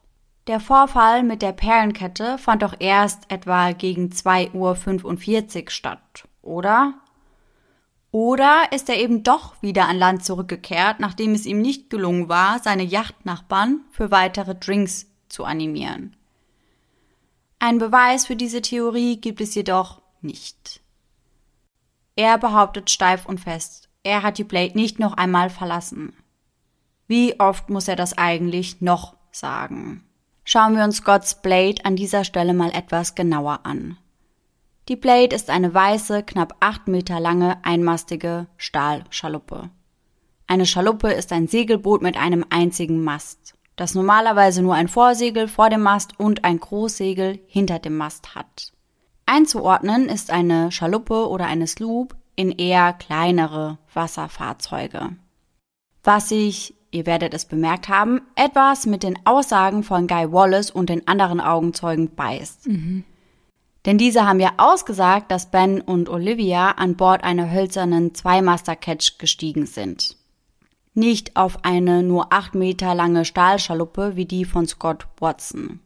Der 0.47 0.61
Vorfall 0.61 1.25
mit 1.25 1.43
der 1.43 1.51
Perlenkette 1.51 2.39
fand 2.39 2.63
doch 2.63 2.77
erst 2.79 3.29
etwa 3.33 3.73
gegen 3.73 4.11
2.45 4.11 5.65
Uhr 5.65 5.71
statt, 5.71 6.29
oder? 6.41 6.95
Oder 8.13 8.71
ist 8.71 8.89
er 8.89 8.97
eben 8.97 9.25
doch 9.25 9.61
wieder 9.61 9.89
an 9.89 9.99
Land 9.99 10.25
zurückgekehrt, 10.25 11.01
nachdem 11.01 11.35
es 11.35 11.47
ihm 11.47 11.61
nicht 11.61 11.91
gelungen 11.91 12.29
war, 12.29 12.61
seine 12.61 12.85
Yachtnachbarn 12.85 13.81
für 13.91 14.13
weitere 14.13 14.55
Drinks 14.55 15.11
zu 15.29 15.45
animieren? 15.45 16.15
Ein 17.59 17.79
Beweis 17.79 18.27
für 18.27 18.37
diese 18.37 18.63
Theorie 18.63 19.21
gibt 19.21 19.41
es 19.41 19.57
jedoch 19.57 20.01
nicht. 20.21 20.81
Er 22.15 22.39
behauptet 22.39 22.89
steif 22.89 23.27
und 23.27 23.41
fest, 23.41 23.89
er 24.05 24.23
hat 24.23 24.39
die 24.39 24.45
Blade 24.45 24.77
nicht 24.77 25.01
noch 25.01 25.15
einmal 25.15 25.51
verlassen. 25.51 26.15
Wie 27.13 27.39
oft 27.39 27.69
muss 27.69 27.89
er 27.89 27.97
das 27.97 28.17
eigentlich 28.17 28.81
noch 28.81 29.17
sagen? 29.31 30.03
Schauen 30.45 30.75
wir 30.77 30.83
uns 30.83 30.97
Scotts 30.97 31.43
Blade 31.43 31.85
an 31.85 31.95
dieser 31.95 32.25
Stelle 32.25 32.55
mal 32.55 32.71
etwas 32.71 33.15
genauer 33.15 33.61
an. 33.65 33.99
Die 34.89 34.97
Blade 34.97 35.37
ist 35.37 35.51
eine 35.51 35.75
weiße, 35.75 36.23
knapp 36.23 36.57
acht 36.61 36.89
Meter 36.89 37.21
lange, 37.21 37.63
einmastige 37.67 38.47
Stahlschaluppe. 38.57 39.69
Eine 40.47 40.65
Schaluppe 40.65 41.13
ist 41.13 41.33
ein 41.33 41.49
Segelboot 41.49 42.01
mit 42.01 42.17
einem 42.17 42.47
einzigen 42.49 43.05
Mast, 43.05 43.59
das 43.77 43.95
normalerweise 43.95 44.63
nur 44.63 44.75
ein 44.75 44.89
Vorsegel 44.89 45.49
vor 45.49 45.69
dem 45.69 45.83
Mast 45.83 46.19
und 46.19 46.45
ein 46.45 46.61
Großsegel 46.61 47.41
hinter 47.47 47.79
dem 47.79 47.99
Mast 47.99 48.35
hat. 48.35 48.73
Einzuordnen 49.27 50.09
ist 50.09 50.31
eine 50.31 50.73
Schaluppe 50.73 51.29
oder 51.29 51.45
eine 51.45 51.67
Sloop 51.67 52.17
in 52.37 52.53
eher 52.53 52.95
kleinere 52.95 53.77
Wasserfahrzeuge. 53.93 55.11
Was 56.05 56.31
sich 56.31 56.75
ihr 56.93 57.07
werdet 57.07 57.35
es 57.35 57.47
bemerkt 57.47 57.89
haben, 57.89 58.21
etwas 58.37 58.87
mit 58.87 59.03
den 59.03 59.19
Aussagen 59.25 59.83
von 59.83 60.07
Guy 60.07 60.31
Wallace 60.31 60.71
und 60.71 60.89
den 60.89 61.09
anderen 61.09 61.41
Augenzeugen 61.41 62.15
beißt. 62.15 62.69
Mhm. 62.69 63.05
Denn 63.85 63.99
diese 63.99 64.27
haben 64.27 64.39
ja 64.39 64.53
ausgesagt, 64.59 65.31
dass 65.33 65.51
Ben 65.51 65.81
und 65.81 66.09
Olivia 66.09 66.73
an 66.73 66.97
Bord 66.97 67.25
einer 67.25 67.51
hölzernen 67.51 68.15
Zweimaster-Catch 68.15 69.19
gestiegen 69.19 69.67
sind. 69.67 70.17
Nicht 70.95 71.37
auf 71.37 71.65
eine 71.65 72.03
nur 72.03 72.33
acht 72.33 72.55
Meter 72.55 72.95
lange 72.95 73.25
Stahlschaluppe 73.25 74.15
wie 74.15 74.27
die 74.27 74.45
von 74.45 74.69
Scott 74.69 75.09
Watson. 75.19 75.81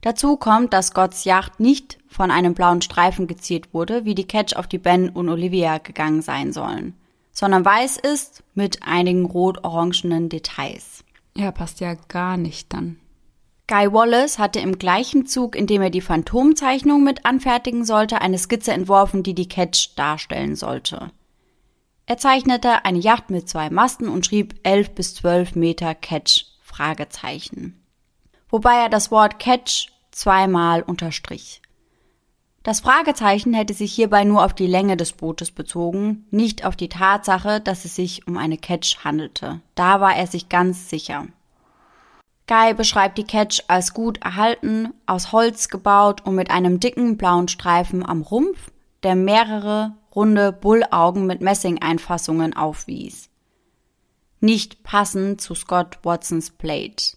Dazu 0.00 0.36
kommt, 0.36 0.72
dass 0.72 0.88
Scotts 0.88 1.24
Yacht 1.24 1.60
nicht 1.60 1.98
von 2.08 2.30
einem 2.30 2.54
blauen 2.54 2.82
Streifen 2.82 3.26
geziert 3.26 3.74
wurde, 3.74 4.04
wie 4.04 4.14
die 4.14 4.26
Catch 4.26 4.56
auf 4.56 4.66
die 4.66 4.78
Ben 4.78 5.10
und 5.10 5.28
Olivia 5.28 5.78
gegangen 5.78 6.22
sein 6.22 6.52
sollen 6.52 6.94
sondern 7.38 7.64
weiß 7.64 7.98
ist 7.98 8.42
mit 8.54 8.82
einigen 8.82 9.24
rot-orangenen 9.24 10.28
Details. 10.28 11.04
Ja, 11.36 11.52
passt 11.52 11.78
ja 11.78 11.94
gar 12.08 12.36
nicht 12.36 12.72
dann. 12.72 12.98
Guy 13.68 13.92
Wallace 13.92 14.40
hatte 14.40 14.58
im 14.58 14.76
gleichen 14.76 15.24
Zug, 15.24 15.54
in 15.54 15.68
dem 15.68 15.80
er 15.80 15.90
die 15.90 16.00
Phantomzeichnung 16.00 17.04
mit 17.04 17.24
anfertigen 17.24 17.84
sollte, 17.84 18.20
eine 18.22 18.38
Skizze 18.38 18.72
entworfen, 18.72 19.22
die 19.22 19.36
die 19.36 19.46
Catch 19.46 19.90
darstellen 19.94 20.56
sollte. 20.56 21.12
Er 22.06 22.16
zeichnete 22.16 22.84
eine 22.84 22.98
Yacht 22.98 23.30
mit 23.30 23.48
zwei 23.48 23.70
Masten 23.70 24.08
und 24.08 24.26
schrieb 24.26 24.58
11 24.64 24.96
bis 24.96 25.14
12 25.14 25.54
Meter 25.54 25.94
Catch 25.94 26.46
Fragezeichen. 26.64 27.80
Wobei 28.48 28.82
er 28.82 28.88
das 28.88 29.12
Wort 29.12 29.38
Catch 29.38 29.92
zweimal 30.10 30.82
unterstrich. 30.82 31.62
Das 32.62 32.80
Fragezeichen 32.80 33.54
hätte 33.54 33.72
sich 33.72 33.92
hierbei 33.92 34.24
nur 34.24 34.44
auf 34.44 34.52
die 34.52 34.66
Länge 34.66 34.96
des 34.96 35.12
Bootes 35.12 35.50
bezogen, 35.50 36.26
nicht 36.30 36.64
auf 36.64 36.76
die 36.76 36.88
Tatsache, 36.88 37.60
dass 37.60 37.84
es 37.84 37.94
sich 37.94 38.26
um 38.26 38.36
eine 38.36 38.58
Catch 38.58 39.04
handelte. 39.04 39.60
Da 39.74 40.00
war 40.00 40.16
er 40.16 40.26
sich 40.26 40.48
ganz 40.48 40.90
sicher. 40.90 41.26
Guy 42.46 42.74
beschreibt 42.74 43.18
die 43.18 43.24
Catch 43.24 43.62
als 43.68 43.92
gut 43.92 44.18
erhalten, 44.24 44.94
aus 45.06 45.32
Holz 45.32 45.68
gebaut 45.68 46.24
und 46.24 46.34
mit 46.34 46.50
einem 46.50 46.80
dicken 46.80 47.16
blauen 47.16 47.46
Streifen 47.46 48.04
am 48.04 48.22
Rumpf, 48.22 48.70
der 49.02 49.14
mehrere 49.14 49.92
runde 50.14 50.50
Bullaugen 50.52 51.26
mit 51.26 51.40
Messingeinfassungen 51.40 52.56
aufwies. 52.56 53.28
Nicht 54.40 54.82
passend 54.82 55.40
zu 55.40 55.54
Scott 55.54 55.98
Watsons 56.02 56.50
Plate. 56.50 57.16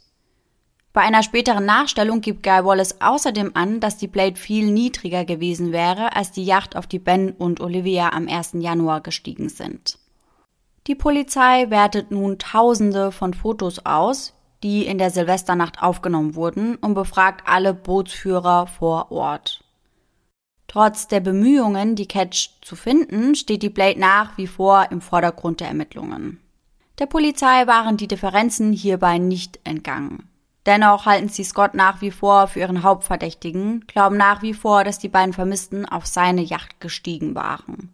Bei 0.94 1.02
einer 1.02 1.24
späteren 1.24 1.66
Nachstellung 1.66 2.20
gibt 2.20 2.44
Guy 2.44 2.66
Wallace 2.66 3.00
außerdem 3.00 3.52
an, 3.54 3.80
dass 3.80 3.98
die 3.98 4.08
Blade 4.08 4.36
viel 4.36 4.70
niedriger 4.70 5.24
gewesen 5.24 5.72
wäre, 5.72 6.16
als 6.16 6.32
die 6.32 6.44
Yacht, 6.44 6.76
auf 6.76 6.86
die 6.86 7.00
Ben 7.00 7.32
und 7.32 7.62
Olivia 7.62 8.10
am 8.10 8.28
1. 8.28 8.52
Januar 8.56 9.00
gestiegen 9.00 9.48
sind. 9.48 9.98
Die 10.88 10.96
Polizei 10.96 11.70
wertet 11.70 12.12
nun 12.12 12.40
Tausende 12.40 13.14
von 13.14 13.34
Fotos 13.34 13.86
aus, 13.86 14.34
die 14.64 14.86
in 14.86 14.98
der 14.98 15.12
Silvesternacht 15.12 15.82
aufgenommen 15.82 16.36
wurden, 16.36 16.76
und 16.76 16.94
befragt 16.94 17.44
alle 17.48 17.74
Bootsführer 17.74 18.68
vor 18.68 19.12
Ort. 19.12 19.64
Trotz 20.68 21.08
der 21.08 21.22
Bemühungen, 21.22 21.96
die 21.96 22.08
Catch 22.08 22.50
zu 22.62 22.76
finden, 22.76 23.36
steht 23.36 23.64
die 23.64 23.70
Blade 23.70 24.00
nach 24.00 24.38
wie 24.38 24.48
vor 24.48 24.88
im 24.92 25.00
Vordergrund 25.00 25.62
der 25.62 25.68
Ermittlungen. 25.68 26.40
Der 27.00 27.06
Polizei 27.06 27.66
waren 27.68 27.98
die 27.98 28.08
Differenzen 28.08 28.74
hierbei 28.74 29.18
nicht 29.18 29.60
entgangen. 29.64 30.31
Dennoch 30.66 31.06
halten 31.06 31.30
sie 31.30 31.44
Scott 31.44 31.74
nach 31.74 32.02
wie 32.02 32.12
vor 32.12 32.48
für 32.48 32.60
ihren 32.60 32.84
Hauptverdächtigen, 32.84 33.86
glauben 33.88 34.18
nach 34.18 34.42
wie 34.42 34.54
vor, 34.54 34.84
dass 34.84 35.00
die 35.00 35.10
beiden 35.10 35.34
Vermissten 35.34 35.88
auf 35.88 36.06
seine 36.06 36.42
Yacht 36.42 36.80
gestiegen 36.80 37.34
waren. 37.34 37.90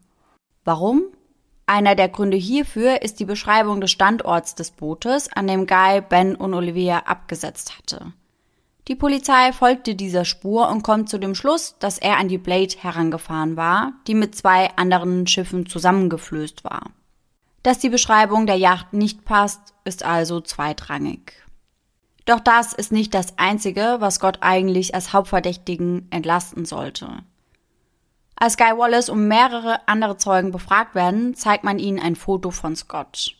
Warum? 0.65 1.03
Einer 1.65 1.95
der 1.95 2.09
Gründe 2.09 2.37
hierfür 2.37 3.01
ist 3.01 3.19
die 3.19 3.25
Beschreibung 3.25 3.81
des 3.81 3.91
Standorts 3.91 4.55
des 4.55 4.71
Bootes, 4.71 5.31
an 5.33 5.47
dem 5.47 5.67
Guy, 5.67 6.01
Ben 6.01 6.35
und 6.35 6.53
Olivia 6.53 6.99
abgesetzt 6.99 7.77
hatte. 7.77 8.13
Die 8.87 8.95
Polizei 8.95 9.51
folgte 9.51 9.95
dieser 9.95 10.23
Spur 10.23 10.69
und 10.69 10.81
kommt 10.81 11.09
zu 11.09 11.17
dem 11.17 11.35
Schluss, 11.35 11.75
dass 11.79 11.97
er 11.97 12.17
an 12.17 12.29
die 12.29 12.37
Blade 12.37 12.73
herangefahren 12.79 13.57
war, 13.57 13.91
die 14.07 14.13
mit 14.13 14.33
zwei 14.35 14.71
anderen 14.77 15.27
Schiffen 15.27 15.65
zusammengeflößt 15.65 16.63
war. 16.63 16.91
Dass 17.63 17.79
die 17.79 17.89
Beschreibung 17.89 18.45
der 18.45 18.55
Yacht 18.55 18.93
nicht 18.93 19.25
passt, 19.25 19.73
ist 19.83 20.03
also 20.03 20.39
zweitrangig. 20.39 21.33
Doch 22.27 22.39
das 22.39 22.73
ist 22.73 22.91
nicht 22.91 23.15
das 23.15 23.39
Einzige, 23.39 23.95
was 23.97 24.19
Gott 24.19 24.37
eigentlich 24.41 24.93
als 24.93 25.13
Hauptverdächtigen 25.13 26.05
entlasten 26.11 26.65
sollte. 26.65 27.23
Als 28.35 28.57
Guy 28.57 28.77
Wallace 28.77 29.09
und 29.09 29.27
mehrere 29.27 29.87
andere 29.87 30.17
Zeugen 30.17 30.51
befragt 30.51 30.93
werden, 30.93 31.33
zeigt 31.33 31.63
man 31.63 31.79
ihnen 31.79 31.99
ein 31.99 32.15
Foto 32.15 32.51
von 32.51 32.75
Scott 32.75 33.37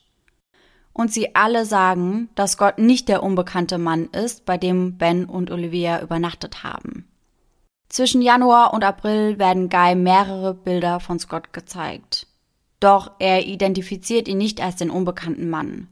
und 0.98 1.14
sie 1.14 1.36
alle 1.36 1.66
sagen, 1.66 2.30
dass 2.34 2.54
Scott 2.54 2.80
nicht 2.80 3.08
der 3.08 3.22
unbekannte 3.22 3.78
Mann 3.78 4.06
ist, 4.06 4.46
bei 4.46 4.58
dem 4.58 4.98
Ben 4.98 5.26
und 5.26 5.52
Olivia 5.52 6.02
übernachtet 6.02 6.64
haben. 6.64 7.08
Zwischen 7.88 8.22
Januar 8.22 8.74
und 8.74 8.84
April 8.84 9.38
werden 9.38 9.70
Guy 9.70 9.96
mehrere 9.96 10.56
Bilder 10.56 11.00
von 11.00 11.20
Scott 11.20 11.54
gezeigt. 11.54 12.26
Doch 12.80 13.12
er 13.20 13.46
identifiziert 13.46 14.28
ihn 14.28 14.40
nicht 14.40 14.60
als 14.60 14.76
den 14.76 14.90
unbekannten 14.90 15.50
Mann. 15.50 15.88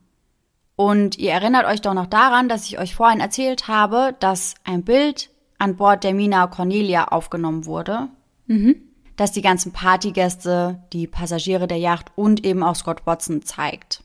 Und 0.75 1.17
ihr 1.17 1.31
erinnert 1.31 1.65
euch 1.65 1.81
doch 1.81 1.93
noch 1.93 2.07
daran, 2.07 2.49
dass 2.49 2.65
ich 2.65 2.79
euch 2.79 2.95
vorhin 2.95 3.19
erzählt 3.19 3.67
habe, 3.67 4.15
dass 4.19 4.55
ein 4.63 4.83
Bild 4.83 5.29
an 5.57 5.77
Bord 5.77 6.03
der 6.03 6.13
Mina 6.13 6.47
Cornelia 6.47 7.09
aufgenommen 7.09 7.65
wurde. 7.65 8.09
Mhm. 8.47 8.75
Das 9.15 9.31
die 9.31 9.41
ganzen 9.41 9.71
Partygäste, 9.71 10.83
die 10.91 11.07
Passagiere 11.07 11.67
der 11.67 11.77
Yacht 11.77 12.11
und 12.15 12.45
eben 12.45 12.63
auch 12.63 12.75
Scott 12.75 13.05
Watson 13.05 13.43
zeigt. 13.43 14.03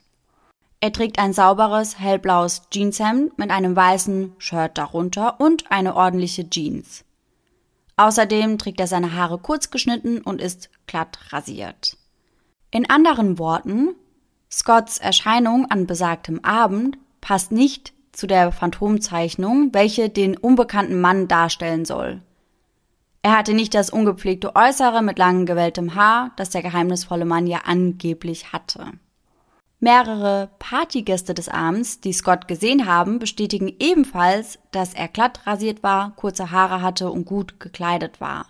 Er 0.80 0.92
trägt 0.92 1.18
ein 1.18 1.32
sauberes, 1.32 1.98
hellblaues 1.98 2.62
Jeanshemd 2.70 3.36
mit 3.36 3.50
einem 3.50 3.74
weißen 3.76 4.32
Shirt 4.38 4.78
darunter 4.78 5.40
und 5.40 5.70
eine 5.70 5.94
ordentliche 5.94 6.48
Jeans. 6.48 7.04
Außerdem 7.96 8.56
trägt 8.56 8.80
er 8.80 8.86
seine 8.86 9.14
Haare 9.14 9.38
kurz 9.38 9.70
geschnitten 9.70 10.22
und 10.22 10.40
ist 10.40 10.70
glatt 10.86 11.18
rasiert. 11.32 11.98
In 12.70 12.88
anderen 12.88 13.38
Worten, 13.38 13.94
Scotts 14.53 14.98
Erscheinung 14.98 15.70
an 15.70 15.86
besagtem 15.86 16.44
Abend 16.44 16.98
passt 17.20 17.53
nicht 17.53 17.92
zu 18.12 18.26
der 18.26 18.51
Phantomzeichnung, 18.51 19.72
welche 19.72 20.09
den 20.09 20.36
unbekannten 20.36 21.01
Mann 21.01 21.28
darstellen 21.28 21.84
soll. 21.84 22.20
Er 23.22 23.36
hatte 23.36 23.55
nicht 23.55 23.74
das 23.74 23.90
ungepflegte 23.90 24.57
Äußere 24.57 25.03
mit 25.03 25.18
langem 25.18 25.46
gewelltem 25.46 25.94
Haar, 25.94 26.32
das 26.36 26.51
der 26.51 26.62
geheimnisvolle 26.62 27.26
Mann 27.26 27.46
ja 27.46 27.61
angeblich 27.64 28.53
hatte. 28.53 28.92
Mehrere 29.78 30.51
Partygäste 30.59 31.32
des 31.32 31.48
Abends, 31.48 32.01
die 32.01 32.12
Scott 32.12 32.48
gesehen 32.48 32.86
haben, 32.86 33.18
bestätigen 33.18 33.74
ebenfalls, 33.78 34.59
dass 34.72 34.94
er 34.94 35.09
glatt 35.09 35.46
rasiert 35.46 35.82
war, 35.82 36.14
kurze 36.16 36.51
Haare 36.51 36.82
hatte 36.82 37.11
und 37.11 37.24
gut 37.24 37.61
gekleidet 37.61 38.20
war. 38.20 38.46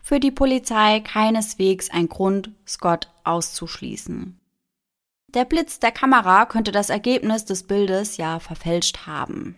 Für 0.00 0.20
die 0.20 0.30
Polizei 0.30 1.00
keineswegs 1.00 1.90
ein 1.90 2.08
Grund, 2.08 2.52
Scott 2.66 3.10
auszuschließen. 3.24 4.37
Der 5.34 5.44
Blitz 5.44 5.78
der 5.78 5.92
Kamera 5.92 6.46
könnte 6.46 6.72
das 6.72 6.88
Ergebnis 6.88 7.44
des 7.44 7.64
Bildes 7.64 8.16
ja 8.16 8.38
verfälscht 8.38 9.06
haben. 9.06 9.56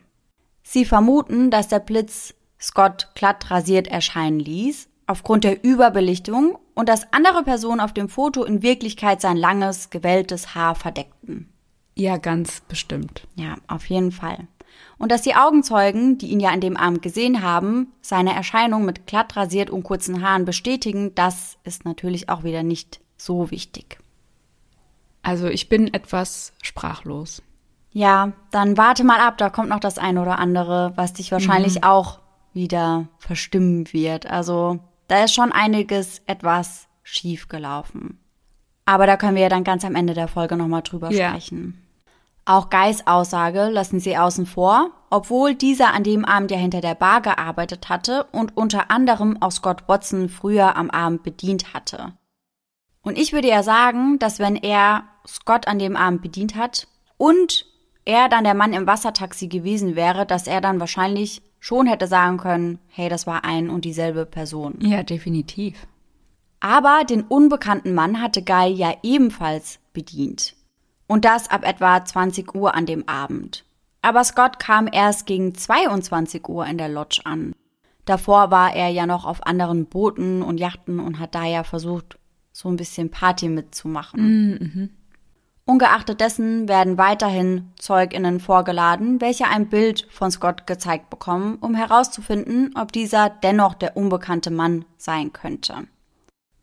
Sie 0.65 0.85
vermuten, 0.85 1.53
dass 1.53 1.69
der 1.69 1.79
Blitz 1.79 2.35
Scott 2.61 3.11
glatt 3.15 3.53
rasiert 3.53 3.87
erscheinen 3.87 4.41
ließ, 4.41 4.89
aufgrund 5.07 5.45
der 5.45 5.63
Überbelichtung 5.63 6.59
und 6.75 6.89
dass 6.89 7.13
andere 7.13 7.45
Personen 7.45 7.81
auf 7.81 7.93
dem 7.93 8.09
Foto 8.09 8.43
in 8.43 8.63
Wirklichkeit 8.63 9.21
sein 9.21 9.37
langes, 9.37 9.91
gewelltes 9.91 10.57
Haar 10.57 10.75
verdeckten. 10.75 11.49
Ja, 11.95 12.17
ganz 12.17 12.63
bestimmt. 12.63 13.29
Ja, 13.37 13.55
auf 13.69 13.87
jeden 13.87 14.11
Fall. 14.11 14.49
Und 14.99 15.13
dass 15.13 15.23
die 15.23 15.37
Augenzeugen, 15.37 16.19
die 16.19 16.31
ihn 16.31 16.41
ja 16.41 16.51
an 16.51 16.61
dem 16.61 16.77
Abend 16.77 17.01
gesehen 17.01 17.43
haben, 17.43 17.93
seine 18.01 18.35
Erscheinung 18.35 18.85
mit 18.85 19.07
glatt 19.07 19.37
rasiert 19.37 19.71
und 19.71 19.85
kurzen 19.85 20.21
Haaren 20.23 20.45
bestätigen, 20.45 21.15
das 21.15 21.59
ist 21.63 21.85
natürlich 21.85 22.29
auch 22.29 22.43
wieder 22.43 22.65
nicht 22.65 23.01
so 23.17 23.51
wichtig. 23.53 24.01
Also 25.23 25.49
ich 25.49 25.69
bin 25.69 25.93
etwas 25.93 26.53
sprachlos. 26.63 27.43
Ja, 27.93 28.33
dann 28.51 28.77
warte 28.77 29.05
mal 29.05 29.21
ab, 29.21 29.37
da 29.39 29.51
kommt 29.51 29.69
noch 29.69 29.81
das 29.81 29.99
eine 29.99 30.23
oder 30.23 30.39
andere, 30.39 30.93
was 30.95 31.13
dich 31.13 31.33
wahrscheinlich 31.33 31.77
mhm. 31.77 31.85
auch 31.85 32.21
wieder 32.53 33.09
verstimmen 33.19 33.93
wird. 33.93 34.27
Also 34.31 34.79
da 35.09 35.25
ist 35.25 35.35
schon 35.35 35.53
einiges 35.53 36.23
etwas 36.27 36.89
schief 37.03 37.49
gelaufen. 37.49 38.21
Aber 38.87 39.07
da 39.07 39.17
können 39.17 39.35
wir 39.35 39.43
ja 39.43 39.49
dann 39.49 39.65
ganz 39.65 39.85
am 39.85 39.95
Ende 39.95 40.15
der 40.15 40.29
Folge 40.29 40.57
nochmal 40.57 40.83
drüber 40.83 41.11
ja. 41.11 41.31
sprechen. 41.31 41.87
Auch 42.45 42.71
Guys 42.71 43.07
Aussage 43.07 43.69
lassen 43.69 44.01
sie 44.01 44.17
außen 44.17 44.47
vor, 44.47 44.91
obwohl 45.11 45.55
dieser 45.55 45.93
an 45.93 46.03
dem 46.03 46.25
Abend 46.25 46.51
ja 46.51 46.57
hinter 46.57 46.81
der 46.81 46.95
Bar 46.95 47.21
gearbeitet 47.21 47.89
hatte 47.89 48.25
und 48.33 48.57
unter 48.57 48.91
anderem 48.91 49.41
auch 49.41 49.53
Scott 49.53 49.85
Watson 49.89 50.29
früher 50.29 50.77
am 50.77 50.91
Abend 50.91 51.23
bedient 51.23 51.75
hatte. 51.75 52.13
Und 53.03 53.19
ich 53.19 53.33
würde 53.33 53.49
ja 53.49 53.63
sagen, 53.63 54.19
dass 54.19 54.39
wenn 54.39 54.57
er 54.57 55.05
Scott 55.27 55.69
an 55.69 55.79
dem 55.79 55.97
Abend 55.97 56.23
bedient 56.23 56.55
hat 56.55 56.87
und 57.17 57.67
er 58.05 58.29
dann 58.29 58.45
der 58.45 58.55
Mann 58.55 58.73
im 58.73 58.87
Wassertaxi 58.87 59.49
gewesen 59.49 59.97
wäre, 59.97 60.27
dass 60.27 60.47
er 60.47 60.61
dann 60.61 60.81
wahrscheinlich 60.81 61.43
schon 61.59 61.87
hätte 61.87 62.07
sagen 62.07 62.39
können, 62.39 62.79
hey, 62.89 63.09
das 63.09 63.27
war 63.27 63.45
ein 63.45 63.71
und 63.71 63.85
dieselbe 63.85 64.27
Person. 64.27 64.77
Ja, 64.81 65.03
definitiv. 65.03 65.87
Aber 66.61 67.05
den 67.09 67.23
unbekannten 67.23 67.95
Mann 67.95 68.21
hatte 68.21 68.43
Guy 68.43 68.71
ja 68.71 68.95
ebenfalls 69.03 69.79
bedient. 69.93 70.55
Und 71.07 71.25
das 71.25 71.51
ab 71.51 71.67
etwa 71.67 72.05
20 72.05 72.55
Uhr 72.55 72.75
an 72.75 72.87
dem 72.87 73.09
Abend. 73.09 73.65
Aber 74.03 74.25
Scott 74.25 74.59
kam 74.59 74.89
erst 74.91 75.27
gegen 75.27 75.55
22 75.55 76.49
Uhr 76.49 76.67
in 76.67 76.79
der 76.79 76.89
Lodge 76.89 77.23
an. 77.25 77.55
Davor 78.05 78.51
war 78.51 78.75
er 78.75 78.89
ja 78.89 79.07
noch 79.07 79.25
auf 79.25 79.47
anderen 79.47 79.87
Booten 79.87 80.43
und 80.43 80.59
Yachten 80.59 81.01
und 81.01 81.19
hat 81.19 81.35
da 81.35 81.45
ja 81.45 81.65
versucht, 81.65 82.19
so 82.61 82.69
ein 82.69 82.77
bisschen 82.77 83.11
Party 83.11 83.49
mitzumachen. 83.49 84.21
Mm, 84.21 84.59
mhm. 84.61 84.91
Ungeachtet 85.65 86.21
dessen 86.21 86.69
werden 86.69 86.99
weiterhin 86.99 87.71
Zeuginnen 87.79 88.39
vorgeladen, 88.39 89.21
welche 89.21 89.47
ein 89.47 89.69
Bild 89.69 90.07
von 90.11 90.31
Scott 90.31 90.67
gezeigt 90.67 91.09
bekommen, 91.09 91.57
um 91.61 91.75
herauszufinden, 91.75 92.75
ob 92.77 92.93
dieser 92.93 93.31
dennoch 93.31 93.75
der 93.75 93.97
unbekannte 93.97 94.51
Mann 94.51 94.85
sein 94.99 95.33
könnte. 95.33 95.87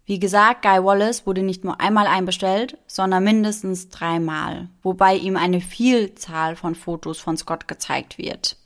Wie 0.06 0.20
gesagt, 0.20 0.62
Guy 0.62 0.84
Wallace 0.84 1.26
wurde 1.26 1.42
nicht 1.42 1.64
nur 1.64 1.82
einmal 1.82 2.06
einbestellt, 2.06 2.78
sondern 2.86 3.24
mindestens 3.24 3.90
dreimal, 3.90 4.70
wobei 4.84 5.16
ihm 5.16 5.36
eine 5.36 5.62
Vielzahl 5.62 6.56
von 6.56 6.76
Fotos 6.76 7.20
von 7.20 7.38
Scott 7.38 7.68
gezeigt 7.68 8.18
wird. 8.18 8.58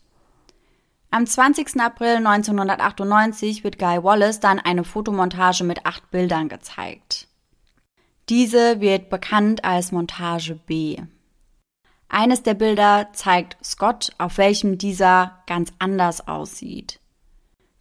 Am 1.13 1.27
20. 1.27 1.77
April 1.81 2.25
1998 2.25 3.65
wird 3.65 3.77
Guy 3.77 4.01
Wallace 4.01 4.39
dann 4.39 4.59
eine 4.59 4.85
Fotomontage 4.85 5.65
mit 5.65 5.85
acht 5.85 6.09
Bildern 6.09 6.47
gezeigt. 6.47 7.27
Diese 8.29 8.79
wird 8.79 9.09
bekannt 9.09 9.65
als 9.65 9.91
Montage 9.91 10.55
B. 10.55 11.01
Eines 12.07 12.43
der 12.43 12.53
Bilder 12.53 13.09
zeigt 13.11 13.57
Scott, 13.61 14.13
auf 14.19 14.37
welchem 14.37 14.77
dieser 14.77 15.43
ganz 15.47 15.73
anders 15.79 16.29
aussieht. 16.29 17.01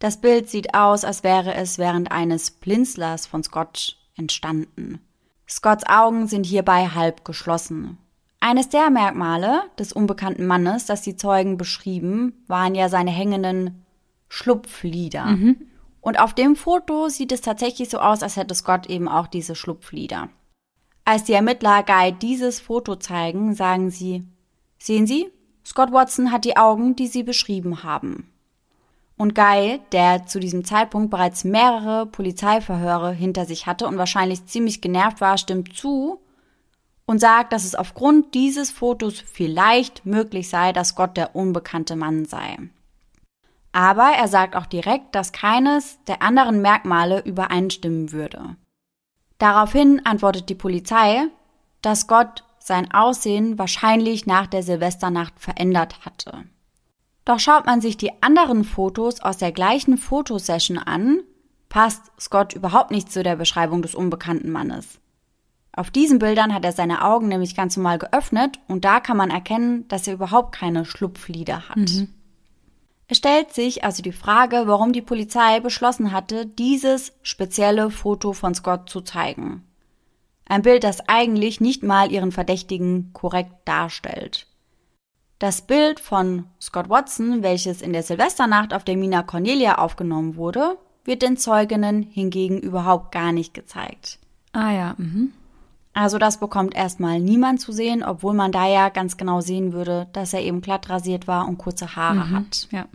Das 0.01 0.21
Bild 0.21 0.51
sieht 0.51 0.75
aus, 0.75 1.05
als 1.05 1.23
wäre 1.23 1.55
es 1.55 1.79
während 1.79 2.11
eines 2.11 2.51
Blinzlers 2.51 3.29
von 3.29 3.45
Scott 3.45 3.97
entstanden. 4.17 5.07
Scotts 5.49 5.87
Augen 5.87 6.27
sind 6.27 6.47
hierbei 6.47 6.89
halb 6.89 7.25
geschlossen. 7.25 7.97
Eines 8.41 8.71
der 8.71 8.89
Merkmale 8.89 9.63
des 9.79 9.93
unbekannten 9.93 10.47
Mannes, 10.47 10.87
das 10.87 11.03
die 11.03 11.15
Zeugen 11.15 11.59
beschrieben, 11.59 12.43
waren 12.47 12.75
ja 12.75 12.89
seine 12.89 13.11
hängenden 13.11 13.85
Schlupflider. 14.29 15.27
Mhm. 15.27 15.57
Und 16.01 16.19
auf 16.19 16.35
dem 16.35 16.57
Foto 16.57 17.09
sieht 17.09 17.33
es 17.33 17.43
tatsächlich 17.43 17.91
so 17.91 17.99
aus, 17.99 18.23
als 18.23 18.37
hätte 18.37 18.55
Scott 18.55 18.87
eben 18.87 19.09
auch 19.09 19.27
diese 19.27 19.55
Schlupflider. 19.55 20.31
Als 21.05 21.25
die 21.25 21.35
Ermittler 21.35 21.83
Guy 21.83 22.13
dieses 22.13 22.61
Foto 22.61 22.97
zeigen, 22.97 23.55
sagen 23.55 23.91
sie, 23.91 24.25
sehen 24.79 25.07
Sie, 25.07 25.31
Scott 25.65 25.93
Watson 25.93 26.33
hat 26.33 26.47
die 26.47 26.57
Augen, 26.57 26.97
die 26.97 27.07
Sie 27.07 27.23
beschrieben 27.23 27.83
haben. 27.83 28.31
Und 29.19 29.35
Guy, 29.35 29.81
der 29.93 30.27
zu 30.27 30.41
diesem 30.41 30.65
Zeitpunkt 30.65 31.11
bereits 31.11 31.45
mehrere 31.45 32.07
Polizeiverhöre 32.07 33.13
hinter 33.13 33.45
sich 33.45 33.67
hatte 33.67 33.87
und 33.87 33.99
wahrscheinlich 33.99 34.47
ziemlich 34.47 34.81
genervt 34.81 35.21
war, 35.21 35.37
stimmt 35.37 35.75
zu 35.77 36.21
und 37.11 37.19
sagt, 37.19 37.53
dass 37.53 37.65
es 37.65 37.75
aufgrund 37.75 38.35
dieses 38.35 38.71
Fotos 38.71 39.19
vielleicht 39.19 40.07
möglich 40.07 40.49
sei, 40.49 40.73
dass 40.73 40.95
Gott 40.95 41.17
der 41.17 41.35
unbekannte 41.35 41.97
Mann 41.97 42.25
sei. 42.25 42.57
Aber 43.73 44.13
er 44.17 44.29
sagt 44.29 44.55
auch 44.55 44.67
direkt, 44.67 45.17
dass 45.17 45.33
keines 45.33 45.99
der 46.05 46.23
anderen 46.23 46.63
Merkmale 46.63 47.19
übereinstimmen 47.25 48.13
würde. 48.13 48.55
Daraufhin 49.39 50.07
antwortet 50.07 50.49
die 50.51 50.55
Polizei, 50.55 51.27
dass 51.83 52.07
Gott 52.07 52.45
sein 52.61 52.93
Aussehen 52.93 53.59
wahrscheinlich 53.59 54.27
nach 54.27 54.47
der 54.47 54.63
Silvesternacht 54.63 55.35
verändert 55.37 56.05
hatte. 56.05 56.45
Doch 57.25 57.41
schaut 57.41 57.67
man 57.67 57.81
sich 57.81 57.97
die 57.97 58.23
anderen 58.23 58.63
Fotos 58.63 59.19
aus 59.19 59.37
der 59.37 59.51
gleichen 59.51 59.99
Fotosession 59.99 60.79
an, 60.79 61.25
passt 61.69 62.03
Scott 62.21 62.53
überhaupt 62.53 62.93
nicht 62.93 63.11
zu 63.11 63.25
der 63.25 63.35
Beschreibung 63.35 63.83
des 63.83 63.97
unbekannten 63.97 64.53
Mannes. 64.53 65.01
Auf 65.73 65.91
diesen 65.91 66.19
Bildern 66.19 66.53
hat 66.53 66.65
er 66.65 66.73
seine 66.73 67.05
Augen 67.05 67.29
nämlich 67.29 67.55
ganz 67.55 67.77
normal 67.77 67.99
geöffnet 67.99 68.59
und 68.67 68.85
da 68.85 69.01
kann 69.01 69.17
man 69.17 69.31
erkennen, 69.31 69.87
dass 69.89 70.07
er 70.07 70.15
überhaupt 70.15 70.55
keine 70.55 70.85
Schlupflider 70.85 71.69
hat. 71.69 71.77
Mhm. 71.77 72.09
Es 73.07 73.19
stellt 73.19 73.53
sich 73.53 73.83
also 73.85 74.03
die 74.03 74.13
Frage, 74.13 74.63
warum 74.67 74.93
die 74.93 75.03
Polizei 75.03 75.59
beschlossen 75.61 76.13
hatte, 76.13 76.47
dieses 76.47 77.13
spezielle 77.23 77.91
Foto 77.91 78.33
von 78.33 78.55
Scott 78.55 78.89
zu 78.89 79.01
zeigen. 79.01 79.65
Ein 80.47 80.63
Bild, 80.63 80.85
das 80.85 81.09
eigentlich 81.09 81.61
nicht 81.61 81.83
mal 81.83 82.13
ihren 82.13 82.33
Verdächtigen 82.33 83.13
korrekt 83.13 83.53
darstellt. 83.65 84.47
Das 85.41 85.63
Bild 85.63 86.01
von 86.01 86.45
Scott 86.61 86.89
Watson, 86.89 87.43
welches 87.43 87.83
in 87.83 87.93
der 87.93 88.03
Silvesternacht 88.03 88.75
auf 88.75 88.85
der 88.85 88.97
Mina 88.97 89.23
Cornelia 89.23 89.79
aufgenommen 89.79 90.37
wurde, 90.37 90.77
wird 91.05 91.23
den 91.23 91.37
Zeuginnen 91.37 92.03
hingegen 92.03 92.59
überhaupt 92.59 93.11
gar 93.11 93.33
nicht 93.33 93.55
gezeigt. 93.55 94.19
Ah 94.53 94.73
ja, 94.73 94.95
mhm. 94.99 95.33
Also 95.93 96.19
das 96.19 96.39
bekommt 96.39 96.75
erstmal 96.75 97.21
niemand 97.21 97.61
zu 97.61 97.73
sehen, 97.73 98.03
obwohl 98.05 98.35
man 98.35 98.53
da 98.53 98.69
ja 98.69 98.89
ganz 98.89 99.17
genau 99.17 99.41
sehen 99.41 99.73
würde, 99.73 100.09
dass 100.13 100.33
er 100.33 100.43
eben 100.43 100.61
glatt 100.61 100.89
rasiert 100.89 101.27
war 101.27 101.49
und 101.49 101.59
kurze 101.59 101.97
Haare 101.97 102.27
mhm, 102.27 102.31
hat. 102.31 102.69
Ja. 102.71 102.87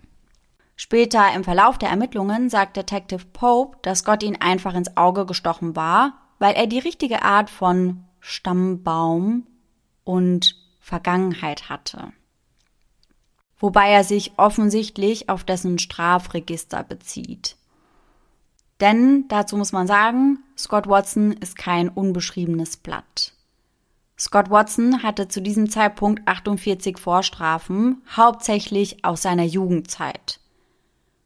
Später 0.78 1.34
im 1.34 1.44
Verlauf 1.44 1.78
der 1.78 1.90
Ermittlungen 1.90 2.50
sagt 2.50 2.78
Detective 2.78 3.26
Pope, 3.34 3.78
dass 3.82 4.04
Gott 4.06 4.24
ihn 4.24 4.38
einfach 4.38 4.74
ins 4.74 4.96
Auge 4.98 5.26
gestochen 5.26 5.76
war, 5.76 6.14
weil 6.40 6.56
er 6.56 6.68
die 6.68 6.80
richtige 6.80 7.22
Art 7.24 7.50
von 7.50 8.04
Stammbaum 8.20 9.46
und 10.04 10.56
Vergangenheit 10.80 11.70
hatte 11.70 12.12
wobei 13.66 13.90
er 13.90 14.04
sich 14.04 14.34
offensichtlich 14.38 15.30
auf 15.30 15.44
dessen 15.44 15.80
Strafregister 15.80 16.84
bezieht. 16.84 17.56
Denn, 18.82 19.28
dazu 19.30 19.58
muss 19.58 19.72
man 19.72 19.88
sagen, 19.88 20.40
Scott 20.58 20.88
Watson 20.88 21.32
ist 21.34 21.58
kein 21.58 21.90
unbeschriebenes 21.90 22.78
Blatt. 22.78 23.34
Scott 24.18 24.50
Watson 24.50 25.04
hatte 25.04 25.28
zu 25.28 25.42
diesem 25.42 25.70
Zeitpunkt 25.70 26.26
48 26.26 26.98
Vorstrafen, 26.98 28.02
hauptsächlich 28.16 29.04
aus 29.04 29.22
seiner 29.22 29.44
Jugendzeit. 29.44 30.40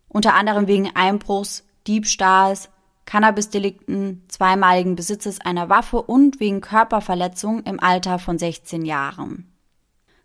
Unter 0.08 0.34
anderem 0.34 0.68
wegen 0.68 0.96
Einbruchs, 0.96 1.64
Diebstahls, 1.86 2.70
Cannabisdelikten, 3.06 4.24
zweimaligen 4.28 4.96
Besitzes 4.96 5.42
einer 5.42 5.70
Waffe 5.70 6.02
und 6.02 6.40
wegen 6.40 6.62
Körperverletzung 6.62 7.64
im 7.64 7.80
Alter 7.80 8.20
von 8.20 8.38
16 8.38 8.86
Jahren. 8.86 9.52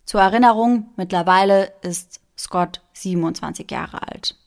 Zur 0.05 0.21
Erinnerung, 0.21 0.91
mittlerweile 0.95 1.73
ist 1.81 2.19
Scott 2.37 2.81
27 2.93 3.69
Jahre 3.71 4.07
alt. 4.07 4.37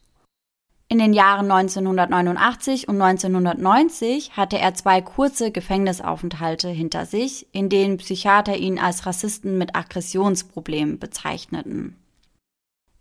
In 0.90 0.98
den 0.98 1.12
Jahren 1.12 1.50
1989 1.50 2.88
und 2.88 3.00
1990 3.02 4.38
hatte 4.38 4.58
er 4.58 4.72
zwei 4.72 5.02
kurze 5.02 5.50
Gefängnisaufenthalte 5.50 6.68
hinter 6.68 7.04
sich, 7.04 7.46
in 7.52 7.68
denen 7.68 7.98
Psychiater 7.98 8.56
ihn 8.56 8.78
als 8.78 9.04
Rassisten 9.04 9.58
mit 9.58 9.76
Aggressionsproblemen 9.76 10.98
bezeichneten. 10.98 11.96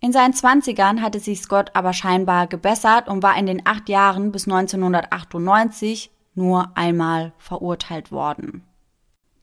In 0.00 0.12
seinen 0.12 0.34
Zwanzigern 0.34 1.00
hatte 1.00 1.18
sich 1.18 1.40
Scott 1.40 1.70
aber 1.72 1.94
scheinbar 1.94 2.46
gebessert 2.46 3.08
und 3.08 3.22
war 3.22 3.38
in 3.38 3.46
den 3.46 3.66
acht 3.66 3.88
Jahren 3.88 4.32
bis 4.32 4.46
1998 4.46 6.10
nur 6.34 6.70
einmal 6.76 7.32
verurteilt 7.38 8.12
worden. 8.12 8.64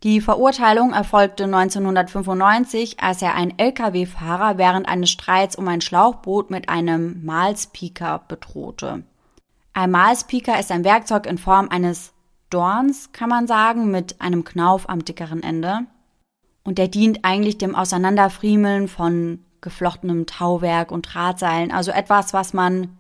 Die 0.06 0.22
Verurteilung 0.22 0.94
erfolgte 0.94 1.46
1995, 1.46 3.00
als 3.00 3.24
er 3.24 3.34
einen 3.34 3.58
Lkw-Fahrer 3.58 4.60
während 4.60 4.88
eines 4.88 5.10
Streits 5.10 5.56
um 5.56 5.68
ein 5.68 5.82
Schlauchboot 5.82 6.52
mit 6.52 6.70
einem 6.70 7.26
Malspeaker 7.26 8.22
bedrohte. 8.28 9.02
Ein 9.74 9.90
Malspeaker 9.90 10.60
ist 10.60 10.72
ein 10.72 10.84
Werkzeug 10.84 11.26
in 11.26 11.40
Form 11.40 11.70
eines 11.70 12.14
Dorns, 12.52 13.14
kann 13.14 13.30
man 13.30 13.48
sagen, 13.48 13.90
mit 13.90 14.22
einem 14.22 14.44
Knauf 14.44 14.88
am 14.88 15.04
dickeren 15.04 15.42
Ende. 15.42 15.88
Und 16.64 16.78
der 16.78 16.88
dient 16.88 17.26
eigentlich 17.26 17.58
dem 17.58 17.76
Auseinanderfriemeln 17.76 18.88
von 18.88 19.40
geflochtenem 19.62 20.28
Tauwerk 20.28 20.92
und 20.92 21.16
Drahtseilen, 21.16 21.72
also 21.72 21.90
etwas, 21.90 22.32
was 22.32 22.54
man 22.54 23.00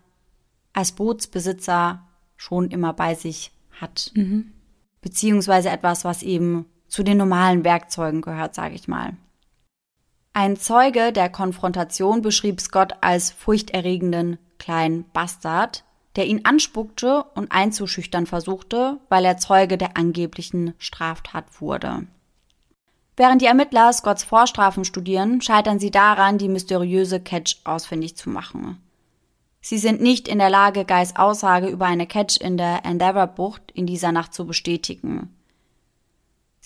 als 0.73 0.93
Bootsbesitzer 0.93 2.01
schon 2.35 2.71
immer 2.71 2.93
bei 2.93 3.13
sich 3.13 3.51
hat. 3.79 4.11
Mhm. 4.15 4.53
Beziehungsweise 5.01 5.69
etwas, 5.69 6.03
was 6.03 6.23
eben 6.23 6.65
zu 6.87 7.03
den 7.03 7.17
normalen 7.17 7.63
Werkzeugen 7.63 8.21
gehört, 8.21 8.55
sage 8.55 8.75
ich 8.75 8.87
mal. 8.87 9.13
Ein 10.33 10.57
Zeuge 10.57 11.13
der 11.13 11.29
Konfrontation 11.29 12.21
beschrieb 12.21 12.59
Scott 12.59 12.93
als 13.01 13.31
furchterregenden 13.31 14.37
kleinen 14.57 15.05
Bastard, 15.11 15.83
der 16.15 16.27
ihn 16.27 16.45
anspuckte 16.45 17.23
und 17.35 17.51
einzuschüchtern 17.51 18.25
versuchte, 18.25 18.99
weil 19.09 19.25
er 19.25 19.37
Zeuge 19.37 19.77
der 19.77 19.97
angeblichen 19.97 20.73
Straftat 20.77 21.61
wurde. 21.61 22.07
Während 23.17 23.41
die 23.41 23.45
Ermittler 23.45 23.93
Scotts 23.93 24.23
Vorstrafen 24.23 24.83
studieren, 24.83 25.41
scheitern 25.41 25.79
sie 25.79 25.91
daran, 25.91 26.37
die 26.37 26.49
mysteriöse 26.49 27.21
Catch 27.21 27.61
ausfindig 27.63 28.17
zu 28.17 28.29
machen. 28.29 28.81
Sie 29.61 29.77
sind 29.77 30.01
nicht 30.01 30.27
in 30.27 30.37
der 30.37 30.49
Lage, 30.49 30.85
Guys 30.85 31.15
Aussage 31.15 31.67
über 31.67 31.85
eine 31.85 32.07
Catch 32.07 32.37
in 32.39 32.57
der 32.57 32.85
Endeavour-Bucht 32.85 33.71
in 33.73 33.87
dieser 33.87 34.11
Nacht 34.11 34.33
zu 34.33 34.45
bestätigen. 34.45 35.33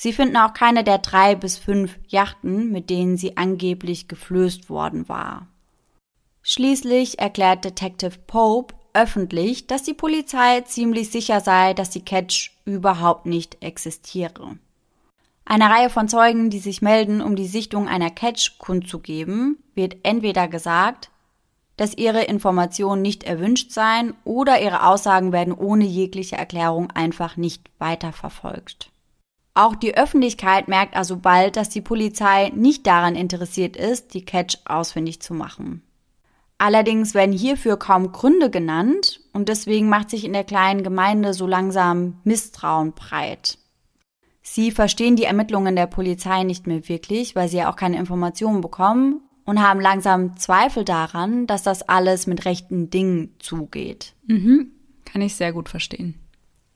Sie 0.02 0.14
finden 0.14 0.38
auch 0.38 0.54
keine 0.54 0.86
der 0.86 1.00
drei 1.00 1.36
bis 1.36 1.58
fünf 1.58 2.00
Yachten, 2.08 2.72
mit 2.72 2.90
denen 2.90 3.18
sie 3.18 3.36
angeblich 3.36 4.08
geflößt 4.08 4.70
worden 4.70 5.10
war. 5.10 5.48
Schließlich 6.42 7.20
erklärt 7.20 7.66
Detective 7.66 8.18
Pope 8.26 8.76
öffentlich, 8.94 9.68
dass 9.68 9.84
die 9.84 9.94
Polizei 9.94 10.62
ziemlich 10.62 11.12
sicher 11.12 11.42
sei, 11.42 11.74
dass 11.74 11.90
die 11.90 12.06
Catch 12.06 12.52
überhaupt 12.64 13.26
nicht 13.26 13.62
existiere. 13.62 14.58
Eine 15.44 15.66
Reihe 15.70 15.90
von 15.90 16.08
Zeugen, 16.08 16.50
die 16.50 16.60
sich 16.60 16.82
melden, 16.82 17.22
um 17.22 17.36
die 17.36 17.48
Sichtung 17.48 17.90
einer 17.90 18.10
Catch 18.10 18.58
kundzugeben, 18.58 19.62
wird 19.76 19.98
entweder 20.04 20.48
gesagt, 20.48 21.12
dass 21.76 21.98
ihre 21.98 22.24
Informationen 22.24 23.02
nicht 23.02 23.24
erwünscht 23.24 23.72
seien 23.72 24.14
oder 24.24 24.62
ihre 24.62 24.88
Aussagen 24.88 25.34
werden 25.34 25.54
ohne 25.54 25.84
jegliche 25.84 26.38
Erklärung 26.38 26.90
einfach 26.90 27.36
nicht 27.36 27.70
weiterverfolgt. 27.80 28.89
Auch 29.54 29.76
die 29.76 29.96
Öffentlichkeit 29.96 30.68
merkt 30.68 30.96
also 30.96 31.18
bald, 31.18 31.58
dass 31.58 31.70
die 31.70 31.82
Polizei 31.82 32.52
nicht 32.56 32.88
daran 32.88 33.16
interessiert 33.16 33.76
ist, 33.76 34.14
die 34.14 34.24
Catch 34.24 34.60
ausfindig 34.66 35.22
zu 35.22 35.34
machen. 35.34 35.84
Allerdings 36.58 37.14
werden 37.14 37.32
hierfür 37.32 37.78
kaum 37.78 38.12
Gründe 38.12 38.50
genannt 38.50 39.22
und 39.32 39.48
deswegen 39.48 39.88
macht 39.88 40.10
sich 40.10 40.26
in 40.26 40.34
der 40.34 40.44
kleinen 40.44 40.84
Gemeinde 40.84 41.34
so 41.34 41.48
langsam 41.48 42.20
Misstrauen 42.26 42.92
breit. 42.92 43.58
Sie 44.42 44.72
verstehen 44.72 45.16
die 45.16 45.24
Ermittlungen 45.24 45.76
der 45.76 45.88
Polizei 45.88 46.44
nicht 46.44 46.68
mehr 46.68 46.90
wirklich, 46.90 47.36
weil 47.36 47.48
sie 47.48 47.58
ja 47.58 47.72
auch 47.72 47.76
keine 47.76 47.98
Informationen 47.98 48.62
bekommen 48.62 49.22
und 49.46 49.62
haben 49.62 49.80
langsam 49.80 50.38
Zweifel 50.38 50.84
daran, 50.84 51.48
dass 51.48 51.64
das 51.64 51.82
alles 51.84 52.28
mit 52.28 52.46
rechten 52.46 52.90
Dingen 52.90 53.36
zugeht. 53.40 54.16
Mhm. 54.28 54.72
Kann 55.06 55.22
ich 55.22 55.36
sehr 55.36 55.54
gut 55.54 55.70
verstehen. 55.70 56.16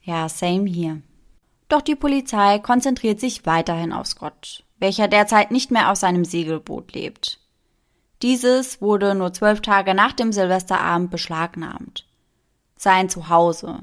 Ja, 0.02 0.30
same 0.30 0.66
hier. 0.70 1.02
Doch 1.74 1.82
die 1.82 1.96
Polizei 1.96 2.60
konzentriert 2.60 3.20
sich 3.20 3.48
weiterhin 3.48 3.94
auf 3.94 4.06
Scott, 4.06 4.64
welcher 4.78 5.08
derzeit 5.08 5.50
nicht 5.50 5.72
mehr 5.72 5.90
auf 5.90 5.98
seinem 5.98 6.24
Segelboot 6.24 6.94
lebt. 6.94 7.40
Dieses 8.22 8.80
wurde 8.80 9.16
nur 9.16 9.34
zwölf 9.34 9.60
Tage 9.62 9.96
nach 9.96 10.12
dem 10.12 10.32
Silvesterabend 10.32 11.10
beschlagnahmt. 11.10 12.06
Sein 12.78 13.10
Zuhause. 13.10 13.80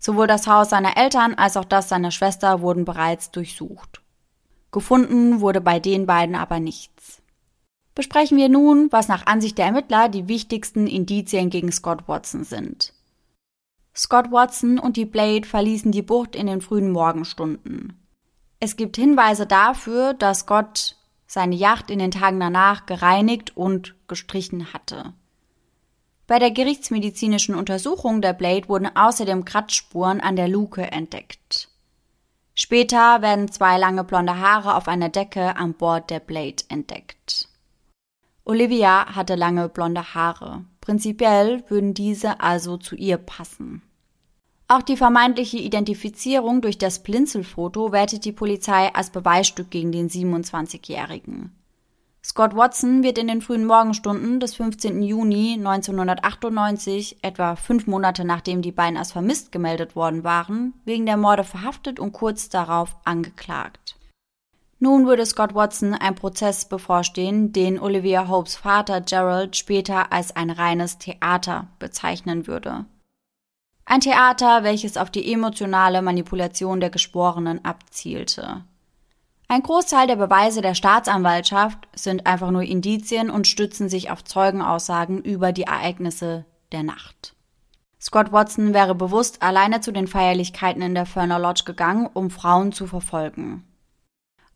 Sowohl 0.00 0.26
das 0.26 0.48
Haus 0.48 0.70
seiner 0.70 0.96
Eltern 0.96 1.34
als 1.34 1.56
auch 1.56 1.64
das 1.64 1.88
seiner 1.88 2.10
Schwester 2.10 2.62
wurden 2.62 2.84
bereits 2.84 3.30
durchsucht. 3.30 4.02
Gefunden 4.72 5.40
wurde 5.40 5.60
bei 5.60 5.78
den 5.78 6.06
beiden 6.06 6.34
aber 6.34 6.58
nichts. 6.58 7.22
Besprechen 7.94 8.38
wir 8.38 8.48
nun, 8.48 8.88
was 8.90 9.06
nach 9.06 9.26
Ansicht 9.26 9.56
der 9.56 9.66
Ermittler 9.66 10.08
die 10.08 10.26
wichtigsten 10.26 10.88
Indizien 10.88 11.48
gegen 11.48 11.70
Scott 11.70 12.08
Watson 12.08 12.42
sind. 12.42 12.92
Scott 14.00 14.32
Watson 14.32 14.78
und 14.78 14.96
die 14.96 15.04
Blade 15.04 15.46
verließen 15.46 15.92
die 15.92 16.00
Bucht 16.00 16.34
in 16.34 16.46
den 16.46 16.62
frühen 16.62 16.90
Morgenstunden. 16.90 18.02
Es 18.58 18.76
gibt 18.76 18.96
Hinweise 18.96 19.46
dafür, 19.46 20.14
dass 20.14 20.40
Scott 20.40 20.96
seine 21.26 21.54
Yacht 21.54 21.90
in 21.90 21.98
den 21.98 22.10
Tagen 22.10 22.40
danach 22.40 22.86
gereinigt 22.86 23.58
und 23.58 23.94
gestrichen 24.08 24.72
hatte. 24.72 25.12
Bei 26.26 26.38
der 26.38 26.50
gerichtsmedizinischen 26.50 27.54
Untersuchung 27.54 28.22
der 28.22 28.32
Blade 28.32 28.70
wurden 28.70 28.88
außerdem 28.96 29.44
Kratzspuren 29.44 30.22
an 30.22 30.34
der 30.34 30.48
Luke 30.48 30.80
entdeckt. 30.80 31.68
Später 32.54 33.20
werden 33.20 33.52
zwei 33.52 33.76
lange 33.76 34.04
blonde 34.04 34.38
Haare 34.38 34.76
auf 34.76 34.88
einer 34.88 35.10
Decke 35.10 35.56
an 35.56 35.74
Bord 35.74 36.08
der 36.08 36.20
Blade 36.20 36.64
entdeckt. 36.70 37.50
Olivia 38.44 39.14
hatte 39.14 39.34
lange 39.34 39.68
blonde 39.68 40.14
Haare. 40.14 40.64
Prinzipiell 40.80 41.64
würden 41.68 41.92
diese 41.92 42.40
also 42.40 42.78
zu 42.78 42.96
ihr 42.96 43.18
passen. 43.18 43.82
Auch 44.72 44.82
die 44.82 44.96
vermeintliche 44.96 45.56
Identifizierung 45.56 46.60
durch 46.60 46.78
das 46.78 47.02
Blinzelfoto 47.02 47.90
wertet 47.90 48.24
die 48.24 48.30
Polizei 48.30 48.94
als 48.94 49.10
Beweisstück 49.10 49.68
gegen 49.68 49.90
den 49.90 50.08
27-Jährigen. 50.08 51.50
Scott 52.22 52.54
Watson 52.54 53.02
wird 53.02 53.18
in 53.18 53.26
den 53.26 53.42
frühen 53.42 53.64
Morgenstunden 53.66 54.38
des 54.38 54.54
15. 54.54 55.02
Juni 55.02 55.54
1998, 55.54 57.16
etwa 57.22 57.56
fünf 57.56 57.88
Monate 57.88 58.24
nachdem 58.24 58.62
die 58.62 58.70
beiden 58.70 58.96
als 58.96 59.10
vermisst 59.10 59.50
gemeldet 59.50 59.96
worden 59.96 60.22
waren, 60.22 60.74
wegen 60.84 61.04
der 61.04 61.16
Morde 61.16 61.42
verhaftet 61.42 61.98
und 61.98 62.12
kurz 62.12 62.48
darauf 62.48 62.94
angeklagt. 63.04 63.96
Nun 64.78 65.04
würde 65.04 65.26
Scott 65.26 65.52
Watson 65.52 65.94
ein 65.94 66.14
Prozess 66.14 66.64
bevorstehen, 66.64 67.52
den 67.52 67.80
Olivia 67.80 68.28
Hopes 68.28 68.54
Vater 68.54 69.00
Gerald 69.00 69.56
später 69.56 70.12
als 70.12 70.36
ein 70.36 70.50
reines 70.50 70.98
Theater 70.98 71.66
bezeichnen 71.80 72.46
würde. 72.46 72.84
Ein 73.90 74.02
Theater, 74.02 74.62
welches 74.62 74.96
auf 74.96 75.10
die 75.10 75.32
emotionale 75.32 76.00
Manipulation 76.00 76.78
der 76.78 76.90
Geschworenen 76.90 77.64
abzielte. 77.64 78.64
Ein 79.48 79.64
Großteil 79.64 80.06
der 80.06 80.14
Beweise 80.14 80.60
der 80.60 80.76
Staatsanwaltschaft 80.76 81.88
sind 81.92 82.24
einfach 82.24 82.52
nur 82.52 82.62
Indizien 82.62 83.30
und 83.30 83.48
stützen 83.48 83.88
sich 83.88 84.12
auf 84.12 84.22
Zeugenaussagen 84.22 85.20
über 85.22 85.50
die 85.50 85.64
Ereignisse 85.64 86.44
der 86.70 86.84
Nacht. 86.84 87.34
Scott 88.00 88.30
Watson 88.30 88.74
wäre 88.74 88.94
bewusst 88.94 89.42
alleine 89.42 89.80
zu 89.80 89.92
den 89.92 90.06
Feierlichkeiten 90.06 90.82
in 90.82 90.94
der 90.94 91.04
Ferner 91.04 91.40
Lodge 91.40 91.64
gegangen, 91.64 92.08
um 92.14 92.30
Frauen 92.30 92.70
zu 92.70 92.86
verfolgen. 92.86 93.64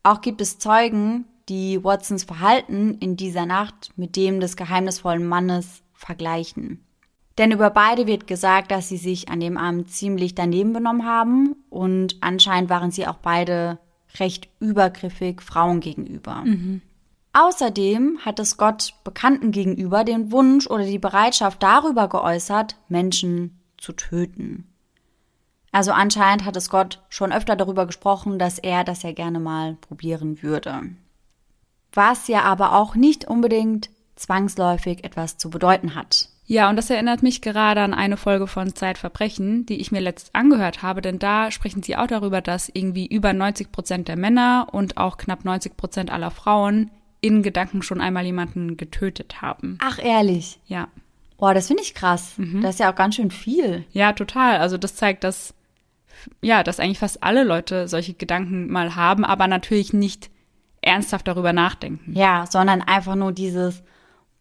Auch 0.05 0.20
gibt 0.20 0.43
es 0.43 0.61
Zeugen, 0.61 1.24
die 1.49 1.82
Watsons 1.82 2.22
Verhalten 2.22 2.99
in 3.01 3.16
dieser 3.16 3.47
Nacht 3.47 3.91
mit 3.97 4.14
dem 4.14 4.39
des 4.39 4.57
geheimnisvollen 4.57 5.26
Mannes 5.26 5.82
vergleichen. 5.93 6.84
Denn 7.39 7.51
über 7.51 7.70
beide 7.70 8.07
wird 8.07 8.26
gesagt, 8.26 8.70
dass 8.70 8.89
sie 8.89 8.97
sich 8.97 9.28
an 9.28 9.41
dem 9.41 9.57
Abend 9.57 9.91
ziemlich 9.91 10.35
daneben 10.35 10.72
benommen 10.72 11.05
haben 11.05 11.57
und 11.68 12.16
anscheinend 12.20 12.70
waren 12.70 12.91
sie 12.93 13.07
auch 13.07 13.16
beide 13.16 13.78
recht 14.20 14.49
übergriffig 14.61 15.43
Frauen 15.43 15.80
gegenüber. 15.80 16.43
Mhm. 16.45 16.80
Außerdem 17.32 18.20
hatte 18.24 18.45
Scott 18.45 18.95
Bekannten 19.03 19.51
gegenüber 19.51 20.05
den 20.05 20.30
Wunsch 20.30 20.68
oder 20.68 20.85
die 20.85 21.01
Bereitschaft 21.01 21.61
darüber 21.64 22.09
geäußert, 22.09 22.76
Menschen 22.89 23.59
zu 23.76 23.93
töten. 23.93 24.68
Also 25.72 25.91
anscheinend 25.91 26.45
hatte 26.45 26.61
Scott 26.61 27.03
schon 27.09 27.32
öfter 27.32 27.57
darüber 27.57 27.87
gesprochen, 27.87 28.39
dass 28.39 28.61
er 28.61 28.85
das 28.85 29.03
ja 29.03 29.11
gerne 29.11 29.41
mal 29.41 29.74
probieren 29.80 30.41
würde. 30.41 30.82
Was 31.93 32.28
ja 32.28 32.43
aber 32.43 32.74
auch 32.74 32.95
nicht 32.95 33.24
unbedingt 33.24 33.91
zwangsläufig 34.14 35.03
etwas 35.03 35.37
zu 35.37 35.51
bedeuten 35.51 35.97
hat. 35.97 36.28
Ja, 36.47 36.69
und 36.69 36.77
das 36.77 36.91
erinnert 36.91 37.23
mich 37.23 37.41
gerade 37.41 37.81
an 37.81 37.95
eine 37.95 38.17
Folge 38.17 38.47
von 38.47 38.75
Zeitverbrechen, 38.75 39.65
die 39.65 39.81
ich 39.81 39.93
mir 39.93 40.01
letzt 40.01 40.35
angehört 40.35 40.83
habe, 40.83 41.01
denn 41.01 41.19
da 41.19 41.51
sprechen 41.51 41.83
sie 41.83 41.97
auch 41.97 42.07
darüber, 42.07 42.41
dass 42.43 42.71
irgendwie 42.73 43.07
über 43.07 43.33
90 43.33 43.73
Prozent 43.73 44.09
der 44.09 44.17
Männer 44.17 44.69
und 44.73 44.99
auch 44.99 45.17
knapp 45.17 45.45
90 45.45 45.77
Prozent 45.77 46.11
aller 46.13 46.31
Frauen 46.31 46.91
in 47.23 47.43
Gedanken 47.43 47.83
schon 47.83 48.03
einmal 48.03 48.25
jemanden 48.25 48.77
getötet 48.77 49.41
haben. 49.41 49.79
Ach, 49.81 49.99
ehrlich? 49.99 50.61
Ja. 50.67 50.89
Boah, 51.39 51.55
das 51.55 51.69
finde 51.69 51.83
ich 51.83 51.95
krass. 51.95 52.35
Mhm. 52.37 52.61
Das 52.61 52.75
ist 52.75 52.81
ja 52.81 52.93
auch 52.93 52.97
ganz 52.97 53.17
schön 53.17 53.31
viel. 53.31 53.85
Ja, 53.93 54.13
total. 54.13 54.59
Also 54.59 54.77
das 54.77 54.97
zeigt, 54.97 55.25
dass, 55.25 55.55
ja, 56.43 56.63
dass 56.63 56.79
eigentlich 56.79 56.99
fast 56.99 57.23
alle 57.23 57.45
Leute 57.45 57.89
solche 57.89 58.13
Gedanken 58.13 58.71
mal 58.71 58.95
haben, 58.95 59.25
aber 59.25 59.49
natürlich 59.49 59.95
nicht 59.95 60.31
ernsthaft 60.83 61.27
darüber 61.27 61.55
nachdenken. 61.55 62.13
Ja, 62.15 62.45
sondern 62.49 62.83
einfach 62.83 63.15
nur 63.15 63.33
dieses, 63.33 63.83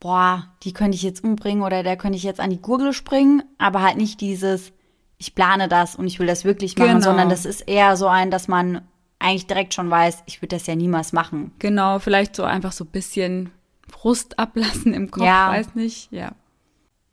boah, 0.04 0.54
die 0.64 0.74
könnte 0.74 0.96
ich 0.96 1.02
jetzt 1.02 1.24
umbringen 1.24 1.64
oder 1.64 1.82
der 1.82 1.96
könnte 1.96 2.18
ich 2.18 2.24
jetzt 2.24 2.42
an 2.42 2.50
die 2.50 2.62
Gurgel 2.62 2.92
springen, 2.92 3.42
aber 3.58 3.82
halt 3.82 3.96
nicht 3.96 4.20
dieses, 4.20 4.74
ich 5.18 5.34
plane 5.34 5.70
das 5.70 5.96
und 5.96 6.06
ich 6.08 6.20
will 6.20 6.28
das 6.28 6.44
wirklich 6.44 6.78
machen, 6.78 6.96
genau. 6.96 7.06
sondern 7.06 7.30
das 7.30 7.46
ist 7.46 7.62
eher 7.62 7.96
so 7.96 8.08
ein, 8.08 8.30
dass 8.30 8.50
man 8.50 8.82
eigentlich 9.18 9.48
direkt 9.48 9.74
schon 9.74 9.90
weiß, 9.90 10.24
ich 10.26 10.42
würde 10.42 10.58
das 10.58 10.68
ja 10.68 10.76
niemals 10.76 11.14
machen. 11.14 11.54
Genau, 11.60 12.00
vielleicht 12.00 12.36
so 12.36 12.44
einfach 12.44 12.74
so 12.74 12.84
ein 12.84 12.92
bisschen 12.92 13.52
Frust 13.88 14.38
ablassen 14.40 14.94
im 14.94 15.10
Kopf, 15.10 15.24
ja. 15.24 15.52
weiß 15.52 15.74
nicht, 15.76 16.12
ja. 16.12 16.34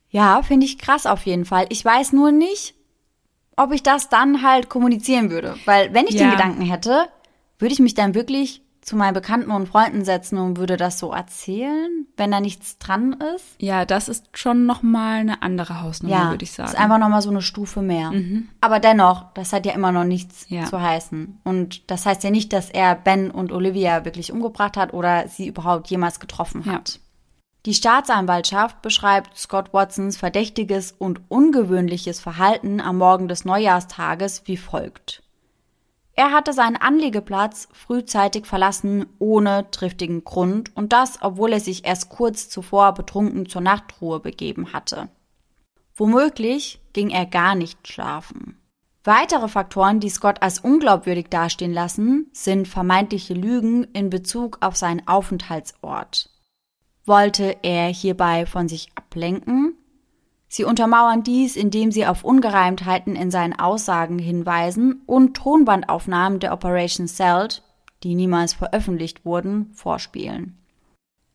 Ja, 0.08 0.42
finde 0.42 0.66
ich 0.66 0.76
krass 0.76 1.06
auf 1.06 1.24
jeden 1.26 1.44
Fall. 1.44 1.66
Ich 1.68 1.84
weiß 1.84 2.12
nur 2.12 2.32
nicht, 2.32 2.74
ob 3.56 3.70
ich 3.72 3.84
das 3.84 4.08
dann 4.08 4.42
halt 4.42 4.68
kommunizieren 4.68 5.30
würde, 5.30 5.54
weil 5.64 5.94
wenn 5.94 6.08
ich 6.08 6.14
ja. 6.14 6.22
den 6.22 6.32
Gedanken 6.32 6.62
hätte, 6.62 7.06
würde 7.60 7.72
ich 7.72 7.78
mich 7.78 7.94
dann 7.94 8.16
wirklich 8.16 8.62
zu 8.80 8.96
meinen 8.96 9.14
Bekannten 9.14 9.50
und 9.50 9.68
Freunden 9.68 10.04
setzen 10.04 10.38
und 10.38 10.56
würde 10.56 10.76
das 10.76 10.98
so 10.98 11.12
erzählen, 11.12 12.06
wenn 12.16 12.30
da 12.30 12.40
nichts 12.40 12.78
dran 12.78 13.16
ist. 13.34 13.44
Ja, 13.58 13.84
das 13.84 14.08
ist 14.08 14.26
schon 14.32 14.66
nochmal 14.66 15.20
eine 15.20 15.42
andere 15.42 15.82
Hausnummer, 15.82 16.16
ja, 16.16 16.30
würde 16.30 16.44
ich 16.44 16.52
sagen. 16.52 16.70
ist 16.70 16.78
einfach 16.78 16.98
nochmal 16.98 17.22
so 17.22 17.30
eine 17.30 17.42
Stufe 17.42 17.82
mehr. 17.82 18.10
Mhm. 18.10 18.48
Aber 18.60 18.80
dennoch, 18.80 19.32
das 19.34 19.52
hat 19.52 19.66
ja 19.66 19.72
immer 19.72 19.92
noch 19.92 20.04
nichts 20.04 20.46
ja. 20.48 20.64
zu 20.64 20.80
heißen. 20.80 21.40
Und 21.44 21.90
das 21.90 22.06
heißt 22.06 22.24
ja 22.24 22.30
nicht, 22.30 22.52
dass 22.52 22.70
er 22.70 22.94
Ben 22.94 23.30
und 23.30 23.52
Olivia 23.52 24.04
wirklich 24.04 24.32
umgebracht 24.32 24.76
hat 24.76 24.94
oder 24.94 25.28
sie 25.28 25.46
überhaupt 25.46 25.88
jemals 25.88 26.18
getroffen 26.18 26.64
hat. 26.66 26.94
Ja. 26.94 27.00
Die 27.66 27.74
Staatsanwaltschaft 27.74 28.80
beschreibt 28.80 29.36
Scott 29.36 29.74
Watsons 29.74 30.16
verdächtiges 30.16 30.92
und 30.92 31.20
ungewöhnliches 31.28 32.18
Verhalten 32.18 32.80
am 32.80 32.96
Morgen 32.96 33.28
des 33.28 33.44
Neujahrstages 33.44 34.42
wie 34.46 34.56
folgt. 34.56 35.22
Er 36.20 36.32
hatte 36.32 36.52
seinen 36.52 36.76
Anliegeplatz 36.76 37.66
frühzeitig 37.72 38.44
verlassen, 38.44 39.06
ohne 39.18 39.70
triftigen 39.70 40.22
Grund, 40.22 40.70
und 40.76 40.92
das, 40.92 41.22
obwohl 41.22 41.54
er 41.54 41.60
sich 41.60 41.86
erst 41.86 42.10
kurz 42.10 42.50
zuvor 42.50 42.92
betrunken 42.92 43.48
zur 43.48 43.62
Nachtruhe 43.62 44.20
begeben 44.20 44.74
hatte. 44.74 45.08
Womöglich 45.94 46.78
ging 46.92 47.08
er 47.08 47.24
gar 47.24 47.54
nicht 47.54 47.88
schlafen. 47.88 48.60
Weitere 49.02 49.48
Faktoren, 49.48 49.98
die 49.98 50.10
Scott 50.10 50.42
als 50.42 50.58
unglaubwürdig 50.58 51.28
dastehen 51.30 51.72
lassen, 51.72 52.28
sind 52.34 52.68
vermeintliche 52.68 53.32
Lügen 53.32 53.84
in 53.94 54.10
Bezug 54.10 54.58
auf 54.60 54.76
seinen 54.76 55.08
Aufenthaltsort. 55.08 56.28
Wollte 57.06 57.56
er 57.62 57.86
hierbei 57.86 58.44
von 58.44 58.68
sich 58.68 58.90
ablenken? 58.94 59.74
Sie 60.52 60.64
untermauern 60.64 61.22
dies, 61.22 61.54
indem 61.54 61.92
sie 61.92 62.06
auf 62.06 62.24
Ungereimtheiten 62.24 63.14
in 63.14 63.30
seinen 63.30 63.56
Aussagen 63.56 64.18
hinweisen 64.18 65.00
und 65.06 65.36
Tonbandaufnahmen 65.36 66.40
der 66.40 66.52
Operation 66.52 67.06
Celt, 67.06 67.62
die 68.02 68.16
niemals 68.16 68.54
veröffentlicht 68.54 69.24
wurden, 69.24 69.70
vorspielen. 69.74 70.58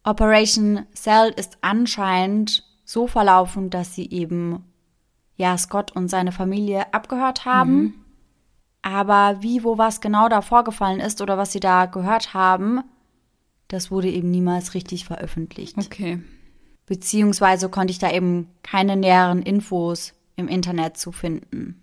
Operation 0.03 0.85
Celt 0.93 1.39
ist 1.39 1.59
anscheinend 1.61 2.65
so 2.83 3.07
verlaufen, 3.07 3.69
dass 3.69 3.95
sie 3.95 4.09
eben 4.09 4.65
ja 5.37 5.57
Scott 5.57 5.95
und 5.95 6.09
seine 6.09 6.33
Familie 6.33 6.93
abgehört 6.93 7.45
haben. 7.45 7.77
Mhm. 7.77 7.93
Aber 8.81 9.37
wie, 9.39 9.63
wo 9.63 9.77
was 9.77 10.01
genau 10.01 10.27
da 10.27 10.41
vorgefallen 10.41 10.99
ist 10.99 11.21
oder 11.21 11.37
was 11.37 11.53
sie 11.53 11.61
da 11.61 11.85
gehört 11.85 12.33
haben, 12.33 12.83
das 13.69 13.91
wurde 13.91 14.09
eben 14.09 14.29
niemals 14.29 14.73
richtig 14.73 15.05
veröffentlicht. 15.05 15.77
Okay. 15.77 16.21
Beziehungsweise 16.85 17.69
konnte 17.69 17.91
ich 17.91 17.99
da 17.99 18.11
eben 18.11 18.49
keine 18.63 18.95
näheren 18.95 19.41
Infos 19.41 20.13
im 20.35 20.47
Internet 20.47 20.97
zu 20.97 21.11
finden. 21.11 21.81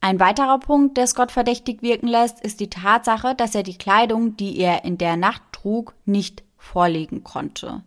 Ein 0.00 0.20
weiterer 0.20 0.58
Punkt, 0.58 0.98
der 0.98 1.06
Scott 1.06 1.32
verdächtig 1.32 1.80
wirken 1.80 2.08
lässt, 2.08 2.40
ist 2.40 2.60
die 2.60 2.68
Tatsache, 2.68 3.34
dass 3.34 3.54
er 3.54 3.62
die 3.62 3.78
Kleidung, 3.78 4.36
die 4.36 4.58
er 4.58 4.84
in 4.84 4.98
der 4.98 5.16
Nacht 5.16 5.42
trug, 5.52 5.94
nicht 6.04 6.44
vorlegen 6.58 7.24
konnte. 7.24 7.82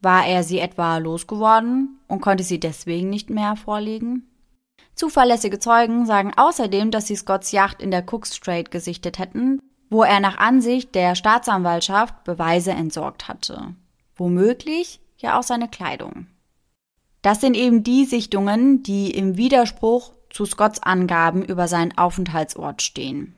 War 0.00 0.26
er 0.26 0.44
sie 0.44 0.60
etwa 0.60 0.98
losgeworden 0.98 2.00
und 2.06 2.20
konnte 2.20 2.44
sie 2.44 2.60
deswegen 2.60 3.10
nicht 3.10 3.30
mehr 3.30 3.56
vorlegen? 3.56 4.28
Zuverlässige 4.94 5.58
Zeugen 5.58 6.06
sagen 6.06 6.32
außerdem, 6.36 6.90
dass 6.90 7.06
sie 7.06 7.16
Scotts 7.16 7.50
Yacht 7.52 7.82
in 7.82 7.90
der 7.90 8.04
Cook 8.08 8.26
Strait 8.26 8.70
gesichtet 8.70 9.18
hätten, 9.18 9.60
wo 9.90 10.02
er 10.02 10.20
nach 10.20 10.38
Ansicht 10.38 10.94
der 10.94 11.14
Staatsanwaltschaft 11.14 12.24
Beweise 12.24 12.70
entsorgt 12.70 13.28
hatte. 13.28 13.74
Womöglich 14.14 15.00
ja 15.22 15.38
auch 15.38 15.42
seine 15.42 15.68
Kleidung. 15.68 16.26
Das 17.22 17.40
sind 17.40 17.54
eben 17.54 17.84
die 17.84 18.04
Sichtungen, 18.04 18.82
die 18.82 19.10
im 19.10 19.36
Widerspruch 19.36 20.12
zu 20.30 20.44
Scotts 20.44 20.82
Angaben 20.82 21.44
über 21.44 21.68
seinen 21.68 21.96
Aufenthaltsort 21.96 22.82
stehen. 22.82 23.34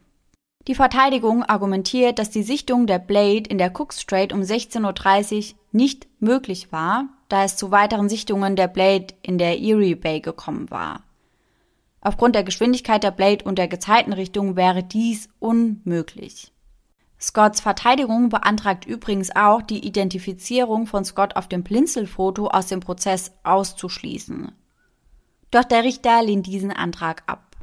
Die 0.67 0.75
Verteidigung 0.75 1.43
argumentiert, 1.43 2.19
dass 2.19 2.31
die 2.31 2.43
Sichtung 2.43 2.87
der 2.87 2.99
Blade 2.99 3.51
in 3.51 3.59
der 3.59 3.71
Cook 3.79 3.93
Strait 3.93 4.33
um 4.33 4.41
16.30 4.41 5.51
Uhr 5.53 5.59
nicht 5.73 6.07
möglich 6.21 6.73
war, 6.73 7.09
da 7.29 7.45
es 7.45 7.57
zu 7.57 7.71
weiteren 7.71 8.09
Sichtungen 8.09 8.57
der 8.57 8.69
Blade 8.69 9.09
in 9.21 9.37
der 9.37 9.61
Erie 9.61 9.97
Bay 9.97 10.21
gekommen 10.21 10.71
war. 10.71 11.03
Aufgrund 12.01 12.35
der 12.35 12.45
Geschwindigkeit 12.45 13.03
der 13.03 13.11
Blade 13.11 13.45
und 13.45 13.59
der 13.59 13.69
Gezeitenrichtung 13.69 14.57
wäre 14.57 14.83
dies 14.83 15.29
unmöglich. 15.39 16.54
Scotts 17.21 17.61
Verteidigung 17.61 18.29
beantragt 18.29 18.85
übrigens 18.85 19.35
auch, 19.35 19.63
die 19.63 19.87
Identifizierung 19.87 20.87
von 20.87 21.05
Scott 21.05 21.37
auf 21.37 21.49
dem 21.49 21.63
Blinzelfoto 21.63 22.49
aus 22.49 22.67
dem 22.67 22.81
Prozess 22.81 23.33
auszuschließen. 23.45 24.53
Doch 25.51 25.65
der 25.65 25.85
Richter 25.85 26.23
lehnt 26.23 26.47
diesen 26.47 26.73
Antrag 26.73 27.23
ab. 27.27 27.57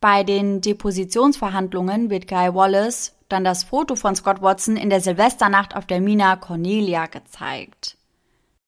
Bei 0.00 0.22
den 0.24 0.60
Depositionsverhandlungen 0.60 2.10
wird 2.10 2.28
Guy 2.28 2.54
Wallace 2.54 3.14
dann 3.28 3.44
das 3.44 3.64
Foto 3.64 3.96
von 3.96 4.14
Scott 4.16 4.42
Watson 4.42 4.76
in 4.76 4.90
der 4.90 5.00
Silvesternacht 5.00 5.76
auf 5.76 5.86
der 5.86 6.00
Mina 6.00 6.36
Cornelia 6.36 7.06
gezeigt. 7.06 7.96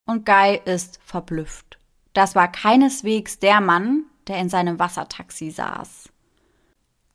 Und 0.07 0.25
Guy 0.25 0.61
ist 0.65 0.99
verblüfft. 1.05 1.79
Das 2.15 2.35
war 2.35 2.51
keineswegs 2.51 3.39
der 3.39 3.61
Mann, 3.61 4.05
der 4.29 4.39
in 4.39 4.49
seinem 4.49 4.79
Wassertaxi 4.79 5.51
saß. 5.51 6.09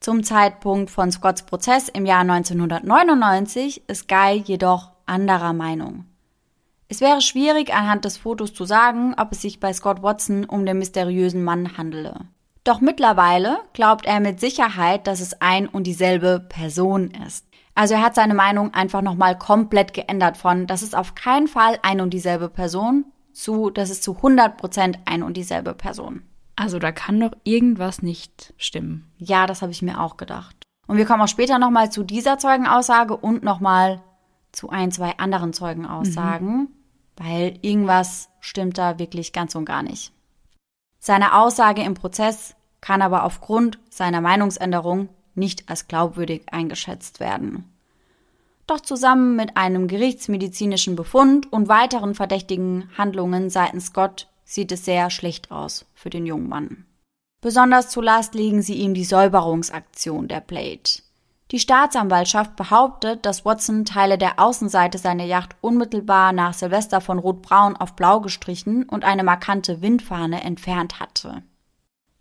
Zum 0.02 0.24
Zeitpunkt 0.24 0.90
von 0.90 1.12
Scotts 1.12 1.44
Prozess 1.44 1.88
im 1.88 2.06
Jahr 2.06 2.22
1999 2.22 3.88
ist 3.88 4.08
Guy 4.08 4.42
jedoch 4.44 4.90
anderer 5.06 5.52
Meinung. 5.52 6.06
Es 6.88 7.00
wäre 7.00 7.20
schwierig 7.20 7.72
anhand 7.72 8.04
des 8.04 8.16
Fotos 8.16 8.52
zu 8.52 8.64
sagen, 8.64 9.14
ob 9.16 9.30
es 9.30 9.42
sich 9.42 9.60
bei 9.60 9.72
Scott 9.72 10.02
Watson 10.02 10.44
um 10.44 10.66
den 10.66 10.78
mysteriösen 10.78 11.44
Mann 11.44 11.78
handele. 11.78 12.22
Doch 12.64 12.80
mittlerweile 12.80 13.58
glaubt 13.74 14.04
er 14.04 14.18
mit 14.18 14.40
Sicherheit, 14.40 15.06
dass 15.06 15.20
es 15.20 15.40
ein 15.40 15.68
und 15.68 15.84
dieselbe 15.84 16.40
Person 16.48 17.12
ist. 17.24 17.46
Also 17.76 17.94
er 17.94 18.02
hat 18.02 18.16
seine 18.16 18.34
Meinung 18.34 18.74
einfach 18.74 19.02
nochmal 19.02 19.38
komplett 19.38 19.94
geändert 19.94 20.36
von, 20.36 20.66
das 20.66 20.82
ist 20.82 20.96
auf 20.96 21.14
keinen 21.14 21.46
Fall 21.46 21.78
ein 21.82 22.00
und 22.00 22.10
dieselbe 22.10 22.48
Person 22.48 23.04
zu, 23.32 23.70
das 23.70 23.88
ist 23.88 24.02
zu 24.02 24.16
100 24.16 24.56
Prozent 24.56 24.98
ein 25.04 25.22
und 25.22 25.36
dieselbe 25.36 25.74
Person. 25.74 26.22
Also 26.56 26.78
da 26.78 26.92
kann 26.92 27.20
doch 27.20 27.32
irgendwas 27.44 28.02
nicht 28.02 28.54
stimmen. 28.56 29.10
Ja, 29.18 29.46
das 29.46 29.62
habe 29.62 29.72
ich 29.72 29.82
mir 29.82 30.00
auch 30.00 30.16
gedacht. 30.16 30.56
Und 30.86 30.96
wir 30.96 31.06
kommen 31.06 31.22
auch 31.22 31.28
später 31.28 31.58
nochmal 31.58 31.90
zu 31.90 32.02
dieser 32.02 32.38
Zeugenaussage 32.38 33.16
und 33.16 33.42
nochmal 33.42 34.02
zu 34.52 34.68
ein, 34.68 34.92
zwei 34.92 35.16
anderen 35.18 35.52
Zeugenaussagen, 35.52 36.54
mhm. 36.54 36.68
weil 37.16 37.58
irgendwas 37.62 38.28
stimmt 38.40 38.76
da 38.76 38.98
wirklich 38.98 39.32
ganz 39.32 39.54
und 39.54 39.64
gar 39.64 39.82
nicht. 39.82 40.12
Seine 40.98 41.34
Aussage 41.34 41.82
im 41.82 41.94
Prozess 41.94 42.54
kann 42.80 43.00
aber 43.00 43.24
aufgrund 43.24 43.78
seiner 43.90 44.20
Meinungsänderung 44.20 45.08
nicht 45.34 45.68
als 45.70 45.88
glaubwürdig 45.88 46.42
eingeschätzt 46.52 47.20
werden. 47.20 47.64
Doch 48.66 48.80
zusammen 48.80 49.34
mit 49.34 49.56
einem 49.56 49.88
gerichtsmedizinischen 49.88 50.94
Befund 50.94 51.52
und 51.52 51.68
weiteren 51.68 52.14
verdächtigen 52.14 52.90
Handlungen 52.96 53.50
seitens 53.50 53.86
Scott 53.86 54.28
sieht 54.44 54.72
es 54.72 54.84
sehr 54.84 55.10
schlecht 55.10 55.50
aus 55.50 55.86
für 55.94 56.10
den 56.10 56.26
jungen 56.26 56.48
Mann. 56.48 56.84
Besonders 57.40 57.90
zu 57.90 58.00
Last 58.00 58.34
legen 58.34 58.62
sie 58.62 58.74
ihm 58.74 58.94
die 58.94 59.04
Säuberungsaktion 59.04 60.28
der 60.28 60.40
Blade. 60.40 61.02
Die 61.50 61.58
Staatsanwaltschaft 61.58 62.56
behauptet, 62.56 63.26
dass 63.26 63.44
Watson 63.44 63.84
Teile 63.84 64.16
der 64.16 64.38
Außenseite 64.38 64.96
seiner 64.96 65.24
Yacht 65.24 65.56
unmittelbar 65.60 66.32
nach 66.32 66.54
Silvester 66.54 67.02
von 67.02 67.18
rot-braun 67.18 67.76
auf 67.76 67.94
blau 67.94 68.20
gestrichen 68.20 68.84
und 68.84 69.04
eine 69.04 69.22
markante 69.22 69.82
Windfahne 69.82 70.42
entfernt 70.42 70.98
hatte. 70.98 71.42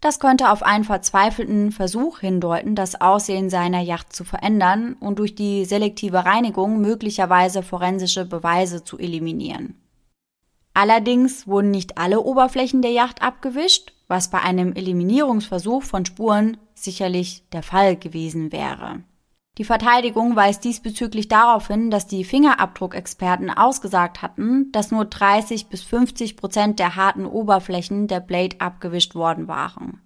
Das 0.01 0.19
könnte 0.19 0.49
auf 0.49 0.63
einen 0.63 0.84
verzweifelten 0.84 1.72
Versuch 1.72 2.19
hindeuten, 2.19 2.76
das 2.76 2.99
Aussehen 2.99 3.49
seiner 3.51 3.82
Yacht 3.82 4.13
zu 4.13 4.26
verändern 4.26 4.97
und 4.99 5.19
durch 5.19 5.36
die 5.36 5.63
selektive 5.63 6.26
Reinigung 6.26 6.82
möglicherweise 6.82 7.61
forensische 7.61 8.26
Beweise 8.26 8.84
zu 8.84 8.97
eliminieren. 8.97 9.80
Allerdings 10.74 11.47
wurden 11.47 11.72
nicht 11.72 11.97
alle 11.97 12.22
Oberflächen 12.22 12.82
der 12.82 12.91
Yacht 12.91 13.22
abgewischt, 13.22 13.93
was 14.07 14.30
bei 14.30 14.39
einem 14.39 14.74
Eliminierungsversuch 14.74 15.84
von 15.84 16.05
Spuren 16.05 16.57
sicherlich 16.74 17.43
der 17.51 17.63
Fall 17.63 17.97
gewesen 17.97 18.51
wäre. 18.51 19.03
Die 19.57 19.65
Verteidigung 19.65 20.36
weist 20.36 20.63
diesbezüglich 20.63 21.28
darauf 21.28 21.67
hin, 21.67 21.91
dass 21.91 22.07
die 22.07 22.24
Fingerabdruckexperten 22.24 23.49
ausgesagt 23.49 24.22
hatten, 24.22 24.72
dass 24.72 24.91
nur 24.91 25.05
30 25.05 25.67
bis 25.67 25.84
50 25.84 26.38
Prozent 26.38 26.80
der 26.80 26.95
harten 26.95 27.26
Oberflächen 27.26 28.07
der 28.07 28.22
Blade 28.22 28.55
abgewischt 28.59 29.13
worden 29.13 29.49
waren. 29.49 30.01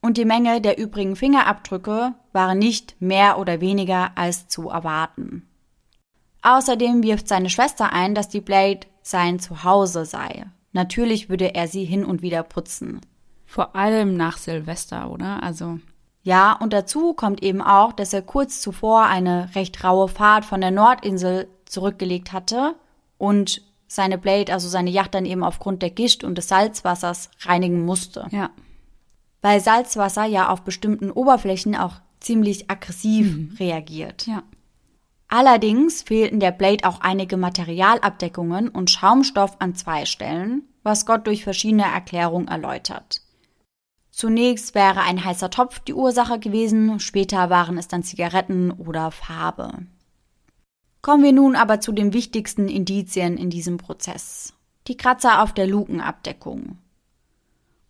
Und 0.00 0.16
die 0.16 0.26
Menge 0.26 0.60
der 0.60 0.78
übrigen 0.78 1.16
Fingerabdrücke 1.16 2.14
waren 2.32 2.58
nicht 2.58 3.00
mehr 3.00 3.38
oder 3.38 3.60
weniger 3.60 4.12
als 4.16 4.48
zu 4.48 4.68
erwarten. 4.68 5.48
Außerdem 6.48 7.02
wirft 7.02 7.28
seine 7.28 7.50
Schwester 7.50 7.92
ein, 7.92 8.14
dass 8.14 8.30
die 8.30 8.40
Blade 8.40 8.86
sein 9.02 9.38
Zuhause 9.38 10.06
sei. 10.06 10.46
Natürlich 10.72 11.28
würde 11.28 11.54
er 11.54 11.68
sie 11.68 11.84
hin 11.84 12.06
und 12.06 12.22
wieder 12.22 12.42
putzen. 12.42 13.02
Vor 13.44 13.76
allem 13.76 14.16
nach 14.16 14.38
Silvester, 14.38 15.10
oder? 15.10 15.42
Also. 15.42 15.78
Ja, 16.22 16.54
und 16.54 16.72
dazu 16.72 17.12
kommt 17.12 17.42
eben 17.42 17.60
auch, 17.60 17.92
dass 17.92 18.14
er 18.14 18.22
kurz 18.22 18.62
zuvor 18.62 19.04
eine 19.04 19.54
recht 19.54 19.84
raue 19.84 20.08
Fahrt 20.08 20.46
von 20.46 20.62
der 20.62 20.70
Nordinsel 20.70 21.48
zurückgelegt 21.66 22.32
hatte 22.32 22.76
und 23.18 23.60
seine 23.86 24.16
Blade, 24.16 24.50
also 24.50 24.70
seine 24.70 24.88
Yacht 24.88 25.14
dann 25.14 25.26
eben 25.26 25.44
aufgrund 25.44 25.82
der 25.82 25.90
Gischt 25.90 26.24
und 26.24 26.38
des 26.38 26.48
Salzwassers 26.48 27.28
reinigen 27.42 27.84
musste. 27.84 28.26
Ja. 28.30 28.48
Weil 29.42 29.60
Salzwasser 29.60 30.24
ja 30.24 30.48
auf 30.48 30.62
bestimmten 30.62 31.10
Oberflächen 31.10 31.76
auch 31.76 31.96
ziemlich 32.20 32.70
aggressiv 32.70 33.36
mhm. 33.36 33.56
reagiert. 33.58 34.26
Ja. 34.26 34.44
Allerdings 35.28 36.02
fehlten 36.02 36.40
der 36.40 36.52
Blade 36.52 36.88
auch 36.88 37.02
einige 37.02 37.36
Materialabdeckungen 37.36 38.68
und 38.68 38.90
Schaumstoff 38.90 39.56
an 39.58 39.74
zwei 39.74 40.06
Stellen, 40.06 40.62
was 40.82 41.04
Gott 41.04 41.26
durch 41.26 41.44
verschiedene 41.44 41.84
Erklärungen 41.84 42.48
erläutert. 42.48 43.20
Zunächst 44.10 44.74
wäre 44.74 45.02
ein 45.02 45.22
heißer 45.22 45.50
Topf 45.50 45.80
die 45.80 45.94
Ursache 45.94 46.38
gewesen, 46.38 46.98
später 46.98 47.50
waren 47.50 47.78
es 47.78 47.88
dann 47.88 48.02
Zigaretten 48.02 48.72
oder 48.72 49.10
Farbe. 49.10 49.70
Kommen 51.02 51.22
wir 51.22 51.32
nun 51.32 51.54
aber 51.54 51.80
zu 51.80 51.92
den 51.92 52.12
wichtigsten 52.12 52.66
Indizien 52.66 53.36
in 53.36 53.50
diesem 53.50 53.76
Prozess. 53.76 54.54
Die 54.88 54.96
Kratzer 54.96 55.42
auf 55.42 55.52
der 55.52 55.66
Lukenabdeckung. 55.66 56.78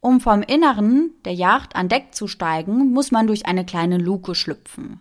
Um 0.01 0.20
vom 0.20 0.43
Inneren 0.43 1.12
der 1.24 1.34
Yacht 1.34 1.76
an 1.76 1.89
Deck 1.89 2.14
zu 2.14 2.28
steigen, 2.28 2.93
muss 2.93 3.11
man 3.11 3.26
durch 3.26 3.47
eine 3.47 3.64
kleine 3.64 3.99
Luke 3.99 4.34
schlüpfen. 4.34 5.01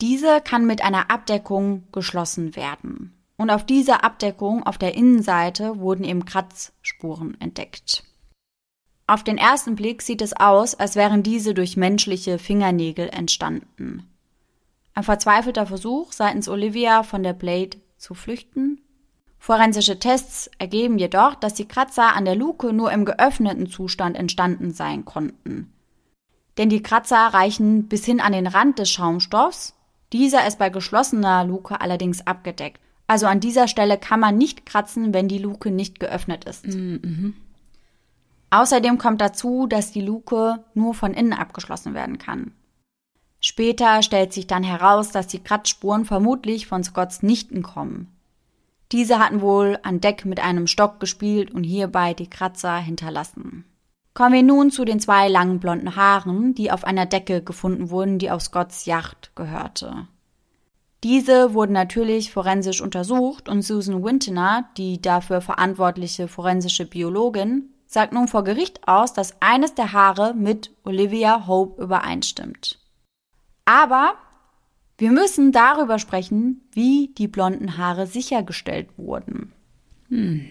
Diese 0.00 0.42
kann 0.42 0.66
mit 0.66 0.82
einer 0.82 1.10
Abdeckung 1.10 1.84
geschlossen 1.90 2.54
werden. 2.54 3.14
Und 3.38 3.50
auf 3.50 3.64
dieser 3.64 4.04
Abdeckung 4.04 4.62
auf 4.62 4.78
der 4.78 4.94
Innenseite 4.94 5.78
wurden 5.78 6.04
eben 6.04 6.24
Kratzspuren 6.24 7.40
entdeckt. 7.40 8.04
Auf 9.06 9.22
den 9.22 9.38
ersten 9.38 9.76
Blick 9.76 10.02
sieht 10.02 10.20
es 10.20 10.34
aus, 10.34 10.74
als 10.74 10.96
wären 10.96 11.22
diese 11.22 11.54
durch 11.54 11.76
menschliche 11.76 12.38
Fingernägel 12.38 13.08
entstanden. 13.08 14.10
Ein 14.94 15.04
verzweifelter 15.04 15.66
Versuch 15.66 16.12
seitens 16.12 16.48
Olivia 16.48 17.02
von 17.02 17.22
der 17.22 17.34
Blade 17.34 17.78
zu 17.98 18.14
flüchten. 18.14 18.80
Forensische 19.38 19.98
Tests 19.98 20.50
ergeben 20.58 20.98
jedoch, 20.98 21.36
dass 21.36 21.54
die 21.54 21.68
Kratzer 21.68 22.16
an 22.16 22.24
der 22.24 22.34
Luke 22.34 22.72
nur 22.72 22.90
im 22.90 23.04
geöffneten 23.04 23.68
Zustand 23.68 24.16
entstanden 24.16 24.72
sein 24.72 25.04
konnten. 25.04 25.72
Denn 26.58 26.68
die 26.68 26.82
Kratzer 26.82 27.28
reichen 27.28 27.86
bis 27.86 28.04
hin 28.04 28.20
an 28.20 28.32
den 28.32 28.46
Rand 28.46 28.78
des 28.78 28.90
Schaumstoffs 28.90 29.75
dieser 30.16 30.46
ist 30.46 30.58
bei 30.58 30.70
geschlossener 30.70 31.44
Luke 31.44 31.80
allerdings 31.80 32.26
abgedeckt. 32.26 32.80
Also 33.06 33.26
an 33.26 33.40
dieser 33.40 33.68
Stelle 33.68 33.98
kann 33.98 34.20
man 34.20 34.36
nicht 34.36 34.66
kratzen, 34.66 35.14
wenn 35.14 35.28
die 35.28 35.38
Luke 35.38 35.70
nicht 35.70 36.00
geöffnet 36.00 36.44
ist. 36.44 36.66
Mhm. 36.66 37.34
Außerdem 38.50 38.98
kommt 38.98 39.20
dazu, 39.20 39.66
dass 39.66 39.92
die 39.92 40.00
Luke 40.00 40.64
nur 40.74 40.94
von 40.94 41.14
innen 41.14 41.32
abgeschlossen 41.32 41.94
werden 41.94 42.18
kann. 42.18 42.52
Später 43.40 44.02
stellt 44.02 44.32
sich 44.32 44.46
dann 44.46 44.62
heraus, 44.62 45.10
dass 45.10 45.26
die 45.26 45.42
Kratzspuren 45.42 46.04
vermutlich 46.04 46.66
von 46.66 46.82
Scotts 46.82 47.22
Nichten 47.22 47.62
kommen. 47.62 48.12
Diese 48.92 49.18
hatten 49.18 49.40
wohl 49.40 49.78
an 49.82 50.00
Deck 50.00 50.24
mit 50.24 50.40
einem 50.40 50.66
Stock 50.66 51.00
gespielt 51.00 51.52
und 51.52 51.64
hierbei 51.64 52.14
die 52.14 52.30
Kratzer 52.30 52.76
hinterlassen. 52.76 53.64
Kommen 54.16 54.32
wir 54.32 54.42
nun 54.42 54.70
zu 54.70 54.86
den 54.86 54.98
zwei 54.98 55.28
langen 55.28 55.60
blonden 55.60 55.94
Haaren, 55.94 56.54
die 56.54 56.70
auf 56.70 56.84
einer 56.84 57.04
Decke 57.04 57.42
gefunden 57.42 57.90
wurden, 57.90 58.18
die 58.18 58.30
auf 58.30 58.40
Scotts 58.40 58.86
Yacht 58.86 59.32
gehörte. 59.36 60.08
Diese 61.04 61.52
wurden 61.52 61.74
natürlich 61.74 62.32
forensisch 62.32 62.80
untersucht 62.80 63.46
und 63.46 63.60
Susan 63.60 64.02
Wintener, 64.02 64.70
die 64.78 65.02
dafür 65.02 65.42
verantwortliche 65.42 66.28
forensische 66.28 66.86
Biologin, 66.86 67.74
sagt 67.86 68.14
nun 68.14 68.26
vor 68.26 68.42
Gericht 68.42 68.88
aus, 68.88 69.12
dass 69.12 69.36
eines 69.42 69.74
der 69.74 69.92
Haare 69.92 70.32
mit 70.32 70.70
Olivia 70.84 71.46
Hope 71.46 71.82
übereinstimmt. 71.82 72.78
Aber 73.66 74.14
wir 74.96 75.10
müssen 75.10 75.52
darüber 75.52 75.98
sprechen, 75.98 76.66
wie 76.72 77.12
die 77.18 77.28
blonden 77.28 77.76
Haare 77.76 78.06
sichergestellt 78.06 78.88
wurden. 78.96 79.52
Hm. 80.08 80.48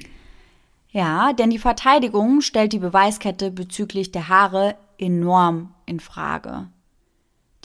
Ja, 0.96 1.34
denn 1.34 1.50
die 1.50 1.60
Verteidigung 1.60 2.40
stellt 2.40 2.72
die 2.72 2.80
Beweiskette 2.80 3.52
bezüglich 3.52 4.14
der 4.14 4.30
Haare 4.30 4.78
enorm 4.98 5.74
in 5.86 6.00
Frage. 6.00 6.68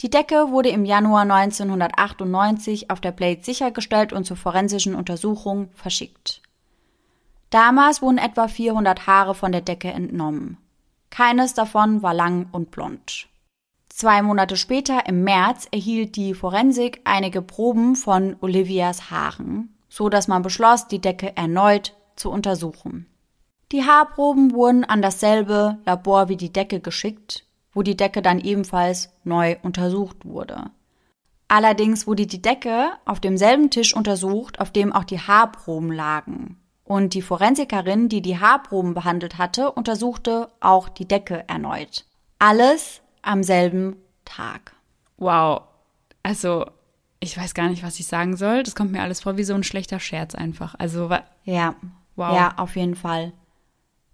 Die 0.01 0.09
Decke 0.09 0.51
wurde 0.51 0.67
im 0.67 0.83
Januar 0.83 1.21
1998 1.21 2.91
auf 2.91 2.99
der 2.99 3.13
Blade 3.13 3.41
sichergestellt 3.41 4.11
und 4.11 4.25
zur 4.25 4.35
forensischen 4.35 4.95
Untersuchung 4.95 5.69
verschickt. 5.75 6.41
Damals 7.51 8.01
wurden 8.01 8.17
etwa 8.17 8.49
400 8.49 9.07
Haare 9.07 9.33
von 9.33 9.53
der 9.53 9.61
Decke 9.61 9.91
entnommen. 9.91 10.57
Keines 11.09 11.53
davon 11.53 12.03
war 12.03 12.13
lang 12.13 12.49
und 12.51 12.69
blond. 12.69 13.29
Zwei 13.87 14.21
Monate 14.23 14.57
später, 14.57 15.07
im 15.07 15.23
März, 15.23 15.69
erhielt 15.71 16.17
die 16.17 16.33
Forensik 16.33 16.99
einige 17.05 17.41
Proben 17.41 17.95
von 17.95 18.35
Olivias 18.41 19.09
Haaren, 19.09 19.73
so 19.87 20.09
dass 20.09 20.27
man 20.27 20.41
beschloss, 20.41 20.89
die 20.89 20.99
Decke 20.99 21.37
erneut 21.37 21.93
zu 22.17 22.29
untersuchen. 22.29 23.07
Die 23.71 23.85
Haarproben 23.85 24.53
wurden 24.53 24.83
an 24.83 25.01
dasselbe 25.01 25.77
Labor 25.85 26.27
wie 26.27 26.35
die 26.35 26.51
Decke 26.51 26.81
geschickt, 26.81 27.45
wo 27.73 27.83
die 27.83 27.95
Decke 27.95 28.21
dann 28.21 28.39
ebenfalls 28.39 29.09
neu 29.23 29.55
untersucht 29.63 30.25
wurde. 30.25 30.71
Allerdings 31.47 32.05
wurde 32.05 32.27
die 32.27 32.41
Decke 32.41 32.91
auf 33.05 33.19
demselben 33.19 33.69
Tisch 33.69 33.95
untersucht, 33.95 34.59
auf 34.59 34.71
dem 34.71 34.91
auch 34.93 35.03
die 35.03 35.19
Haarproben 35.19 35.91
lagen. 35.91 36.57
Und 36.83 37.13
die 37.13 37.21
Forensikerin, 37.21 38.09
die 38.09 38.21
die 38.21 38.39
Haarproben 38.39 38.93
behandelt 38.93 39.37
hatte, 39.37 39.71
untersuchte 39.71 40.49
auch 40.59 40.89
die 40.89 41.07
Decke 41.07 41.45
erneut. 41.47 42.05
Alles 42.39 43.01
am 43.21 43.43
selben 43.43 43.95
Tag. 44.25 44.73
Wow. 45.17 45.63
Also, 46.23 46.65
ich 47.21 47.37
weiß 47.37 47.53
gar 47.53 47.69
nicht, 47.69 47.83
was 47.83 47.99
ich 47.99 48.07
sagen 48.07 48.35
soll. 48.35 48.63
Das 48.63 48.75
kommt 48.75 48.91
mir 48.91 49.01
alles 49.01 49.21
vor 49.21 49.37
wie 49.37 49.43
so 49.43 49.53
ein 49.53 49.63
schlechter 49.63 49.99
Scherz 49.99 50.35
einfach. 50.35 50.75
Also, 50.77 51.09
ja. 51.45 51.75
Wow. 52.17 52.35
Ja, 52.35 52.53
auf 52.57 52.75
jeden 52.75 52.95
Fall. 52.95 53.31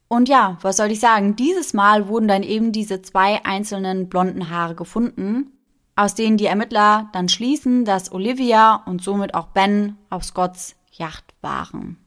Und 0.07 0.29
ja, 0.29 0.57
was 0.61 0.77
soll 0.77 0.91
ich 0.91 0.99
sagen? 0.99 1.35
Dieses 1.35 1.73
Mal 1.73 2.07
wurden 2.07 2.27
dann 2.27 2.43
eben 2.43 2.71
diese 2.71 3.01
zwei 3.01 3.43
einzelnen 3.45 4.07
blonden 4.07 4.49
Haare 4.49 4.75
gefunden, 4.75 5.51
aus 5.95 6.15
denen 6.15 6.37
die 6.37 6.45
Ermittler 6.45 7.09
dann 7.11 7.27
schließen, 7.27 7.83
dass 7.83 8.11
Olivia 8.11 8.83
und 8.85 9.01
somit 9.01 9.33
auch 9.33 9.47
Ben 9.47 9.97
auf 10.09 10.23
Scotts 10.23 10.75
Yacht 10.91 11.33
waren. 11.41 11.97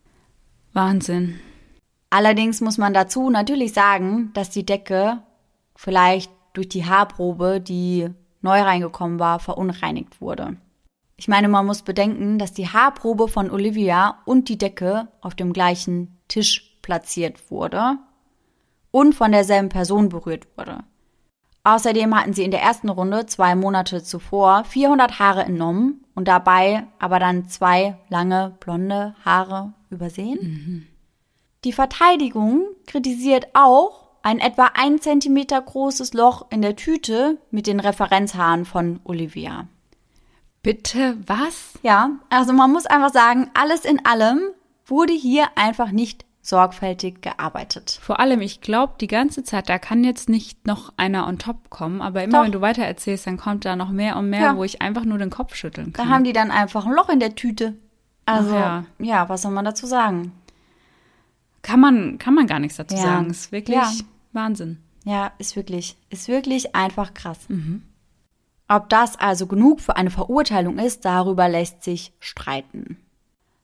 Wahnsinn. 0.73 1.41
Allerdings 2.09 2.61
muss 2.61 2.79
man 2.79 2.95
dazu 2.95 3.31
natürlich 3.31 3.73
sagen, 3.73 4.31
dass 4.35 4.51
die 4.51 4.67
Decke 4.67 5.23
vielleicht 5.77 6.31
durch 6.53 6.69
die 6.69 6.85
Haarprobe, 6.85 7.61
die 7.61 8.09
neu 8.43 8.61
reingekommen 8.61 9.19
war, 9.19 9.39
verunreinigt 9.39 10.21
wurde. 10.21 10.57
Ich 11.17 11.29
meine, 11.29 11.49
man 11.49 11.67
muss 11.67 11.83
bedenken, 11.83 12.39
dass 12.39 12.53
die 12.53 12.69
Haarprobe 12.69 13.29
von 13.29 13.51
Olivia 13.51 14.21
und 14.25 14.49
die 14.49 14.59
Decke 14.59 15.09
auf 15.21 15.35
dem 15.35 15.53
gleichen 15.53 16.19
Tisch 16.29 16.70
platziert 16.83 17.51
wurde 17.51 17.99
und 18.91 19.15
von 19.15 19.33
derselben 19.33 19.69
Person 19.69 20.09
berührt 20.09 20.47
wurde. 20.57 20.79
Außerdem 21.63 22.15
hatten 22.19 22.33
sie 22.33 22.45
in 22.45 22.51
der 22.51 22.63
ersten 22.63 22.89
Runde 22.89 23.27
zwei 23.27 23.55
Monate 23.55 24.03
zuvor 24.03 24.65
400 24.65 25.19
Haare 25.19 25.43
entnommen 25.43 26.05
und 26.15 26.27
dabei 26.27 26.87
aber 26.99 27.19
dann 27.19 27.49
zwei 27.49 27.99
lange 28.09 28.57
blonde 28.61 29.15
Haare 29.25 29.75
übersehen. 29.91 30.39
Mhm. 30.41 30.87
Die 31.65 31.73
Verteidigung 31.73 32.65
kritisiert 32.87 33.49
auch 33.53 34.09
ein 34.23 34.39
etwa 34.39 34.71
ein 34.75 35.01
Zentimeter 35.01 35.61
großes 35.61 36.15
Loch 36.15 36.47
in 36.51 36.63
der 36.63 36.77
Tüte 36.77 37.39
mit 37.51 37.67
den 37.67 37.81
Referenzhaaren 37.81 38.65
von 38.65 39.01
Olivia. 39.05 39.69
Bitte 40.63 41.19
was? 41.27 41.79
Ja, 41.83 42.13
also 42.29 42.53
man 42.53 42.71
muss 42.73 42.87
einfach 42.87 43.13
sagen, 43.13 43.51
alles 43.55 43.85
in 43.85 44.05
allem 44.05 44.41
wurde 44.87 45.13
hier 45.13 45.47
einfach 45.57 45.91
nicht 45.91 46.25
sorgfältig 46.43 47.21
gearbeitet. 47.21 47.99
Vor 48.03 48.19
allem, 48.19 48.41
ich 48.41 48.61
glaube 48.61 48.95
die 49.01 49.07
ganze 49.07 49.43
Zeit, 49.43 49.69
da 49.69 49.79
kann 49.79 50.05
jetzt 50.05 50.29
nicht 50.29 50.67
noch 50.67 50.93
einer 50.97 51.27
on 51.27 51.39
top 51.39 51.69
kommen, 51.71 52.01
aber 52.01 52.23
immer 52.23 52.39
Doch. 52.39 52.45
wenn 52.45 52.53
du 52.53 52.61
weiter 52.61 52.83
erzählst, 52.83 53.27
dann 53.27 53.37
kommt 53.37 53.65
da 53.65 53.77
noch 53.77 53.91
mehr 53.91 54.17
und 54.17 54.31
mehr, 54.31 54.41
ja. 54.41 54.57
wo 54.57 54.65
ich 54.65 54.81
einfach 54.81 55.05
nur 55.05 55.19
den 55.19 55.31
Kopf 55.31 55.55
schütteln 55.55 55.93
kann. 55.93 56.09
Da 56.09 56.13
haben 56.13 56.25
die 56.25 56.33
dann 56.33 56.51
einfach 56.51 56.87
ein 56.87 56.93
Loch 56.93 57.09
in 57.11 57.21
der 57.21 57.35
Tüte. 57.35 57.75
Also, 58.25 58.55
ja. 58.55 58.85
ja. 58.99 59.29
was 59.29 59.43
soll 59.43 59.53
man 59.53 59.65
dazu 59.65 59.87
sagen? 59.87 60.33
Kann 61.63 61.81
man, 61.81 62.19
kann 62.19 62.35
man 62.35 62.47
gar 62.47 62.59
nichts 62.59 62.79
dazu 62.79 62.97
ja. 62.97 63.03
sagen. 63.03 63.31
Ist 63.31 63.53
wirklich 63.53 63.77
ja. 63.77 63.91
Wahnsinn. 64.33 64.79
Ja, 65.05 65.33
ist 65.39 65.57
wirklich, 65.57 65.97
ist 66.09 66.29
wirklich 66.29 66.75
einfach 66.75 67.13
krass. 67.15 67.39
Mhm. 67.49 67.83
Ob 68.69 68.89
das 68.89 69.19
also 69.19 69.47
genug 69.47 69.81
für 69.81 69.97
eine 69.97 70.11
Verurteilung 70.11 70.79
ist, 70.79 71.05
darüber 71.05 71.49
lässt 71.49 71.83
sich 71.83 72.13
streiten. 72.21 72.99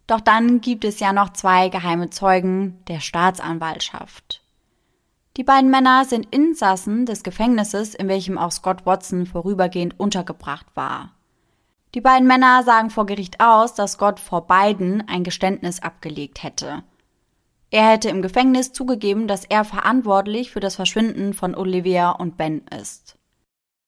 Doch 0.06 0.20
dann 0.20 0.60
gibt 0.60 0.84
es 0.84 1.00
ja 1.00 1.12
noch 1.12 1.32
zwei 1.32 1.68
geheime 1.68 2.10
Zeugen 2.10 2.78
der 2.86 3.00
Staatsanwaltschaft. 3.00 4.42
Die 5.36 5.44
beiden 5.44 5.70
Männer 5.70 6.04
sind 6.04 6.32
Insassen 6.34 7.06
des 7.06 7.22
Gefängnisses, 7.22 7.94
in 7.94 8.08
welchem 8.08 8.38
auch 8.38 8.52
Scott 8.52 8.86
Watson 8.86 9.26
vorübergehend 9.26 9.98
untergebracht 9.98 10.66
war. 10.74 11.12
Die 11.94 12.00
beiden 12.00 12.26
Männer 12.26 12.62
sagen 12.62 12.90
vor 12.90 13.04
Gericht 13.04 13.40
aus, 13.40 13.74
dass 13.74 13.92
Scott 13.92 14.20
vor 14.20 14.46
beiden 14.46 15.06
ein 15.08 15.24
Geständnis 15.24 15.82
abgelegt 15.82 16.42
hätte. 16.42 16.84
Er 17.70 17.90
hätte 17.90 18.08
im 18.08 18.22
Gefängnis 18.22 18.72
zugegeben, 18.72 19.26
dass 19.26 19.44
er 19.44 19.64
verantwortlich 19.64 20.52
für 20.52 20.60
das 20.60 20.76
Verschwinden 20.76 21.34
von 21.34 21.54
Olivia 21.54 22.10
und 22.12 22.36
Ben 22.36 22.62
ist. 22.80 23.18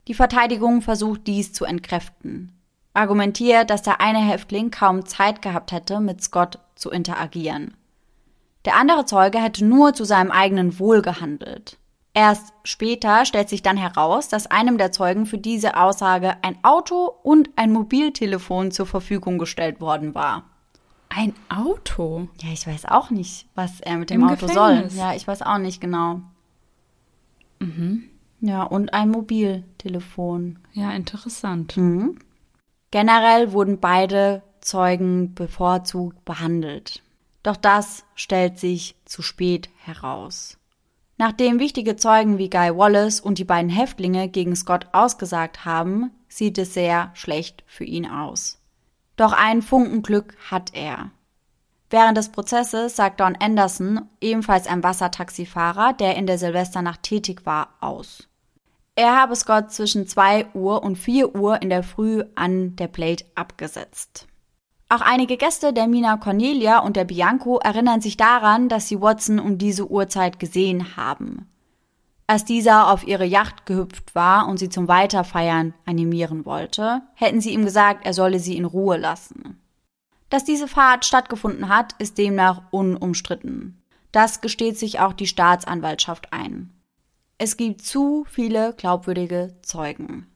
Die 0.08 0.14
Verteidigung 0.14 0.82
versucht 0.82 1.26
dies 1.26 1.52
zu 1.52 1.64
entkräften 1.64 2.57
argumentiert, 2.98 3.70
dass 3.70 3.82
der 3.82 4.00
eine 4.00 4.18
Häftling 4.18 4.70
kaum 4.70 5.06
Zeit 5.06 5.40
gehabt 5.40 5.72
hätte, 5.72 6.00
mit 6.00 6.22
Scott 6.22 6.58
zu 6.74 6.90
interagieren. 6.90 7.74
Der 8.64 8.76
andere 8.76 9.06
Zeuge 9.06 9.38
hätte 9.38 9.64
nur 9.64 9.94
zu 9.94 10.04
seinem 10.04 10.30
eigenen 10.30 10.78
Wohl 10.78 11.00
gehandelt. 11.00 11.78
Erst 12.12 12.52
später 12.64 13.24
stellt 13.24 13.48
sich 13.48 13.62
dann 13.62 13.76
heraus, 13.76 14.28
dass 14.28 14.46
einem 14.46 14.76
der 14.76 14.92
Zeugen 14.92 15.24
für 15.24 15.38
diese 15.38 15.76
Aussage 15.76 16.36
ein 16.42 16.58
Auto 16.62 17.14
und 17.22 17.50
ein 17.56 17.72
Mobiltelefon 17.72 18.72
zur 18.72 18.86
Verfügung 18.86 19.38
gestellt 19.38 19.80
worden 19.80 20.14
war. 20.14 20.44
Ein 21.10 21.32
Auto? 21.48 22.28
Ja, 22.42 22.52
ich 22.52 22.66
weiß 22.66 22.86
auch 22.86 23.10
nicht, 23.10 23.46
was 23.54 23.80
er 23.80 23.96
mit 23.98 24.10
dem 24.10 24.22
Im 24.22 24.28
Auto 24.28 24.46
Gefängnis. 24.46 24.94
soll. 24.94 25.00
Ja, 25.00 25.14
ich 25.14 25.26
weiß 25.26 25.42
auch 25.42 25.58
nicht 25.58 25.80
genau. 25.80 26.20
Mhm. 27.60 28.04
Ja, 28.40 28.64
und 28.64 28.92
ein 28.92 29.10
Mobiltelefon. 29.10 30.58
Ja, 30.72 30.90
interessant. 30.92 31.76
Mhm. 31.76 32.18
Generell 32.90 33.52
wurden 33.52 33.80
beide 33.80 34.42
Zeugen 34.60 35.34
bevorzugt 35.34 36.24
behandelt. 36.24 37.02
Doch 37.42 37.56
das 37.56 38.04
stellt 38.14 38.58
sich 38.58 38.96
zu 39.04 39.22
spät 39.22 39.68
heraus. 39.84 40.58
Nachdem 41.16 41.58
wichtige 41.58 41.96
Zeugen 41.96 42.38
wie 42.38 42.48
Guy 42.48 42.76
Wallace 42.76 43.20
und 43.20 43.38
die 43.38 43.44
beiden 43.44 43.70
Häftlinge 43.70 44.28
gegen 44.28 44.54
Scott 44.54 44.86
ausgesagt 44.92 45.64
haben, 45.64 46.12
sieht 46.28 46.58
es 46.58 46.74
sehr 46.74 47.10
schlecht 47.14 47.64
für 47.66 47.84
ihn 47.84 48.06
aus. 48.06 48.58
Doch 49.16 49.32
ein 49.32 49.62
Funkenglück 49.62 50.36
hat 50.50 50.70
er. 50.74 51.10
Während 51.90 52.16
des 52.16 52.30
Prozesses 52.30 52.94
sagt 52.94 53.20
Don 53.20 53.36
Anderson, 53.40 54.02
ebenfalls 54.20 54.66
ein 54.66 54.82
Wassertaxifahrer, 54.82 55.94
der 55.94 56.16
in 56.16 56.26
der 56.26 56.38
Silvesternacht 56.38 57.02
tätig 57.02 57.46
war, 57.46 57.74
aus. 57.80 58.27
Er 58.98 59.16
habe 59.16 59.36
Scott 59.36 59.70
zwischen 59.70 60.08
2 60.08 60.54
Uhr 60.54 60.82
und 60.82 60.96
4 60.96 61.36
Uhr 61.36 61.62
in 61.62 61.70
der 61.70 61.84
Früh 61.84 62.24
an 62.34 62.74
der 62.74 62.88
Plate 62.88 63.24
abgesetzt. 63.36 64.26
Auch 64.88 65.02
einige 65.02 65.36
Gäste 65.36 65.72
der 65.72 65.86
Mina 65.86 66.16
Cornelia 66.16 66.80
und 66.80 66.96
der 66.96 67.04
Bianco 67.04 67.58
erinnern 67.58 68.00
sich 68.00 68.16
daran, 68.16 68.68
dass 68.68 68.88
sie 68.88 69.00
Watson 69.00 69.38
um 69.38 69.56
diese 69.56 69.88
Uhrzeit 69.88 70.40
gesehen 70.40 70.96
haben. 70.96 71.48
Als 72.26 72.44
dieser 72.44 72.92
auf 72.92 73.06
ihre 73.06 73.24
Yacht 73.24 73.66
gehüpft 73.66 74.16
war 74.16 74.48
und 74.48 74.58
sie 74.58 74.68
zum 74.68 74.88
Weiterfeiern 74.88 75.74
animieren 75.86 76.44
wollte, 76.44 77.02
hätten 77.14 77.40
sie 77.40 77.52
ihm 77.52 77.64
gesagt, 77.64 78.04
er 78.04 78.14
solle 78.14 78.40
sie 78.40 78.56
in 78.56 78.64
Ruhe 78.64 78.96
lassen. 78.96 79.60
Dass 80.28 80.42
diese 80.42 80.66
Fahrt 80.66 81.04
stattgefunden 81.04 81.68
hat, 81.68 81.94
ist 82.00 82.18
demnach 82.18 82.62
unumstritten. 82.72 83.80
Das 84.10 84.40
gesteht 84.40 84.76
sich 84.76 84.98
auch 84.98 85.12
die 85.12 85.28
Staatsanwaltschaft 85.28 86.32
ein. 86.32 86.74
Es 87.40 87.56
gibt 87.56 87.82
zu 87.82 88.26
viele 88.28 88.74
glaubwürdige 88.74 89.54
Zeugen. 89.62 90.26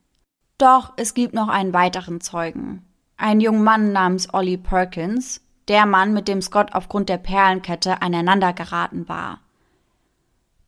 Doch 0.56 0.92
es 0.96 1.14
gibt 1.14 1.34
noch 1.34 1.48
einen 1.48 1.72
weiteren 1.72 2.20
Zeugen. 2.20 2.86
Ein 3.16 3.40
junger 3.40 3.58
Mann 3.58 3.92
namens 3.92 4.32
Ollie 4.32 4.56
Perkins, 4.56 5.40
der 5.66 5.84
Mann, 5.84 6.12
mit 6.12 6.28
dem 6.28 6.40
Scott 6.40 6.74
aufgrund 6.74 7.08
der 7.08 7.18
Perlenkette 7.18 8.02
aneinander 8.02 8.52
geraten 8.52 9.08
war. 9.08 9.40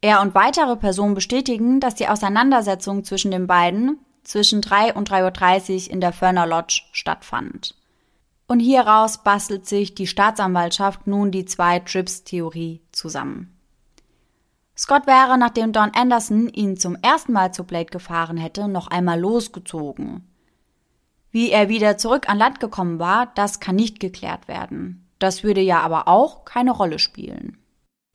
Er 0.00 0.20
und 0.20 0.34
weitere 0.34 0.74
Personen 0.74 1.14
bestätigen, 1.14 1.78
dass 1.78 1.94
die 1.94 2.08
Auseinandersetzung 2.08 3.04
zwischen 3.04 3.30
den 3.30 3.46
beiden 3.46 3.98
zwischen 4.24 4.60
3 4.60 4.94
und 4.94 5.10
3.30 5.10 5.86
Uhr 5.86 5.92
in 5.92 6.00
der 6.00 6.12
Ferner 6.12 6.46
Lodge 6.46 6.82
stattfand. 6.92 7.76
Und 8.48 8.58
hieraus 8.58 9.22
bastelt 9.22 9.66
sich 9.66 9.94
die 9.94 10.06
Staatsanwaltschaft 10.06 11.06
nun 11.06 11.30
die 11.30 11.44
Zwei-Trips-Theorie 11.44 12.82
zusammen. 12.90 13.53
Scott 14.76 15.06
wäre, 15.06 15.38
nachdem 15.38 15.72
Don 15.72 15.92
Anderson 15.94 16.48
ihn 16.48 16.76
zum 16.76 16.96
ersten 16.96 17.32
Mal 17.32 17.52
zu 17.52 17.64
Blade 17.64 17.86
gefahren 17.86 18.36
hätte, 18.36 18.68
noch 18.68 18.88
einmal 18.88 19.20
losgezogen. 19.20 20.28
Wie 21.30 21.50
er 21.50 21.68
wieder 21.68 21.96
zurück 21.96 22.28
an 22.28 22.38
Land 22.38 22.60
gekommen 22.60 22.98
war, 22.98 23.26
das 23.34 23.60
kann 23.60 23.76
nicht 23.76 24.00
geklärt 24.00 24.48
werden. 24.48 25.08
Das 25.18 25.42
würde 25.42 25.60
ja 25.60 25.80
aber 25.80 26.08
auch 26.08 26.44
keine 26.44 26.72
Rolle 26.72 26.98
spielen. 26.98 27.58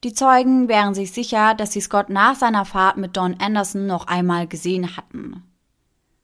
Die 0.03 0.13
Zeugen 0.13 0.69
wären 0.69 0.93
sich 0.93 1.11
sicher, 1.11 1.53
dass 1.53 1.73
sie 1.73 1.81
Scott 1.81 2.09
nach 2.09 2.35
seiner 2.35 2.63
Fahrt 2.63 2.97
mit 2.97 3.17
Don 3.17 3.35
Anderson 3.39 3.87
noch 3.87 4.07
einmal 4.07 4.47
gesehen 4.47 4.95
hatten. 4.95 5.43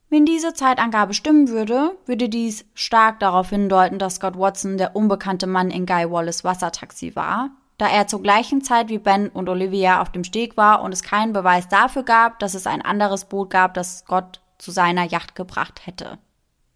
Wenn 0.08 0.24
diese 0.24 0.54
Zeitangabe 0.54 1.12
stimmen 1.14 1.48
würde, 1.48 1.98
würde 2.06 2.28
dies 2.28 2.64
stark 2.74 3.20
darauf 3.20 3.50
hindeuten, 3.50 3.98
dass 3.98 4.14
Scott 4.14 4.38
Watson 4.38 4.78
der 4.78 4.94
unbekannte 4.94 5.46
Mann 5.46 5.70
in 5.70 5.84
Guy 5.84 6.10
Wallace 6.10 6.44
Wassertaxi 6.44 7.16
war, 7.16 7.50
da 7.78 7.88
er 7.88 8.06
zur 8.06 8.22
gleichen 8.22 8.62
Zeit 8.62 8.88
wie 8.88 8.98
Ben 8.98 9.28
und 9.28 9.48
Olivia 9.48 10.00
auf 10.00 10.10
dem 10.10 10.24
Steg 10.24 10.56
war 10.56 10.82
und 10.82 10.92
es 10.92 11.02
keinen 11.02 11.32
Beweis 11.32 11.68
dafür 11.68 12.02
gab, 12.02 12.38
dass 12.38 12.54
es 12.54 12.66
ein 12.66 12.82
anderes 12.82 13.26
Boot 13.26 13.50
gab, 13.50 13.74
das 13.74 13.98
Scott 13.98 14.40
zu 14.58 14.70
seiner 14.70 15.04
Yacht 15.04 15.34
gebracht 15.34 15.86
hätte. 15.86 16.18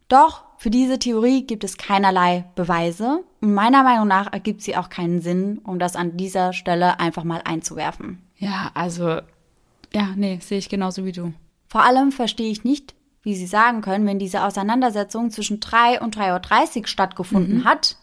Doch 0.08 0.44
für 0.58 0.70
diese 0.70 0.98
Theorie 0.98 1.46
gibt 1.46 1.64
es 1.64 1.78
keinerlei 1.78 2.44
Beweise 2.54 3.24
und 3.40 3.54
meiner 3.54 3.82
Meinung 3.82 4.08
nach 4.08 4.32
ergibt 4.32 4.60
sie 4.60 4.76
auch 4.76 4.90
keinen 4.90 5.22
Sinn, 5.22 5.58
um 5.64 5.78
das 5.78 5.96
an 5.96 6.16
dieser 6.16 6.52
Stelle 6.52 7.00
einfach 7.00 7.24
mal 7.24 7.40
einzuwerfen. 7.44 8.20
Ja, 8.36 8.70
also, 8.74 9.20
ja, 9.94 10.08
nee, 10.16 10.38
sehe 10.42 10.58
ich 10.58 10.68
genauso 10.68 11.04
wie 11.04 11.12
du. 11.12 11.32
Vor 11.68 11.84
allem 11.84 12.10
verstehe 12.10 12.50
ich 12.50 12.64
nicht, 12.64 12.94
wie 13.22 13.36
Sie 13.36 13.46
sagen 13.46 13.80
können, 13.80 14.06
wenn 14.06 14.18
diese 14.18 14.42
Auseinandersetzung 14.42 15.30
zwischen 15.30 15.60
3 15.60 16.00
und 16.00 16.16
3.30 16.16 16.80
Uhr 16.80 16.86
stattgefunden 16.86 17.58
mhm. 17.58 17.64
hat, 17.64 17.96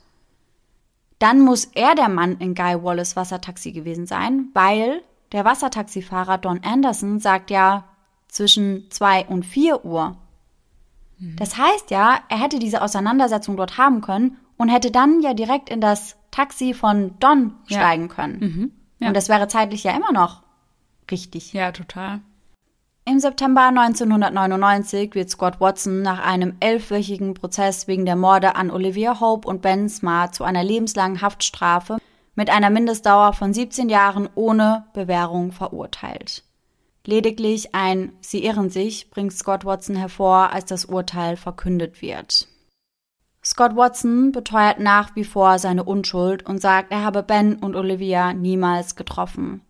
dann 1.19 1.41
muss 1.41 1.65
er 1.73 1.95
der 1.95 2.09
Mann 2.09 2.37
in 2.37 2.55
Guy 2.55 2.83
Wallace 2.83 3.15
Wassertaxi 3.15 3.71
gewesen 3.71 4.05
sein, 4.05 4.49
weil 4.53 5.01
der 5.31 5.45
Wassertaxifahrer 5.45 6.37
Don 6.37 6.61
Anderson 6.63 7.19
sagt 7.19 7.49
ja 7.49 7.85
zwischen 8.27 8.89
2 8.91 9.25
und 9.25 9.45
4 9.45 9.83
Uhr. 9.83 10.17
Mhm. 11.17 11.35
Das 11.37 11.57
heißt 11.57 11.91
ja, 11.91 12.19
er 12.29 12.41
hätte 12.41 12.59
diese 12.59 12.81
Auseinandersetzung 12.81 13.57
dort 13.57 13.77
haben 13.77 14.01
können 14.01 14.37
und 14.57 14.69
hätte 14.69 14.91
dann 14.91 15.21
ja 15.21 15.33
direkt 15.33 15.69
in 15.69 15.81
das 15.81 16.17
Taxi 16.31 16.73
von 16.73 17.17
Don 17.19 17.55
ja. 17.67 17.79
steigen 17.79 18.09
können. 18.09 18.39
Mhm. 18.39 18.71
Ja. 18.99 19.07
Und 19.09 19.17
das 19.17 19.29
wäre 19.29 19.47
zeitlich 19.47 19.83
ja 19.83 19.95
immer 19.95 20.11
noch 20.11 20.43
richtig. 21.09 21.53
Ja, 21.53 21.71
total. 21.71 22.21
Im 23.09 23.21
September 23.21 23.67
1999 23.67 25.15
wird 25.15 25.29
Scott 25.29 25.61
Watson 25.61 26.01
nach 26.01 26.19
einem 26.19 26.57
elfwöchigen 26.59 27.35
Prozess 27.35 27.87
wegen 27.87 28.05
der 28.05 28.17
Morde 28.17 28.57
an 28.57 28.69
Olivia 28.69 29.21
Hope 29.21 29.47
und 29.47 29.61
Ben 29.61 29.87
Smart 29.87 30.35
zu 30.35 30.43
einer 30.43 30.61
lebenslangen 30.61 31.21
Haftstrafe 31.21 31.99
mit 32.35 32.49
einer 32.49 32.69
Mindestdauer 32.69 33.31
von 33.31 33.53
17 33.53 33.87
Jahren 33.87 34.27
ohne 34.35 34.87
Bewährung 34.91 35.53
verurteilt. 35.53 36.43
Lediglich 37.05 37.73
ein 37.73 38.11
Sie 38.19 38.43
irren 38.43 38.69
sich 38.69 39.09
bringt 39.09 39.31
Scott 39.31 39.63
Watson 39.63 39.95
hervor, 39.95 40.51
als 40.51 40.65
das 40.65 40.83
Urteil 40.83 41.37
verkündet 41.37 42.01
wird. 42.01 42.49
Scott 43.41 43.77
Watson 43.77 44.33
beteuert 44.33 44.81
nach 44.81 45.15
wie 45.15 45.23
vor 45.23 45.59
seine 45.59 45.85
Unschuld 45.85 46.45
und 46.45 46.61
sagt, 46.61 46.91
er 46.91 47.05
habe 47.05 47.23
Ben 47.23 47.55
und 47.55 47.77
Olivia 47.77 48.33
niemals 48.33 48.97
getroffen. 48.97 49.61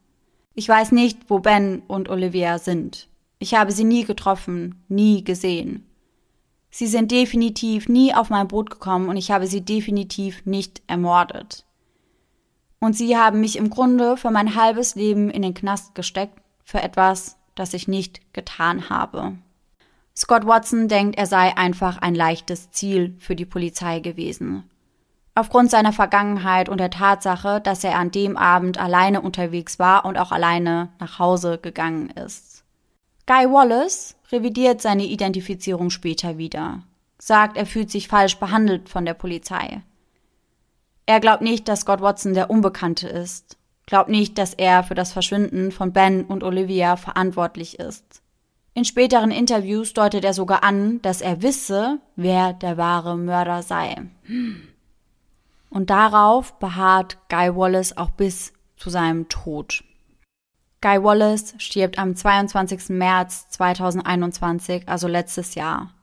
Ich 0.55 0.67
weiß 0.67 0.91
nicht, 0.91 1.29
wo 1.29 1.37
Ben 1.37 1.83
und 1.85 2.09
Olivia 2.09 2.57
sind. 2.57 3.06
Ich 3.39 3.53
habe 3.53 3.71
sie 3.71 3.83
nie 3.83 4.03
getroffen, 4.03 4.83
nie 4.87 5.23
gesehen. 5.23 5.87
Sie 6.69 6.87
sind 6.87 7.11
definitiv 7.11 7.87
nie 7.87 8.13
auf 8.13 8.29
mein 8.29 8.47
Boot 8.47 8.69
gekommen 8.69 9.09
und 9.09 9.17
ich 9.17 9.31
habe 9.31 9.47
sie 9.47 9.61
definitiv 9.61 10.45
nicht 10.45 10.81
ermordet. 10.87 11.65
Und 12.79 12.95
sie 12.95 13.17
haben 13.17 13.41
mich 13.41 13.57
im 13.57 13.69
Grunde 13.69 14.17
für 14.17 14.31
mein 14.31 14.55
halbes 14.55 14.95
Leben 14.95 15.29
in 15.29 15.41
den 15.41 15.53
Knast 15.53 15.95
gesteckt 15.95 16.39
für 16.63 16.81
etwas, 16.81 17.37
das 17.55 17.73
ich 17.73 17.87
nicht 17.87 18.33
getan 18.33 18.89
habe. 18.89 19.37
Scott 20.15 20.45
Watson 20.45 20.87
denkt, 20.87 21.17
er 21.17 21.27
sei 21.27 21.55
einfach 21.55 21.99
ein 21.99 22.15
leichtes 22.15 22.71
Ziel 22.71 23.15
für 23.19 23.35
die 23.35 23.45
Polizei 23.45 23.99
gewesen. 23.99 24.63
Aufgrund 25.35 25.69
seiner 25.69 25.93
Vergangenheit 25.93 26.69
und 26.69 26.79
der 26.79 26.89
Tatsache, 26.89 27.61
dass 27.61 27.83
er 27.83 27.97
an 27.99 28.09
dem 28.09 28.35
Abend 28.35 28.79
alleine 28.79 29.21
unterwegs 29.21 29.77
war 29.77 30.05
und 30.05 30.17
auch 30.17 30.31
alleine 30.31 30.89
nach 30.99 31.19
Hause 31.19 31.59
gegangen 31.59 32.09
ist. 32.09 32.56
Guy 33.27 33.51
Wallace 33.51 34.15
revidiert 34.31 34.81
seine 34.81 35.03
Identifizierung 35.03 35.89
später 35.89 36.37
wieder, 36.37 36.83
sagt, 37.19 37.57
er 37.57 37.65
fühlt 37.65 37.91
sich 37.91 38.07
falsch 38.07 38.37
behandelt 38.37 38.87
von 38.87 39.05
der 39.05 39.15
Polizei. 39.15 39.83
Er 41.05 41.19
glaubt 41.19 41.41
nicht, 41.41 41.67
dass 41.67 41.81
Scott 41.81 41.99
Watson 41.99 42.33
der 42.33 42.49
Unbekannte 42.49 43.09
ist, 43.09 43.57
glaubt 43.85 44.09
nicht, 44.09 44.37
dass 44.37 44.53
er 44.53 44.83
für 44.83 44.95
das 44.95 45.11
Verschwinden 45.11 45.73
von 45.73 45.91
Ben 45.91 46.23
und 46.23 46.41
Olivia 46.41 46.95
verantwortlich 46.95 47.79
ist. 47.79 48.21
In 48.73 48.85
späteren 48.85 49.31
Interviews 49.31 49.93
deutet 49.93 50.23
er 50.23 50.33
sogar 50.33 50.63
an, 50.63 51.01
dass 51.01 51.19
er 51.19 51.41
wisse, 51.41 51.99
wer 52.15 52.53
der 52.53 52.77
wahre 52.77 53.17
Mörder 53.17 53.61
sei. 53.61 54.03
Und 55.69 55.89
darauf 55.89 56.53
beharrt 56.59 57.17
Guy 57.27 57.53
Wallace 57.53 57.97
auch 57.97 58.11
bis 58.11 58.53
zu 58.77 58.89
seinem 58.89 59.27
Tod. 59.27 59.83
Guy 60.87 61.03
Wallace 61.03 61.53
stirbt 61.57 61.99
am 61.99 62.15
22. 62.15 62.91
März 62.91 63.49
2021, 63.49 64.87
also 64.87 65.09
letztes 65.09 65.55
Jahr. 65.55 65.93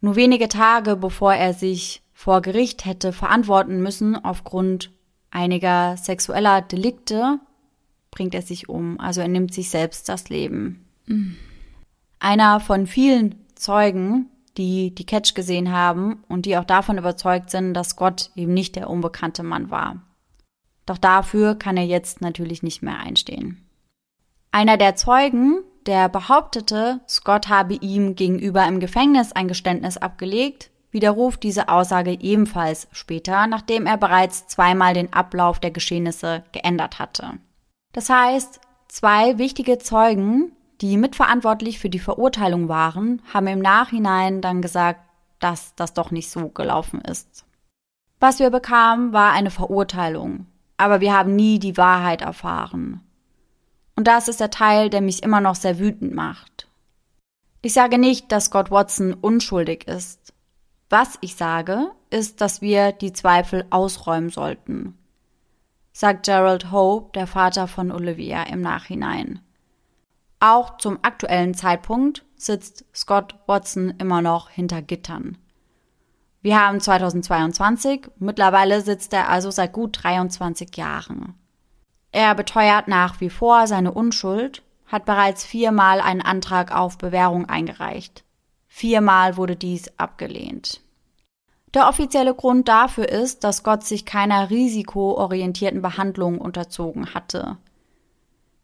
Nur 0.00 0.16
wenige 0.16 0.48
Tage 0.48 0.96
bevor 0.96 1.34
er 1.34 1.54
sich 1.54 2.02
vor 2.12 2.42
Gericht 2.42 2.86
hätte 2.86 3.12
verantworten 3.12 3.80
müssen 3.80 4.16
aufgrund 4.16 4.90
einiger 5.30 5.96
sexueller 5.96 6.60
Delikte, 6.60 7.38
bringt 8.10 8.34
er 8.34 8.42
sich 8.42 8.68
um, 8.68 8.98
also 8.98 9.20
er 9.20 9.28
nimmt 9.28 9.54
sich 9.54 9.70
selbst 9.70 10.08
das 10.08 10.28
Leben. 10.28 10.84
Mhm. 11.06 11.36
Einer 12.18 12.58
von 12.58 12.88
vielen 12.88 13.36
Zeugen, 13.54 14.26
die 14.56 14.92
die 14.92 15.06
Catch 15.06 15.36
gesehen 15.36 15.70
haben 15.70 16.24
und 16.26 16.46
die 16.46 16.56
auch 16.56 16.64
davon 16.64 16.98
überzeugt 16.98 17.50
sind, 17.50 17.74
dass 17.74 17.94
Gott 17.94 18.32
eben 18.34 18.54
nicht 18.54 18.74
der 18.74 18.90
unbekannte 18.90 19.44
Mann 19.44 19.70
war. 19.70 20.02
Doch 20.84 20.98
dafür 20.98 21.54
kann 21.54 21.76
er 21.76 21.86
jetzt 21.86 22.20
natürlich 22.20 22.64
nicht 22.64 22.82
mehr 22.82 22.98
einstehen. 22.98 23.69
Einer 24.52 24.76
der 24.76 24.96
Zeugen, 24.96 25.62
der 25.86 26.08
behauptete, 26.08 27.00
Scott 27.08 27.48
habe 27.48 27.74
ihm 27.74 28.16
gegenüber 28.16 28.66
im 28.66 28.80
Gefängnis 28.80 29.32
ein 29.32 29.48
Geständnis 29.48 29.96
abgelegt, 29.96 30.70
widerruft 30.90 31.42
diese 31.44 31.68
Aussage 31.68 32.18
ebenfalls 32.20 32.88
später, 32.90 33.46
nachdem 33.46 33.86
er 33.86 33.96
bereits 33.96 34.48
zweimal 34.48 34.94
den 34.94 35.12
Ablauf 35.12 35.60
der 35.60 35.70
Geschehnisse 35.70 36.42
geändert 36.52 36.98
hatte. 36.98 37.34
Das 37.92 38.10
heißt, 38.10 38.60
zwei 38.88 39.38
wichtige 39.38 39.78
Zeugen, 39.78 40.52
die 40.80 40.96
mitverantwortlich 40.96 41.78
für 41.78 41.90
die 41.90 41.98
Verurteilung 41.98 42.68
waren, 42.68 43.22
haben 43.32 43.46
im 43.46 43.60
Nachhinein 43.60 44.40
dann 44.40 44.62
gesagt, 44.62 45.00
dass 45.38 45.74
das 45.76 45.94
doch 45.94 46.10
nicht 46.10 46.30
so 46.30 46.48
gelaufen 46.48 47.00
ist. 47.00 47.44
Was 48.18 48.40
wir 48.40 48.50
bekamen, 48.50 49.12
war 49.12 49.32
eine 49.32 49.50
Verurteilung, 49.50 50.46
aber 50.76 51.00
wir 51.00 51.16
haben 51.16 51.36
nie 51.36 51.58
die 51.58 51.76
Wahrheit 51.76 52.22
erfahren. 52.22 53.00
Und 54.00 54.06
das 54.06 54.28
ist 54.28 54.40
der 54.40 54.48
Teil, 54.48 54.88
der 54.88 55.02
mich 55.02 55.22
immer 55.22 55.42
noch 55.42 55.54
sehr 55.54 55.78
wütend 55.78 56.14
macht. 56.14 56.66
Ich 57.60 57.74
sage 57.74 57.98
nicht, 57.98 58.32
dass 58.32 58.46
Scott 58.46 58.70
Watson 58.70 59.12
unschuldig 59.12 59.86
ist. 59.86 60.32
Was 60.88 61.18
ich 61.20 61.36
sage, 61.36 61.90
ist, 62.08 62.40
dass 62.40 62.62
wir 62.62 62.92
die 62.92 63.12
Zweifel 63.12 63.66
ausräumen 63.68 64.30
sollten, 64.30 64.96
sagt 65.92 66.24
Gerald 66.24 66.72
Hope, 66.72 67.12
der 67.12 67.26
Vater 67.26 67.68
von 67.68 67.92
Olivia, 67.92 68.44
im 68.44 68.62
Nachhinein. 68.62 69.40
Auch 70.38 70.78
zum 70.78 71.00
aktuellen 71.02 71.52
Zeitpunkt 71.52 72.24
sitzt 72.36 72.86
Scott 72.94 73.34
Watson 73.46 73.92
immer 73.98 74.22
noch 74.22 74.48
hinter 74.48 74.80
Gittern. 74.80 75.36
Wir 76.40 76.58
haben 76.58 76.80
2022, 76.80 78.08
mittlerweile 78.18 78.80
sitzt 78.80 79.12
er 79.12 79.28
also 79.28 79.50
seit 79.50 79.74
gut 79.74 80.02
23 80.02 80.74
Jahren. 80.74 81.34
Er 82.12 82.34
beteuert 82.34 82.88
nach 82.88 83.20
wie 83.20 83.30
vor 83.30 83.66
seine 83.66 83.92
Unschuld, 83.92 84.62
hat 84.86 85.04
bereits 85.04 85.44
viermal 85.44 86.00
einen 86.00 86.22
Antrag 86.22 86.74
auf 86.74 86.98
Bewährung 86.98 87.48
eingereicht. 87.48 88.24
Viermal 88.66 89.36
wurde 89.36 89.56
dies 89.56 89.90
abgelehnt. 89.98 90.80
Der 91.74 91.88
offizielle 91.88 92.34
Grund 92.34 92.66
dafür 92.66 93.08
ist, 93.08 93.44
dass 93.44 93.62
Gott 93.62 93.84
sich 93.84 94.04
keiner 94.04 94.50
risikoorientierten 94.50 95.82
Behandlung 95.82 96.38
unterzogen 96.38 97.14
hatte. 97.14 97.58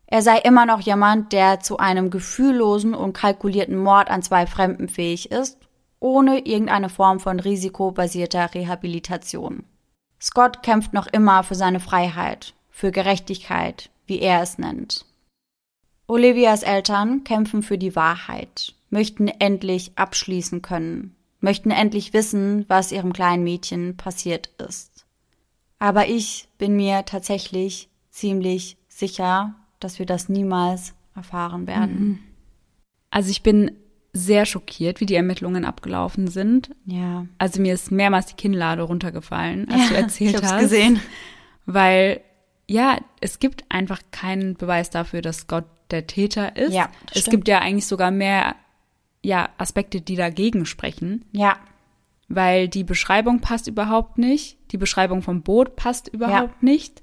Er 0.06 0.22
sei 0.22 0.38
immer 0.38 0.66
noch 0.66 0.80
jemand, 0.80 1.32
der 1.32 1.60
zu 1.60 1.78
einem 1.78 2.10
gefühllosen 2.10 2.94
und 2.94 3.12
kalkulierten 3.12 3.76
Mord 3.76 4.10
an 4.10 4.22
zwei 4.22 4.46
Fremden 4.46 4.88
fähig 4.88 5.30
ist, 5.30 5.58
ohne 6.00 6.40
irgendeine 6.46 6.88
Form 6.88 7.20
von 7.20 7.40
risikobasierter 7.40 8.54
Rehabilitation. 8.54 9.64
Scott 10.20 10.62
kämpft 10.62 10.92
noch 10.92 11.06
immer 11.06 11.42
für 11.42 11.54
seine 11.54 11.80
Freiheit, 11.80 12.54
für 12.76 12.92
Gerechtigkeit, 12.92 13.88
wie 14.06 14.20
er 14.20 14.42
es 14.42 14.58
nennt. 14.58 15.06
Olivias 16.06 16.62
Eltern 16.62 17.24
kämpfen 17.24 17.62
für 17.62 17.78
die 17.78 17.96
Wahrheit, 17.96 18.74
möchten 18.90 19.28
endlich 19.28 19.92
abschließen 19.96 20.60
können, 20.60 21.16
möchten 21.40 21.70
endlich 21.70 22.12
wissen, 22.12 22.66
was 22.68 22.92
ihrem 22.92 23.14
kleinen 23.14 23.44
Mädchen 23.44 23.96
passiert 23.96 24.50
ist. 24.58 25.06
Aber 25.78 26.06
ich 26.06 26.48
bin 26.58 26.76
mir 26.76 27.06
tatsächlich 27.06 27.88
ziemlich 28.10 28.76
sicher, 28.88 29.54
dass 29.80 29.98
wir 29.98 30.04
das 30.04 30.28
niemals 30.28 30.92
erfahren 31.14 31.66
werden. 31.66 31.98
Mhm. 31.98 32.18
Also 33.08 33.30
ich 33.30 33.42
bin 33.42 33.70
sehr 34.12 34.44
schockiert, 34.44 35.00
wie 35.00 35.06
die 35.06 35.14
Ermittlungen 35.14 35.64
abgelaufen 35.64 36.28
sind. 36.28 36.72
Ja. 36.84 37.24
Also 37.38 37.62
mir 37.62 37.72
ist 37.72 37.90
mehrmals 37.90 38.26
die 38.26 38.36
Kinnlade 38.36 38.82
runtergefallen, 38.82 39.66
als 39.70 39.84
ja, 39.84 39.88
du 39.88 39.94
erzählt 40.02 40.30
ich 40.30 40.36
hab's 40.36 40.52
hast. 40.52 40.60
gesehen. 40.60 41.00
Weil 41.64 42.20
ja, 42.68 42.98
es 43.20 43.38
gibt 43.38 43.64
einfach 43.68 44.00
keinen 44.10 44.54
Beweis 44.54 44.90
dafür, 44.90 45.22
dass 45.22 45.46
Gott 45.46 45.66
der 45.90 46.06
Täter 46.06 46.56
ist. 46.56 46.72
Ja, 46.72 46.88
es 47.12 47.22
stimmt. 47.22 47.30
gibt 47.30 47.48
ja 47.48 47.60
eigentlich 47.60 47.86
sogar 47.86 48.10
mehr 48.10 48.56
ja, 49.22 49.48
Aspekte, 49.58 50.00
die 50.00 50.16
dagegen 50.16 50.66
sprechen. 50.66 51.24
Ja. 51.32 51.56
Weil 52.28 52.68
die 52.68 52.84
Beschreibung 52.84 53.40
passt 53.40 53.68
überhaupt 53.68 54.18
nicht. 54.18 54.58
Die 54.72 54.78
Beschreibung 54.78 55.22
vom 55.22 55.42
Boot 55.42 55.76
passt 55.76 56.08
überhaupt 56.08 56.62
nicht. 56.62 57.02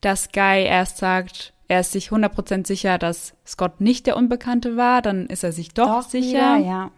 Dass 0.00 0.32
Guy 0.32 0.64
erst 0.64 0.96
sagt, 0.96 1.52
er 1.68 1.80
ist 1.80 1.92
sich 1.92 2.08
100% 2.08 2.66
sicher, 2.66 2.98
dass 2.98 3.34
Scott 3.46 3.80
nicht 3.80 4.06
der 4.06 4.16
Unbekannte 4.16 4.76
war, 4.76 5.02
dann 5.02 5.26
ist 5.26 5.44
er 5.44 5.52
sich 5.52 5.74
doch, 5.74 6.02
sicher. 6.02 6.58
Wieder, 6.58 6.66
ja. 6.66 6.90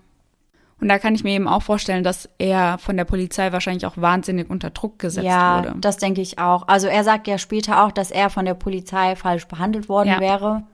Und 0.83 0.89
da 0.89 0.99
kann 0.99 1.15
ich 1.15 1.23
mir 1.23 1.31
eben 1.37 1.47
auch 1.47 1.63
vorstellen, 1.63 2.03
dass 2.03 2.29
er 2.39 2.77
von 2.79 2.97
der 2.97 3.05
Polizei 3.05 3.53
wahrscheinlich 3.53 3.87
auch 3.87 3.97
wahnsinnig 3.97 4.51
unter 4.51 4.71
Druck 4.71 4.99
gesetzt 4.99 5.25
ja, 5.25 5.59
wurde. 5.59 5.75
das 5.81 5.97
denke 5.97 6.21
ich 6.21 6.41
auch. 6.41 6.67
Also 6.67 6.89
er 6.89 7.05
sagt 7.05 7.29
ja 7.29 7.39
später 7.39 7.85
auch, 7.85 7.93
dass 7.93 8.11
er 8.11 8.31
von 8.31 8.45
der 8.45 8.55
Polizei 8.55 9.15
falsch 9.15 9.47
behandelt 9.47 9.89
worden 9.89 10.09
Ja. 10.09 10.19
wäre. 10.19 10.65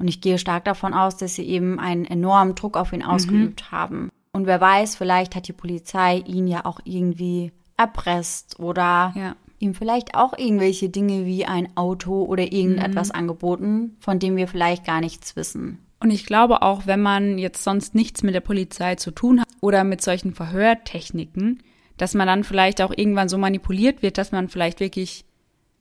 Und 0.00 0.08
ich 0.08 0.20
gehe 0.20 0.36
stark 0.36 0.64
davon 0.64 0.94
aus, 0.94 1.16
dass 1.16 1.34
sie 1.36 1.44
eben 1.44 1.78
einen 1.78 2.06
enormen 2.06 2.56
Druck 2.56 2.76
auf 2.76 2.92
ihn 2.92 3.04
ausgeübt 3.04 3.70
haben. 3.70 4.08
Und 4.32 4.46
wer 4.46 4.60
weiß, 4.60 4.96
vielleicht 4.96 5.36
hat 5.36 5.46
die 5.46 5.52
Polizei 5.52 6.16
ihn 6.26 6.48
ja 6.48 6.64
auch 6.64 6.80
irgendwie 6.82 7.52
erpresst 7.76 8.58
oder 8.58 9.12
Ja. 9.14 9.36
ihm 9.60 9.74
vielleicht 9.74 10.16
auch 10.16 10.36
irgendwelche 10.36 10.88
Dinge 10.88 11.24
wie 11.24 11.46
ein 11.46 11.68
Auto 11.76 12.24
oder 12.24 12.50
irgendetwas 12.52 13.12
angeboten, 13.12 13.96
von 14.00 14.18
dem 14.18 14.34
wir 14.34 14.48
vielleicht 14.48 14.84
gar 14.84 15.00
nichts 15.00 15.36
wissen. 15.36 15.78
Und 16.00 16.10
ich 16.10 16.24
glaube 16.24 16.62
auch, 16.62 16.86
wenn 16.86 17.02
man 17.02 17.38
jetzt 17.38 17.62
sonst 17.62 17.94
nichts 17.94 18.22
mit 18.22 18.34
der 18.34 18.40
Polizei 18.40 18.94
zu 18.94 19.10
tun 19.10 19.40
hat 19.40 19.48
oder 19.60 19.84
mit 19.84 20.00
solchen 20.00 20.32
Verhörtechniken, 20.32 21.62
dass 21.98 22.14
man 22.14 22.26
dann 22.26 22.44
vielleicht 22.44 22.80
auch 22.80 22.92
irgendwann 22.96 23.28
so 23.28 23.36
manipuliert 23.36 24.02
wird, 24.02 24.16
dass 24.16 24.32
man 24.32 24.48
vielleicht 24.48 24.80
wirklich 24.80 25.26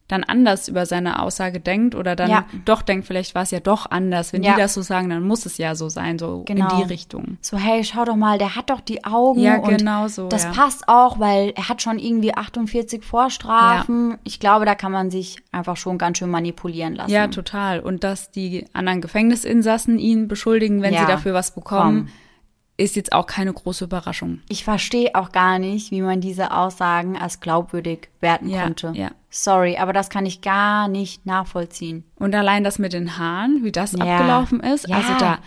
dann 0.10 0.26
anders 0.26 0.68
über 0.68 0.86
seine 0.86 1.22
Aussage 1.22 1.62
denkt 1.62 1.95
oder 1.95 2.18
dann 2.18 2.30
Ja. 2.30 2.45
doch 2.66 2.82
denkt, 2.82 3.07
vielleicht 3.07 3.34
war 3.36 3.43
es 3.43 3.51
ja 3.51 3.62
doch 3.62 3.89
anders. 3.89 4.34
Wenn 4.34 4.43
Ja. 4.43 4.55
die 4.55 4.60
das 4.62 4.74
so 4.74 4.82
sagen, 4.82 5.10
dann 5.10 5.24
muss 5.24 5.45
es 5.45 5.57
ja 5.57 5.76
so 5.76 5.88
sein, 5.88 6.20
so 6.20 6.43
Genau. 6.45 6.68
in 6.70 6.78
die 6.78 6.84
Richtung. 6.91 7.38
So, 7.41 7.57
hey, 7.57 7.84
schau 7.86 8.03
doch 8.05 8.16
mal, 8.18 8.38
der 8.38 8.55
hat 8.57 8.70
doch 8.70 8.82
die 8.82 9.05
Augen. 9.05 9.39
Ja, 9.39 9.57
und 9.60 9.78
genau 9.78 10.07
so, 10.10 10.28
Das 10.28 10.43
ja. 10.43 10.49
passt 10.51 10.84
auch, 10.89 11.20
weil 11.20 11.53
er 11.55 11.70
hat 11.70 11.82
schon 11.82 11.97
irgendwie 11.99 12.34
48 12.36 13.03
Vorstrafen. 13.03 14.18
Ich 14.24 14.39
glaube, 14.39 14.66
da 14.66 14.76
kann 14.76 14.91
man 14.91 15.12
sich 15.12 15.38
einfach 15.51 15.78
schon 15.78 15.97
ganz 15.97 16.18
schön 16.18 16.30
manipulieren 16.30 16.95
lassen. 16.95 17.12
Ja, 17.12 17.28
total. 17.28 17.80
Und 17.80 18.03
dass 18.03 18.32
die 18.32 18.66
anderen 18.74 19.01
Gefängnisinsassen 19.01 19.99
ihn 19.99 20.28
beschuldigen, 20.28 20.82
wenn 20.82 20.93
sie 20.93 21.05
dafür 21.05 21.34
was 21.34 21.51
bekommen, 21.53 22.05
komm. 22.07 22.14
Ist 22.80 22.95
jetzt 22.95 23.11
auch 23.13 23.25
keine 23.25 23.51
große 23.53 23.84
Überraschung. 23.86 24.41
Ich 24.49 24.63
verstehe 24.63 25.13
auch 25.15 25.32
gar 25.32 25.59
nicht, 25.59 25.91
wie 25.91 26.01
man 26.01 26.21
diese 26.21 26.51
Aussagen 26.51 27.17
als 27.17 27.39
glaubwürdig 27.39 28.09
werten 28.21 28.49
Ja, 28.49 28.63
konnte. 28.63 28.91
ja. 28.95 29.11
Sorry, 29.30 29.77
aber 29.77 29.93
das 29.93 30.09
kann 30.09 30.25
ich 30.25 30.41
gar 30.41 30.88
nicht 30.88 31.25
nachvollziehen. 31.25 32.03
Und 32.15 32.34
allein 32.34 32.63
das 32.63 32.80
mit 32.80 32.93
den 32.93 33.17
Haaren, 33.17 33.63
wie 33.63 33.71
das 33.71 33.91
Ja. 33.93 33.99
abgelaufen 33.99 34.59
ist, 34.61 34.88
Ja. 34.88 34.97
also 34.97 35.13
da 35.19 35.39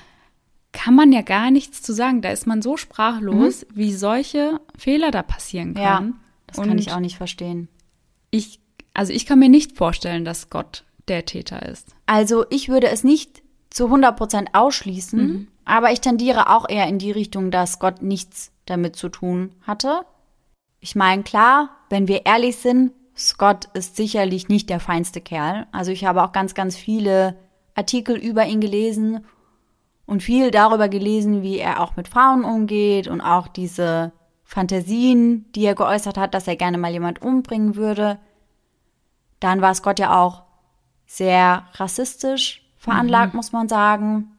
kann 0.72 0.94
man 0.94 1.12
ja 1.12 1.22
gar 1.22 1.50
nichts 1.50 1.82
zu 1.82 1.92
sagen. 1.92 2.22
Da 2.22 2.30
ist 2.30 2.46
man 2.46 2.62
so 2.62 2.76
sprachlos, 2.76 3.66
wie 3.74 3.92
solche 3.92 4.60
Fehler 4.76 5.10
da 5.10 5.22
passieren 5.22 5.70
Mhm. 5.70 5.76
Ja, 5.76 5.96
können. 5.98 6.14
das 6.46 6.58
Und 6.58 6.68
kann 6.68 6.78
ich 6.78 6.92
auch 6.92 7.00
nicht 7.00 7.16
verstehen. 7.16 7.68
Ich, 8.30 8.60
also 8.94 9.12
ich 9.12 9.26
kann 9.26 9.38
mir 9.38 9.48
nicht 9.48 9.76
vorstellen, 9.76 10.24
dass 10.24 10.48
Gott 10.50 10.84
der 11.08 11.24
Täter 11.26 11.62
ist. 11.66 11.88
Also 12.06 12.44
ich 12.50 12.68
würde 12.68 12.88
es 12.88 13.04
nicht 13.04 13.42
zu 13.70 13.88
100% 13.88 14.48
ausschließen, 14.54 15.18
Mhm. 15.20 15.48
Aber 15.64 15.92
ich 15.92 16.00
tendiere 16.00 16.50
auch 16.50 16.68
eher 16.68 16.86
in 16.88 16.98
die 16.98 17.12
Richtung, 17.12 17.50
dass 17.50 17.78
Gott 17.78 18.02
nichts 18.02 18.52
damit 18.66 18.96
zu 18.96 19.08
tun 19.08 19.54
hatte. 19.66 20.04
Ich 20.80 20.96
meine, 20.96 21.22
klar, 21.22 21.70
wenn 21.90 22.08
wir 22.08 22.26
ehrlich 22.26 22.56
sind, 22.56 22.92
Scott 23.16 23.68
ist 23.74 23.96
sicherlich 23.96 24.48
nicht 24.48 24.70
der 24.70 24.80
feinste 24.80 25.20
Kerl. 25.20 25.66
Also 25.72 25.92
ich 25.92 26.04
habe 26.04 26.22
auch 26.22 26.32
ganz, 26.32 26.54
ganz 26.54 26.76
viele 26.76 27.36
Artikel 27.74 28.16
über 28.16 28.44
ihn 28.46 28.60
gelesen 28.60 29.24
und 30.06 30.22
viel 30.22 30.50
darüber 30.50 30.88
gelesen, 30.88 31.42
wie 31.42 31.58
er 31.58 31.80
auch 31.80 31.96
mit 31.96 32.08
Frauen 32.08 32.44
umgeht 32.44 33.08
und 33.08 33.20
auch 33.20 33.48
diese 33.48 34.12
Fantasien, 34.44 35.50
die 35.52 35.64
er 35.64 35.74
geäußert 35.74 36.18
hat, 36.18 36.34
dass 36.34 36.48
er 36.48 36.56
gerne 36.56 36.78
mal 36.78 36.92
jemand 36.92 37.22
umbringen 37.22 37.76
würde. 37.76 38.18
Dann 39.40 39.60
war 39.60 39.74
Scott 39.74 39.98
ja 39.98 40.20
auch 40.20 40.42
sehr 41.06 41.64
rassistisch 41.74 42.62
veranlagt, 42.76 43.34
muss 43.34 43.52
man 43.52 43.68
sagen. 43.68 44.31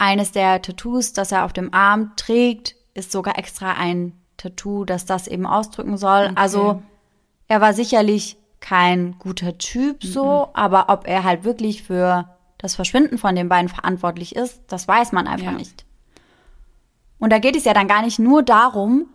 Eines 0.00 0.32
der 0.32 0.62
Tattoos, 0.62 1.12
das 1.12 1.30
er 1.30 1.44
auf 1.44 1.52
dem 1.52 1.74
Arm 1.74 2.12
trägt, 2.16 2.74
ist 2.94 3.12
sogar 3.12 3.38
extra 3.38 3.72
ein 3.72 4.14
Tattoo, 4.38 4.86
das 4.86 5.04
das 5.04 5.28
eben 5.28 5.44
ausdrücken 5.44 5.98
soll. 5.98 6.32
Also 6.36 6.82
er 7.48 7.60
war 7.60 7.74
sicherlich 7.74 8.38
kein 8.60 9.18
guter 9.18 9.58
Typ 9.58 10.02
so, 10.02 10.48
aber 10.54 10.88
ob 10.88 11.06
er 11.06 11.22
halt 11.24 11.44
wirklich 11.44 11.82
für 11.82 12.30
das 12.56 12.76
Verschwinden 12.76 13.18
von 13.18 13.34
den 13.36 13.50
beiden 13.50 13.68
verantwortlich 13.68 14.34
ist, 14.34 14.62
das 14.68 14.88
weiß 14.88 15.12
man 15.12 15.26
einfach 15.26 15.52
Ja. 15.52 15.58
nicht. 15.58 15.84
Und 17.18 17.30
da 17.30 17.38
geht 17.38 17.54
es 17.54 17.64
ja 17.64 17.74
dann 17.74 17.86
gar 17.86 18.00
nicht 18.00 18.18
nur 18.18 18.42
darum, 18.42 19.06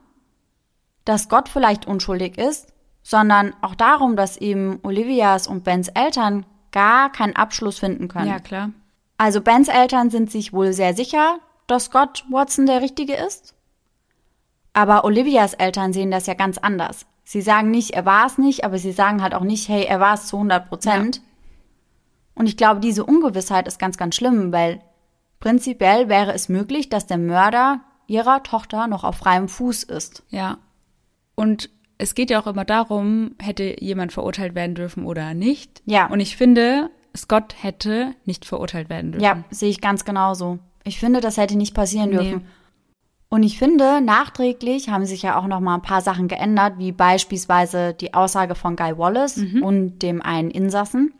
dass 1.04 1.30
Gott 1.30 1.50
vielleicht 1.50 1.88
unschuldig 1.88 2.38
ist, 2.38 2.72
sondern 3.02 3.56
auch 3.62 3.74
darum, 3.74 4.16
dass 4.16 4.38
eben 4.38 4.80
Olivias 4.84 5.48
und 5.48 5.64
Bens 5.64 5.88
Eltern 5.88 6.46
gar 6.72 7.12
keinen 7.12 7.36
Abschluss 7.36 7.80
finden 7.80 8.08
können. 8.08 8.28
Ja, 8.28 8.38
klar. 8.40 8.70
Also 9.18 9.42
Bens 9.42 9.68
Eltern 9.68 10.10
sind 10.10 10.30
sich 10.30 10.54
wohl 10.54 10.74
sehr 10.74 10.94
sicher, 10.94 11.40
dass 11.68 11.86
Scott 11.86 12.26
Watson 12.30 12.66
der 12.66 12.82
Richtige 12.82 13.16
ist. 13.16 13.56
Aber 14.74 15.06
Olivias 15.06 15.54
Eltern 15.54 15.94
sehen 15.94 16.12
das 16.12 16.26
ja 16.28 16.34
ganz 16.34 16.58
anders. 16.58 17.06
Sie 17.24 17.42
sagen 17.42 17.72
nicht, 17.72 17.92
er 17.92 18.06
war 18.06 18.28
es 18.28 18.38
nicht, 18.38 18.66
aber 18.66 18.78
sie 18.78 18.92
sagen 18.92 19.24
halt 19.24 19.34
auch 19.34 19.44
nicht, 19.44 19.68
hey, 19.70 19.86
er 19.86 20.00
war 20.00 20.14
es 20.14 20.28
zu 20.28 20.36
100 20.36 20.68
Prozent. 20.68 21.22
Und 22.36 22.48
ich 22.48 22.58
glaube, 22.58 22.82
diese 22.82 23.06
Ungewissheit 23.06 23.68
ist 23.68 23.80
ganz, 23.80 23.98
ganz 23.98 24.16
schlimm, 24.16 24.52
weil 24.52 24.82
prinzipiell 25.40 26.10
wäre 26.10 26.34
es 26.34 26.50
möglich, 26.50 26.90
dass 26.90 27.08
der 27.08 27.18
Mörder 27.18 27.82
ihrer 28.08 28.44
Tochter 28.44 28.88
noch 28.88 29.04
auf 29.04 29.16
freiem 29.16 29.48
Fuß 29.48 29.84
ist. 29.84 30.24
Ja. 30.30 30.58
Und 31.36 31.70
es 31.98 32.14
geht 32.14 32.30
ja 32.30 32.42
auch 32.42 32.48
immer 32.48 32.66
darum, 32.66 33.36
hätte 33.42 33.82
jemand 33.82 34.14
verurteilt 34.14 34.54
werden 34.54 34.76
dürfen 34.76 35.06
oder 35.06 35.34
nicht. 35.34 35.82
Ja. 35.86 36.08
Und 36.08 36.20
ich 36.20 36.36
finde, 36.36 36.92
Scott 37.16 37.56
hätte 37.62 38.14
nicht 38.26 38.46
verurteilt 38.46 38.90
werden 38.90 39.12
dürfen. 39.14 39.24
Ja, 39.24 39.44
sehe 39.50 39.70
ich 39.70 39.82
ganz 39.82 40.06
genauso. 40.06 40.60
Ich 40.84 41.00
finde, 41.00 41.22
das 41.22 41.38
hätte 41.38 41.58
nicht 41.58 41.74
passieren 41.74 42.10
Nee. 42.10 42.16
dürfen. 42.18 42.48
Und 43.30 43.44
ich 43.44 43.58
finde, 43.58 44.02
nachträglich 44.02 44.90
haben 44.90 45.06
sich 45.06 45.24
ja 45.24 45.38
auch 45.38 45.48
noch 45.48 45.60
mal 45.60 45.76
ein 45.76 45.82
paar 45.82 46.02
Sachen 46.02 46.28
geändert, 46.28 46.74
wie 46.78 46.92
beispielsweise 46.92 47.94
die 47.94 48.14
Aussage 48.14 48.56
von 48.56 48.76
Guy 48.76 48.98
Wallace 48.98 49.38
und 49.62 50.00
dem 50.00 50.22
einen 50.22 50.52
Insassen. 50.52 51.14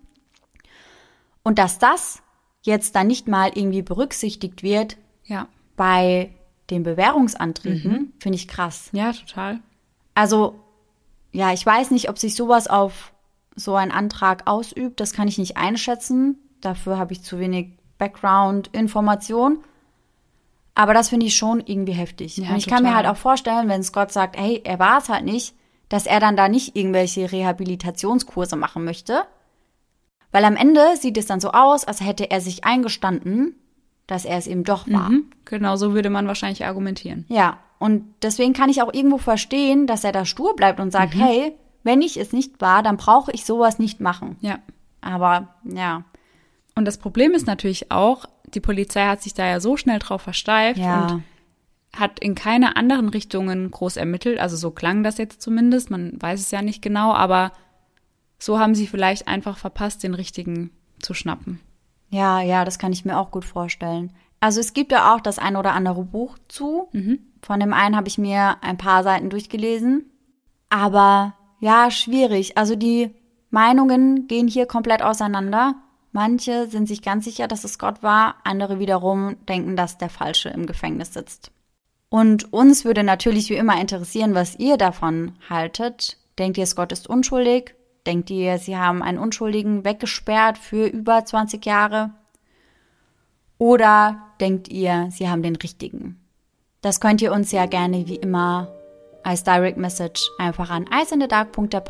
Und 1.44 1.60
dass 1.60 1.80
das 1.80 2.22
jetzt 2.62 2.96
dann 2.96 3.08
nicht 3.08 3.28
mal 3.28 3.52
irgendwie 3.54 3.82
berücksichtigt 3.82 4.64
wird 4.64 4.98
Ja. 5.26 5.48
bei 5.76 6.32
den 6.70 6.84
Bewährungsanträgen, 6.84 8.14
finde 8.20 8.36
ich 8.38 8.48
krass. 8.48 8.90
Ja, 8.92 9.12
total. 9.12 9.60
Also, 10.14 10.56
ja, 11.32 11.54
ich 11.54 11.66
weiß 11.66 11.92
nicht, 11.92 12.10
ob 12.10 12.18
sich 12.18 12.36
sowas 12.36 12.68
auf 12.68 13.12
so 13.56 13.76
einen 13.76 13.92
Antrag 13.92 14.44
ausübt. 14.46 15.00
Das 15.00 15.14
kann 15.14 15.28
ich 15.28 15.38
nicht 15.38 15.58
einschätzen. 15.58 16.38
Dafür 16.62 16.98
habe 16.98 17.14
ich 17.14 17.24
zu 17.24 17.40
wenig 17.40 17.78
Background-Information. 17.98 19.60
Aber 20.74 20.94
das 20.94 21.10
finde 21.10 21.26
ich 21.26 21.36
schon 21.36 21.62
irgendwie 21.66 21.94
heftig. 21.94 22.38
Ja, 22.38 22.50
Und 22.50 22.58
ich 22.58 22.68
kann 22.68 22.84
mir 22.84 22.90
total. 22.90 23.06
halt 23.06 23.16
auch 23.16 23.20
vorstellen, 23.20 23.70
wenn 23.70 23.84
Scott 23.84 24.12
sagt, 24.12 24.38
hey, 24.38 24.62
er 24.66 24.78
war 24.80 24.98
es 24.98 25.08
halt 25.10 25.24
nicht, 25.24 25.56
dass 25.88 26.06
er 26.06 26.20
dann 26.20 26.36
da 26.36 26.50
nicht 26.50 26.76
irgendwelche 26.76 27.32
Rehabilitationskurse 27.32 28.56
machen 28.58 28.84
möchte. 28.84 29.22
Weil 30.32 30.44
am 30.44 30.58
Ende 30.58 30.82
sieht 31.00 31.18
es 31.18 31.28
dann 31.28 31.40
so 31.40 31.52
aus, 31.52 31.86
als 31.86 32.02
hätte 32.02 32.30
er 32.30 32.42
sich 32.42 32.66
eingestanden, 32.66 33.56
dass 34.06 34.26
er 34.26 34.38
es 34.38 34.48
eben 34.48 34.66
doch 34.66 34.86
war. 34.90 35.10
Mhm. 35.10 35.28
Genau 35.46 35.78
so 35.78 35.94
würde 35.94 36.10
man 36.10 36.28
wahrscheinlich 36.28 36.66
argumentieren. 36.66 37.26
Ja, 37.30 37.60
und 37.80 38.04
deswegen 38.22 38.54
kann 38.54 38.70
ich 38.70 38.82
auch 38.82 38.94
irgendwo 38.94 39.18
verstehen, 39.18 39.88
dass 39.88 40.04
er 40.04 40.12
da 40.12 40.26
stur 40.26 40.56
bleibt 40.56 40.80
und 40.82 40.92
sagt, 40.92 41.16
hey, 41.16 41.56
wenn 41.86 42.02
ich 42.02 42.18
es 42.18 42.34
nicht 42.34 42.60
war, 42.60 42.84
dann 42.84 42.98
brauche 42.98 43.32
ich 43.32 43.46
sowas 43.46 43.80
nicht 43.80 44.02
machen. 44.02 44.36
Ja. 44.42 44.60
Aber 45.02 45.56
ja, 45.64 46.04
Und 46.76 46.86
das 46.86 46.98
Problem 46.98 47.32
ist 47.34 47.48
natürlich 47.48 47.92
auch, 47.92 48.26
die 48.54 48.60
Polizei 48.60 49.06
hat 49.06 49.22
sich 49.22 49.34
da 49.34 49.46
ja 49.46 49.60
so 49.62 49.78
schnell 49.78 50.00
drauf 50.00 50.22
versteift 50.22 50.80
Ja. 50.80 51.08
und 51.08 51.24
hat 51.96 52.20
in 52.20 52.36
keiner 52.36 52.76
anderen 52.76 53.08
Richtungen 53.08 53.72
groß 53.72 53.96
ermittelt. 53.98 54.40
Also 54.40 54.58
so 54.58 54.72
klang 54.72 55.04
das 55.04 55.18
jetzt 55.18 55.42
zumindest. 55.42 55.90
Man 55.92 56.22
weiß 56.22 56.42
es 56.42 56.52
ja 56.52 56.62
nicht 56.62 56.82
genau, 56.82 57.14
aber 57.14 57.54
so 58.40 58.60
haben 58.60 58.76
sie 58.76 58.88
vielleicht 58.88 59.28
einfach 59.30 59.58
verpasst, 59.58 60.04
den 60.04 60.14
richtigen 60.14 60.72
zu 61.02 61.14
schnappen. 61.14 61.62
Ja, 62.10 62.42
ja, 62.42 62.66
das 62.66 62.80
kann 62.80 62.92
ich 62.92 63.06
mir 63.06 63.18
auch 63.18 63.32
gut 63.32 63.46
vorstellen. 63.46 64.12
Also 64.42 64.60
es 64.60 64.74
gibt 64.74 64.92
ja 64.92 65.14
auch 65.16 65.22
das 65.22 65.40
ein 65.40 65.56
oder 65.56 65.74
andere 65.74 66.04
Buch 66.04 66.38
zu. 66.50 66.90
Mhm. 66.92 67.20
Von 67.42 67.60
dem 67.62 67.74
einen 67.74 67.96
habe 67.96 68.08
ich 68.10 68.18
mir 68.18 68.58
ein 68.62 68.78
paar 68.78 69.04
Seiten 69.04 69.30
durchgelesen. 69.30 70.10
Aber 70.70 71.34
ja, 71.60 71.92
schwierig. 71.92 72.58
Also 72.58 72.76
die 72.76 73.12
Meinungen 73.50 74.28
gehen 74.28 74.48
hier 74.48 74.66
komplett 74.66 75.02
auseinander. 75.02 75.76
Manche 76.12 76.68
sind 76.68 76.88
sich 76.88 77.02
ganz 77.02 77.26
sicher, 77.26 77.48
dass 77.48 77.64
es 77.64 77.80
Gott 77.80 78.02
war, 78.04 78.36
andere 78.44 78.80
wiederum 78.80 79.36
denken, 79.48 79.76
dass 79.76 79.98
der 79.98 80.10
Falsche 80.10 80.50
im 80.50 80.66
Gefängnis 80.66 81.14
sitzt. 81.14 81.52
Und 82.10 82.54
uns 82.54 82.86
würde 82.86 83.04
natürlich 83.04 83.50
wie 83.50 83.56
immer 83.56 83.80
interessieren, 83.80 84.36
was 84.36 84.58
ihr 84.58 84.78
davon 84.78 85.34
haltet. 85.50 86.18
Denkt 86.38 86.58
ihr, 86.58 86.68
Gott 86.76 86.92
ist 86.92 87.08
unschuldig? 87.10 87.76
Denkt 88.06 88.30
ihr, 88.30 88.60
sie 88.60 88.78
haben 88.78 89.02
einen 89.02 89.18
Unschuldigen 89.18 89.84
weggesperrt 89.84 90.58
für 90.58 90.86
über 90.86 91.26
20 91.26 91.66
Jahre? 91.66 92.12
Oder 93.58 94.22
denkt 94.40 94.68
ihr, 94.68 95.10
sie 95.12 95.30
haben 95.30 95.44
den 95.44 95.56
richtigen? 95.56 96.20
Das 96.82 97.00
könnt 97.00 97.22
ihr 97.22 97.34
uns 97.34 97.52
ja 97.52 97.66
gerne 97.66 98.08
wie 98.08 98.16
immer 98.16 98.68
als 99.26 99.44
Direct 99.44 99.78
Message 99.78 100.30
einfach 100.38 100.70
an 100.70 100.86
eisendedark.der 100.92 101.84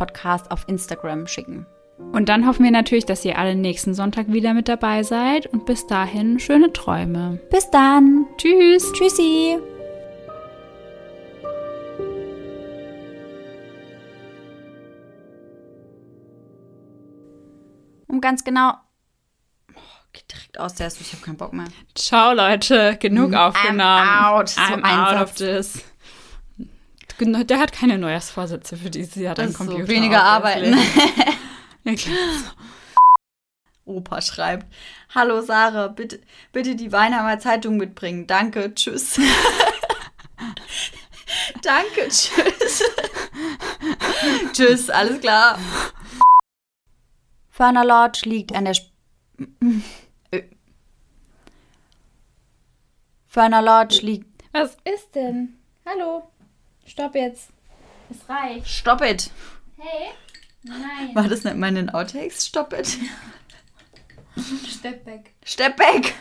auf 0.50 0.66
Instagram 0.68 1.28
schicken. 1.28 1.66
Und 2.12 2.30
dann 2.30 2.46
hoffen 2.48 2.64
wir 2.64 2.72
natürlich, 2.72 3.06
dass 3.06 3.24
ihr 3.26 3.38
alle 3.38 3.56
nächsten 3.56 3.94
Sonntag 3.94 4.32
wieder 4.32 4.54
mit 4.54 4.68
dabei 4.68 5.04
seid 5.04 5.48
und 5.48 5.66
bis 5.66 5.86
dahin 5.88 6.40
schöne 6.40 6.74
Träume. 6.74 7.40
Bis 7.52 7.70
dann. 7.72 8.26
Tschüss. 8.38 8.92
Tschüssi. 8.94 9.58
Um 18.08 18.22
ganz 18.22 18.44
genau. 18.44 18.74
Oh, 19.74 19.80
geht 20.14 20.32
direkt 20.32 20.60
aus 20.60 20.76
der 20.76 20.88
Ich 20.88 21.14
habe 21.14 21.24
keinen 21.24 21.38
Bock 21.38 21.54
mehr. 21.54 21.68
Ciao, 21.96 22.34
Leute. 22.34 22.98
Genug 22.98 23.34
I'm 23.34 23.48
aufgenommen. 23.48 24.08
out. 24.08 24.50
So 24.50 24.62
I'm 24.62 24.84
ein 24.84 25.00
out 25.00 25.10
Satz. 25.12 25.22
of 25.32 25.36
this. 25.36 25.95
Der 27.20 27.60
hat 27.60 27.72
keine 27.72 27.98
Neujahrsvorsätze 27.98 28.76
für 28.78 28.90
dieses 28.90 29.16
Jahr. 29.16 29.36
Dein 29.36 29.50
ist 29.50 29.58
so 29.58 29.66
Computer. 29.66 29.88
weniger 29.88 30.24
arbeiten. 30.24 30.78
Ja, 31.88 31.94
klar. 31.94 32.18
Opa 33.86 34.20
schreibt: 34.20 34.66
Hallo 35.14 35.42
Sarah, 35.44 35.88
bitte, 35.88 36.20
bitte 36.52 36.76
die 36.76 36.92
Weinheimer 36.92 37.38
Zeitung 37.38 37.78
mitbringen. 37.78 38.26
Danke, 38.26 38.74
tschüss. 38.74 39.20
Danke, 41.62 42.08
tschüss. 42.10 42.84
tschüss, 44.54 44.90
alles 44.90 45.22
klar. 45.22 45.60
Ferner 47.52 47.86
Lodge 47.86 48.28
liegt 48.28 48.56
an 48.56 48.66
der. 48.66 48.74
Sp 48.74 48.90
Ö. 50.34 50.42
Ferner 53.28 53.62
Lodge 53.62 54.00
liegt. 54.04 54.44
Was 54.54 54.76
ist 54.92 55.14
denn? 55.14 55.60
Hallo. 55.86 56.32
Stopp 56.86 57.16
jetzt. 57.16 57.50
Es 58.10 58.30
reicht. 58.30 58.68
Stop 58.68 59.02
it. 59.02 59.32
Hey. 59.78 60.12
Nein. 60.64 61.14
War 61.14 61.28
das 61.28 61.44
nicht 61.44 61.58
mal 61.58 61.70
in 61.70 61.76
den 61.76 61.90
Outtakes? 61.90 62.46
Stop 62.46 62.74
it. 62.74 62.98
Step 64.68 65.06
back. 65.06 65.34
Step 65.44 65.78
back. 65.78 66.16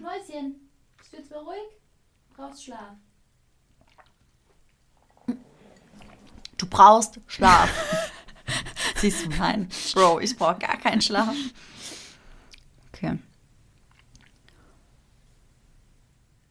Mäuschen. 0.00 0.56
Bist 0.98 1.12
du 1.12 1.16
jetzt 1.16 1.30
mal 1.30 1.40
ruhig? 1.40 1.58
Brauchst 2.34 2.64
Schlaf. 2.64 2.96
Du 6.56 6.66
brauchst 6.66 7.20
Schlaf. 7.26 8.12
Siehst 8.96 9.26
du, 9.26 9.30
nein. 9.30 9.68
Bro, 9.92 10.20
ich 10.20 10.36
brauche 10.36 10.58
gar 10.58 10.78
keinen 10.78 11.02
Schlaf. 11.02 11.34
Okay. 12.92 13.18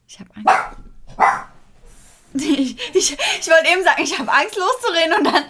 Ich 0.07 0.19
habe 0.19 0.29
Angst. 0.35 0.85
Ich, 2.37 2.77
ich, 2.93 3.11
ich 3.13 3.47
wollte 3.47 3.69
eben 3.71 3.83
sagen, 3.83 4.03
ich 4.03 4.17
habe 4.17 4.31
Angst 4.31 4.57
loszureden 4.57 5.17
und 5.17 5.23
dann 5.23 5.43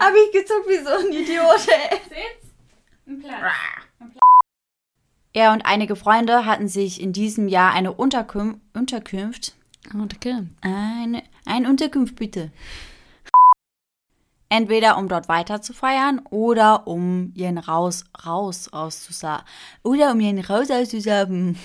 habe 0.00 0.16
ich 0.18 0.32
gezuckt 0.32 0.68
wie 0.68 0.84
so 0.84 0.90
ein 0.90 1.12
Idiot. 1.12 1.66
Ey. 1.68 1.98
Sitz. 2.08 2.52
Ein 3.06 3.20
Platz. 3.20 3.52
Er 5.32 5.52
und 5.52 5.62
einige 5.64 5.96
Freunde 5.96 6.44
hatten 6.44 6.68
sich 6.68 7.00
in 7.00 7.12
diesem 7.12 7.48
Jahr 7.48 7.72
eine 7.72 7.92
Unterkün 7.92 8.60
Unterkunft 8.74 9.54
Okay. 9.94 10.46
Eine, 10.60 11.22
ein 11.46 11.66
Unterkunft 11.66 12.16
bitte. 12.16 12.52
Entweder 14.48 14.98
um 14.98 15.08
dort 15.08 15.28
weiter 15.28 15.62
zu 15.62 15.72
feiern 15.72 16.20
oder 16.30 16.86
um 16.86 17.32
ihren 17.34 17.58
Raus, 17.58 18.04
raus 18.26 18.68
auszusagen. 18.72 19.44
Oder 19.82 20.12
um 20.12 20.20
ihren 20.20 20.40
Raus 20.40 20.70
auszusagen. 20.70 21.56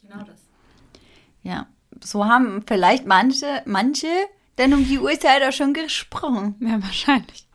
Genau 0.00 0.24
das. 0.24 0.40
Ja, 1.42 1.66
so 2.04 2.26
haben 2.26 2.62
vielleicht 2.66 3.06
manche, 3.06 3.62
manche 3.64 4.08
dann 4.56 4.74
um 4.74 4.84
die 4.84 4.98
Uhrzeit 4.98 5.42
auch 5.42 5.52
schon 5.52 5.74
gesprochen. 5.74 6.54
Ja, 6.60 6.82
wahrscheinlich. 6.82 7.48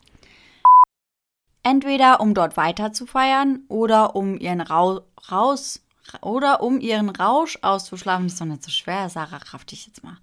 Entweder 1.63 2.19
um 2.19 2.33
dort 2.33 2.57
weiter 2.57 2.91
zu 2.91 3.05
feiern 3.05 3.63
oder 3.67 4.15
um 4.15 4.37
ihren 4.39 4.61
Rau, 4.61 5.01
raus 5.31 5.81
oder 6.21 6.61
um 6.61 6.79
ihren 6.79 7.09
Rausch 7.09 7.59
auszuschlafen. 7.61 8.25
Das 8.25 8.33
ist 8.33 8.41
doch 8.41 8.47
nicht 8.47 8.63
so 8.63 8.71
schwer, 8.71 9.09
Sarah, 9.09 9.37
raff 9.37 9.65
dich 9.65 9.85
jetzt 9.85 10.03
mal. 10.03 10.17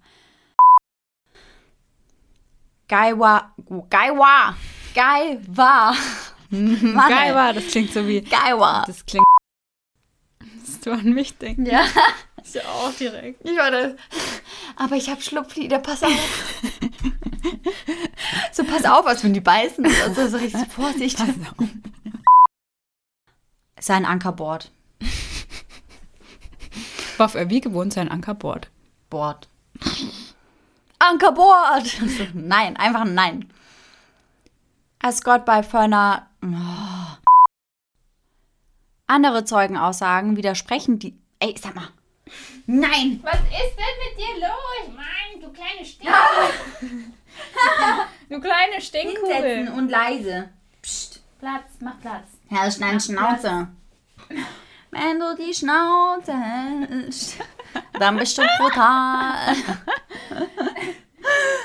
Gaiwa, 2.87 3.53
Gaiwa, 3.89 4.55
Gaiwa. 4.93 5.93
Mann, 6.49 7.09
Geil 7.09 7.35
war, 7.35 7.53
das 7.53 7.67
klingt 7.67 7.91
so 7.91 8.07
wie. 8.07 8.21
Gaiwa. 8.21 8.83
Das 8.87 9.05
klingt. 9.05 9.25
Dass 10.39 10.79
du 10.79 10.91
an 10.91 11.13
mich 11.13 11.37
denkst. 11.37 11.69
Ja, 11.69 11.85
Ist 12.47 12.55
ja 12.55 12.61
auch 12.61 12.93
direkt. 12.93 13.43
ich 13.43 13.57
war 13.57 13.69
das. 13.71 13.93
Aber 14.77 14.95
ich 14.95 15.09
habe 15.09 15.21
Schlupflieder, 15.21 15.79
pass 15.79 16.01
auf. 16.01 16.13
so, 18.53 18.63
pass 18.63 18.85
auf, 18.85 19.05
als 19.05 19.21
wenn 19.25 19.33
die 19.33 19.41
beißen. 19.41 19.85
Also 19.85 20.29
so 20.29 20.37
richtig 20.37 20.65
Vorsicht. 20.69 21.21
Sein 23.81 24.05
Ankerboard. 24.05 24.71
War 27.17 27.35
er 27.35 27.49
wie 27.49 27.59
gewohnt 27.59 27.91
sein 27.91 28.07
Ankerboard. 28.07 28.69
Board. 29.09 29.49
Ankerboard! 30.99 31.99
nein, 32.33 32.77
einfach 32.77 33.01
ein 33.01 33.13
Nein. 33.13 33.53
Als 34.99 35.21
Gott 35.21 35.43
bei 35.43 35.63
Förner. 35.63 36.29
Oh. 36.41 37.29
Andere 39.05 39.43
Zeugenaussagen 39.43 40.37
widersprechen 40.37 40.97
die. 40.97 41.17
Ey, 41.39 41.53
sag 41.61 41.75
mal. 41.75 41.89
Nein! 42.69 43.21
Was 43.23 43.39
ist 43.39 43.77
denn 43.77 43.97
mit 44.03 44.17
dir 44.17 44.35
los? 44.41 44.89
Mann, 44.93 45.39
du 45.41 45.49
kleine 45.53 45.85
Stinkkugel. 45.85 46.51
du 48.29 48.41
kleine 48.41 48.73
Hinsetzen 48.73 48.81
Stinkkugel. 48.81 49.69
und 49.69 49.87
leise. 49.89 50.49
Psst. 50.81 51.21
Platz, 51.39 51.77
mach 51.79 51.97
Platz. 52.01 52.27
Herrsch, 52.49 52.77
deine 52.77 52.99
Schnauze. 52.99 53.69
Wenn 54.91 55.17
du 55.19 55.33
die 55.35 55.53
Schnauze 55.53 56.33
hältst, 56.37 57.37
dann 57.99 58.17
bist 58.17 58.37
du 58.37 58.41
brutal. 58.57 59.37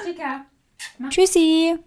Chica. 0.05 0.45
Tschüssi. 1.09 1.79